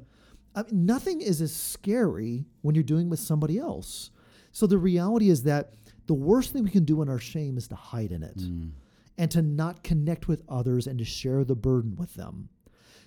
I 0.55 0.63
mean, 0.63 0.85
nothing 0.85 1.21
is 1.21 1.41
as 1.41 1.53
scary 1.53 2.45
when 2.61 2.75
you're 2.75 2.83
doing 2.83 3.09
with 3.09 3.19
somebody 3.19 3.57
else. 3.57 4.11
So 4.51 4.67
the 4.67 4.77
reality 4.77 5.29
is 5.29 5.43
that 5.43 5.73
the 6.05 6.13
worst 6.13 6.53
thing 6.53 6.63
we 6.63 6.69
can 6.69 6.85
do 6.85 7.01
in 7.01 7.09
our 7.09 7.19
shame 7.19 7.57
is 7.57 7.67
to 7.69 7.75
hide 7.75 8.11
in 8.11 8.21
it 8.21 8.37
mm. 8.37 8.71
and 9.17 9.31
to 9.31 9.41
not 9.41 9.83
connect 9.83 10.27
with 10.27 10.43
others 10.47 10.85
and 10.85 10.99
to 10.99 11.05
share 11.05 11.43
the 11.43 11.55
burden 11.55 11.95
with 11.95 12.13
them. 12.13 12.49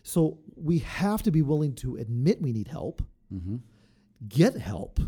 So 0.07 0.39
we 0.55 0.79
have 0.79 1.25
to 1.25 1.33
be 1.33 1.43
willing 1.43 1.75
to 1.77 1.97
admit 1.97 2.41
we 2.41 2.53
need 2.53 2.69
help, 2.69 3.03
Mm-hmm. 3.35 3.57
get 4.29 4.57
help, 4.57 5.01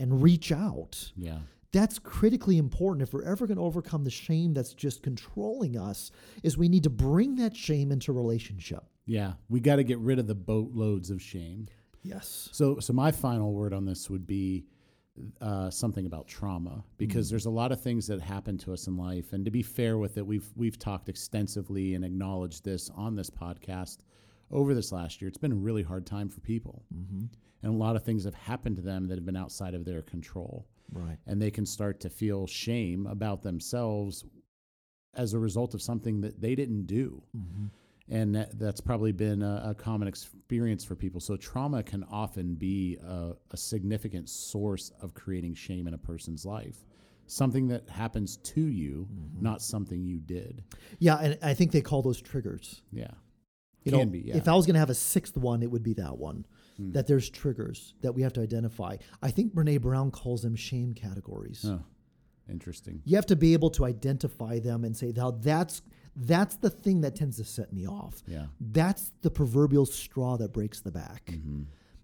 and 0.00 0.20
reach 0.20 0.50
out. 0.50 1.12
Yeah. 1.16 1.38
That's 1.70 2.00
critically 2.00 2.58
important 2.58 3.02
if 3.06 3.14
we're 3.14 3.22
ever 3.22 3.46
going 3.46 3.58
to 3.58 3.62
overcome 3.62 4.02
the 4.02 4.10
shame 4.10 4.52
that's 4.52 4.74
just 4.74 5.04
controlling 5.04 5.78
us 5.78 6.10
is 6.42 6.58
we 6.58 6.68
need 6.68 6.82
to 6.82 6.90
bring 6.90 7.36
that 7.36 7.54
shame 7.56 7.92
into 7.92 8.12
relationship. 8.12 8.82
Yeah. 9.06 9.34
We 9.48 9.60
got 9.60 9.76
to 9.76 9.84
get 9.84 10.00
rid 10.00 10.18
of 10.18 10.26
the 10.26 10.34
boatloads 10.34 11.10
of 11.10 11.22
shame. 11.22 11.68
Yes. 12.02 12.48
So, 12.50 12.80
so 12.80 12.92
my 12.92 13.12
final 13.12 13.52
word 13.52 13.72
on 13.72 13.84
this 13.84 14.10
would 14.10 14.26
be 14.26 14.64
uh, 15.40 15.68
something 15.70 16.06
about 16.06 16.26
trauma 16.28 16.82
because 16.96 17.28
there's 17.28 17.46
a 17.46 17.50
lot 17.50 17.72
of 17.72 17.80
things 17.80 18.06
that 18.06 18.20
happen 18.20 18.56
to 18.58 18.72
us 18.72 18.86
in 18.86 18.96
life, 18.96 19.32
and 19.32 19.44
to 19.44 19.50
be 19.50 19.62
fair 19.62 19.98
with 19.98 20.16
it, 20.16 20.26
we've 20.26 20.48
we've 20.56 20.78
talked 20.78 21.08
extensively 21.08 21.94
and 21.94 22.04
acknowledged 22.04 22.64
this 22.64 22.90
on 22.96 23.14
this 23.16 23.28
podcast 23.30 23.98
over 24.50 24.74
this 24.74 24.92
last 24.92 25.20
year. 25.20 25.28
It's 25.28 25.38
been 25.38 25.52
a 25.52 25.56
really 25.56 25.82
hard 25.82 26.06
time 26.06 26.28
for 26.28 26.40
people, 26.40 26.82
Mm-hmm. 26.94 27.24
and 27.62 27.74
a 27.74 27.76
lot 27.76 27.96
of 27.96 28.02
things 28.04 28.24
have 28.24 28.34
happened 28.34 28.76
to 28.76 28.82
them 28.82 29.08
that 29.08 29.16
have 29.16 29.26
been 29.26 29.36
outside 29.36 29.74
of 29.74 29.84
their 29.84 30.02
control, 30.02 30.66
Right. 30.92 31.18
and 31.26 31.40
they 31.40 31.50
can 31.50 31.66
start 31.66 32.00
to 32.00 32.10
feel 32.10 32.46
shame 32.46 33.06
about 33.06 33.42
themselves 33.42 34.24
as 35.14 35.34
a 35.34 35.38
result 35.38 35.74
of 35.74 35.82
something 35.82 36.20
that 36.20 36.40
they 36.40 36.54
didn't 36.54 36.86
do 36.86 37.22
Mm-hmm. 37.36 37.66
And 38.10 38.34
that, 38.34 38.58
that's 38.58 38.80
probably 38.80 39.12
been 39.12 39.42
a, 39.42 39.62
a 39.70 39.74
common 39.74 40.08
experience 40.08 40.84
for 40.84 40.94
people. 40.96 41.20
So 41.20 41.36
trauma 41.36 41.82
can 41.82 42.04
often 42.10 42.54
be 42.54 42.98
a, 43.04 43.32
a 43.52 43.56
significant 43.56 44.28
source 44.28 44.90
of 45.00 45.14
creating 45.14 45.54
shame 45.54 45.86
in 45.86 45.94
a 45.94 45.98
person's 45.98 46.44
life. 46.44 46.84
Something 47.26 47.68
that 47.68 47.88
happens 47.88 48.36
to 48.38 48.60
you, 48.60 49.06
Mm-hmm. 49.12 49.42
not 49.44 49.62
something 49.62 50.04
you 50.04 50.18
did. 50.18 50.64
Yeah, 50.98 51.16
and 51.18 51.38
I 51.42 51.54
think 51.54 51.70
they 51.72 51.80
call 51.80 52.02
those 52.02 52.20
triggers. 52.20 52.82
Yeah, 52.92 53.06
You 53.84 53.92
can 53.92 54.00
know, 54.00 54.06
be. 54.06 54.18
Yeah, 54.26 54.36
if 54.36 54.48
I 54.48 54.54
was 54.54 54.66
going 54.66 54.74
to 54.74 54.80
have 54.80 54.90
a 54.90 54.94
sixth 54.94 55.36
one, 55.36 55.62
it 55.62 55.70
would 55.70 55.84
be 55.84 55.94
that 55.94 56.18
one. 56.18 56.44
Hmm. 56.76 56.90
That 56.90 57.06
there's 57.06 57.30
triggers 57.30 57.94
that 58.02 58.12
we 58.12 58.22
have 58.22 58.32
to 58.32 58.40
identify. 58.40 58.96
I 59.22 59.30
think 59.30 59.54
Brene 59.54 59.80
Brown 59.80 60.10
calls 60.10 60.42
them 60.42 60.56
shame 60.56 60.92
categories. 60.94 61.64
oh, 61.64 61.84
interesting. 62.50 63.00
You 63.04 63.14
have 63.16 63.26
to 63.26 63.36
be 63.36 63.52
able 63.52 63.70
to 63.70 63.84
identify 63.84 64.58
them 64.58 64.84
and 64.84 64.96
say, 64.96 65.12
"Now 65.14 65.30
that's 65.30 65.82
that's 66.16 66.56
the 66.56 66.70
thing 66.70 67.00
that 67.02 67.14
tends 67.16 67.36
to 67.38 67.44
set 67.44 67.72
me 67.72 67.86
off. 67.86 68.22
Yeah, 68.26 68.46
That's 68.60 69.12
the 69.22 69.30
proverbial 69.30 69.86
straw 69.86 70.36
that 70.38 70.52
breaks 70.52 70.80
the 70.80 70.90
back." 70.92 71.30
hmm 71.30 71.62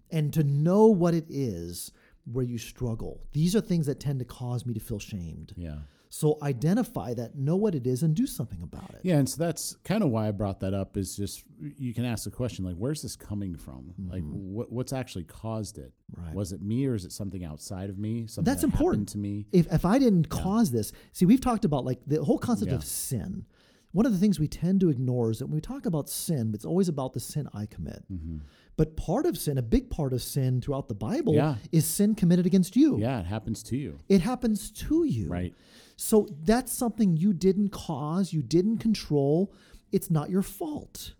And 0.09 0.33
to 0.33 0.43
know 0.43 0.87
what 0.87 1.13
it 1.13 1.25
is 1.29 1.91
where 2.31 2.45
you 2.45 2.57
struggle. 2.57 3.21
These 3.33 3.55
are 3.55 3.61
things 3.61 3.85
that 3.85 3.99
tend 3.99 4.19
to 4.19 4.25
cause 4.25 4.65
me 4.65 4.73
to 4.73 4.79
feel 4.79 4.99
shamed. 4.99 5.53
yeah. 5.57 5.79
So 6.09 6.37
identify 6.41 7.13
that, 7.15 7.35
know 7.35 7.57
what 7.57 7.75
it 7.75 7.85
is, 7.85 8.01
and 8.01 8.15
do 8.15 8.25
something 8.25 8.61
about 8.63 8.91
it. 8.93 9.01
Yeah, 9.03 9.17
and 9.17 9.27
so 9.27 9.43
that's 9.43 9.75
kind 9.83 10.01
of 10.01 10.09
why 10.09 10.29
I 10.29 10.31
brought 10.31 10.61
that 10.61 10.73
up. 10.73 10.95
Is 10.95 11.17
just 11.17 11.43
you 11.59 11.93
can 11.93 12.05
ask 12.05 12.23
the 12.23 12.31
question 12.31 12.63
like, 12.63 12.75
where's 12.75 13.01
this 13.01 13.17
coming 13.17 13.57
from? 13.57 13.93
Like, 14.09 14.23
what 14.23 14.71
what's 14.71 14.93
actually 14.93 15.25
caused 15.25 15.77
it? 15.77 15.91
Mm-hmm. 16.15 16.25
Right. 16.27 16.33
Was 16.33 16.53
it 16.53 16.61
me 16.61 16.85
or 16.85 16.95
is 16.95 17.03
it 17.03 17.11
something 17.11 17.43
outside 17.43 17.89
of 17.89 17.97
me? 17.97 18.25
Something 18.27 18.45
That's 18.49 18.61
that 18.61 18.71
important. 18.71 19.09
to 19.09 19.17
me. 19.17 19.47
if, 19.51 19.71
if 19.71 19.83
I 19.83 19.99
didn't 19.99 20.29
cause 20.29 20.71
this, 20.71 20.93
see, 21.11 21.25
we've 21.25 21.41
talked 21.41 21.65
about 21.65 21.83
like 21.83 21.99
the 22.07 22.23
whole 22.23 22.39
concept 22.39 22.71
Yeah. 22.71 22.77
of 22.77 22.85
sin. 22.85 23.45
One 23.93 24.05
of 24.05 24.11
the 24.11 24.17
things 24.19 24.39
we 24.39 24.47
tend 24.47 24.81
to 24.81 24.89
ignore 24.89 25.31
is 25.31 25.39
that 25.39 25.47
when 25.47 25.55
we 25.55 25.61
talk 25.61 25.85
about 25.85 26.09
sin, 26.09 26.51
it's 26.53 26.65
always 26.65 26.87
about 26.89 27.13
the 27.13 27.19
sin 27.19 27.47
I 27.53 27.65
commit. 27.65 28.03
hmm 28.07 28.37
But 28.75 28.95
part 28.95 29.25
of 29.25 29.37
sin, 29.37 29.57
a 29.57 29.61
big 29.63 29.89
part 29.89 30.13
of 30.13 30.21
sin 30.21 30.61
throughout 30.61 30.87
the 30.87 30.93
Bible, 30.93 31.33
Yeah. 31.33 31.55
is 31.71 31.85
sin 31.85 32.13
committed 32.13 32.45
against 32.45 32.75
you. 32.75 32.99
Yeah, 32.99 33.19
it 33.21 33.25
happens 33.25 33.63
to 33.63 33.77
you. 33.77 33.97
It 34.07 34.21
happens 34.21 34.69
to 34.71 35.03
you. 35.05 35.27
Right. 35.29 35.53
So 35.95 36.27
that's 36.43 36.71
something 36.71 37.17
you 37.17 37.33
didn't 37.33 37.69
cause, 37.69 38.33
you 38.33 38.43
didn't 38.43 38.77
control. 38.77 39.51
It's 39.91 40.11
not 40.11 40.29
your 40.29 40.43
fault. 40.43 41.13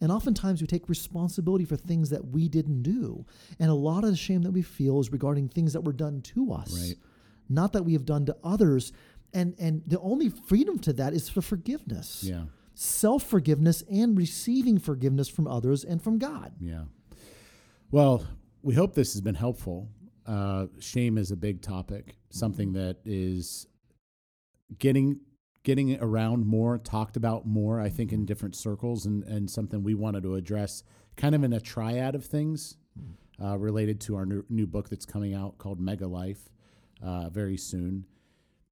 And 0.00 0.10
oftentimes 0.10 0.62
we 0.62 0.66
take 0.66 0.88
responsibility 0.88 1.66
for 1.66 1.76
things 1.76 2.08
that 2.08 2.28
we 2.28 2.48
didn't 2.48 2.82
do. 2.82 3.26
And 3.58 3.70
a 3.70 3.74
lot 3.74 4.04
of 4.04 4.10
the 4.10 4.16
shame 4.16 4.40
that 4.42 4.52
we 4.52 4.62
feel 4.62 5.00
is 5.00 5.12
regarding 5.12 5.48
things 5.48 5.74
that 5.74 5.82
were 5.82 5.92
done 5.92 6.22
to 6.22 6.52
us, 6.52 6.72
Right. 6.72 6.96
not 7.50 7.74
that 7.74 7.84
we 7.84 7.92
have 7.92 8.06
done 8.06 8.24
to 8.24 8.36
others. 8.42 8.92
And, 9.32 9.54
and 9.58 9.82
the 9.86 10.00
only 10.00 10.28
freedom 10.28 10.78
to 10.80 10.92
that 10.94 11.12
is 11.12 11.28
for 11.28 11.40
forgiveness, 11.42 12.24
Yeah. 12.24 12.44
self 12.74 13.22
forgiveness, 13.24 13.82
and 13.90 14.16
receiving 14.18 14.78
forgiveness 14.78 15.28
from 15.28 15.46
others 15.46 15.84
and 15.84 16.02
from 16.02 16.18
God. 16.18 16.52
Yeah. 16.60 16.84
Well, 17.90 18.26
we 18.62 18.74
hope 18.74 18.94
this 18.94 19.12
has 19.14 19.20
been 19.20 19.34
helpful. 19.36 19.88
Uh, 20.26 20.66
shame 20.78 21.16
is 21.18 21.30
a 21.30 21.36
big 21.36 21.62
topic, 21.62 22.16
something 22.30 22.72
that 22.74 22.98
is 23.04 23.66
getting 24.78 25.20
getting 25.62 26.00
around 26.00 26.46
more, 26.46 26.78
talked 26.78 27.16
about 27.16 27.46
more. 27.46 27.80
I 27.80 27.88
think 27.90 28.12
in 28.12 28.24
different 28.26 28.54
circles, 28.54 29.06
and 29.06 29.24
and 29.24 29.50
something 29.50 29.82
we 29.82 29.94
wanted 29.94 30.22
to 30.24 30.34
address, 30.36 30.82
kind 31.16 31.34
of 31.34 31.42
in 31.44 31.52
a 31.52 31.60
triad 31.60 32.14
of 32.14 32.24
things 32.24 32.76
uh, 33.42 33.58
related 33.58 34.00
to 34.02 34.16
our 34.16 34.26
new, 34.26 34.44
new 34.48 34.66
book 34.66 34.88
that's 34.88 35.06
coming 35.06 35.34
out 35.34 35.58
called 35.58 35.80
Mega 35.80 36.06
Life 36.06 36.48
uh, 37.02 37.28
very 37.30 37.56
soon. 37.56 38.04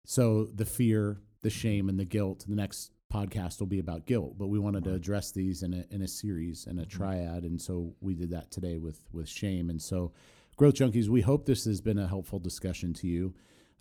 So 0.08 0.48
the 0.54 0.64
fear, 0.64 1.20
the 1.42 1.50
shame, 1.50 1.90
and 1.90 2.00
the 2.00 2.04
guilt. 2.06 2.46
The 2.48 2.54
next 2.54 2.92
podcast 3.12 3.60
will 3.60 3.66
be 3.66 3.78
about 3.78 4.06
guilt, 4.06 4.38
but 4.38 4.46
we 4.46 4.58
wanted 4.58 4.84
to 4.84 4.94
address 4.94 5.32
these 5.32 5.62
in 5.62 5.74
a 5.74 5.84
in 5.94 6.00
a 6.00 6.08
series 6.08 6.66
and 6.66 6.80
a 6.80 6.86
triad, 6.86 7.42
and 7.42 7.60
so 7.60 7.94
we 8.00 8.14
did 8.14 8.30
that 8.30 8.50
today 8.50 8.78
with 8.78 9.04
with 9.12 9.28
shame. 9.28 9.68
And 9.68 9.82
so, 9.82 10.12
growth 10.56 10.76
junkies, 10.76 11.08
we 11.08 11.20
hope 11.20 11.44
this 11.44 11.66
has 11.66 11.82
been 11.82 11.98
a 11.98 12.08
helpful 12.08 12.38
discussion 12.38 12.94
to 12.94 13.06
you. 13.06 13.34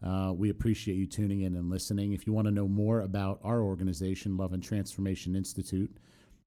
Uh, 0.05 0.33
we 0.35 0.49
appreciate 0.49 0.95
you 0.95 1.07
tuning 1.07 1.43
in 1.43 1.55
and 1.55 1.69
listening. 1.69 2.11
If 2.11 2.27
you 2.27 2.33
want 2.33 2.47
to 2.47 2.53
know 2.53 2.67
more 2.67 2.99
about 2.99 3.39
our 3.41 3.61
organization, 3.61 4.35
Love 4.35 4.51
and 4.51 4.61
Transformation 4.61 5.33
Institute, 5.33 5.95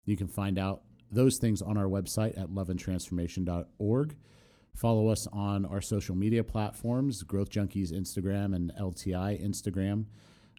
you 0.05 0.15
can 0.15 0.29
find 0.29 0.59
out 0.59 0.83
those 1.11 1.39
things 1.39 1.63
on 1.63 1.79
our 1.79 1.87
website 1.87 2.39
at 2.39 2.51
loveandtransformation.org. 2.51 4.17
Follow 4.75 5.09
us 5.09 5.27
on 5.33 5.67
our 5.67 5.81
social 5.81 6.15
media 6.15 6.43
platforms 6.43 7.23
Growth 7.23 7.51
Junkies 7.51 7.93
Instagram 7.93 8.55
and 8.55 8.73
LTI 8.81 9.45
Instagram. 9.45 10.07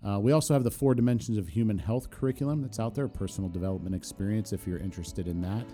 Uh, 0.07 0.19
we 0.19 0.31
also 0.31 0.53
have 0.53 0.63
the 0.63 0.71
Four 0.71 0.95
Dimensions 0.95 1.37
of 1.37 1.49
Human 1.49 1.77
Health 1.77 2.09
curriculum 2.09 2.61
that's 2.61 2.79
out 2.79 2.95
there, 2.95 3.07
personal 3.07 3.49
development 3.49 3.95
experience 3.95 4.51
if 4.51 4.65
you're 4.65 4.79
interested 4.79 5.27
in 5.27 5.41
that. 5.41 5.65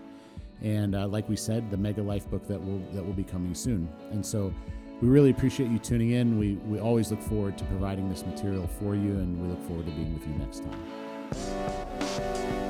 And 0.62 0.95
uh, 0.95 1.08
like 1.08 1.30
we 1.30 1.36
said, 1.36 1.69
the 1.71 1.78
Mega 1.78 2.02
Life 2.02 2.30
book 2.30 2.47
that 2.47 2.63
will 2.63 2.80
that 2.93 3.06
will 3.06 3.13
be 3.13 3.23
coming 3.23 3.54
soon. 3.54 3.88
And 4.12 4.26
so 4.26 4.54
we 5.02 5.08
really 5.08 5.30
appreciate 5.30 5.69
you 5.69 5.80
tuning 5.80 6.12
in. 6.12 6.39
We 6.39 6.54
we 6.65 6.80
always 6.80 7.12
look 7.12 7.21
forward 7.21 7.58
to 7.58 7.63
providing 7.65 8.10
this 8.10 8.26
material 8.26 8.67
for 8.67 8.95
you, 8.95 9.12
and 9.12 9.41
we 9.41 9.50
look 9.50 9.63
forward 9.67 9.86
to 9.86 9.91
being 9.91 10.13
with 10.13 10.28
you 10.28 10.34
next 10.36 10.63
time. 10.63 12.67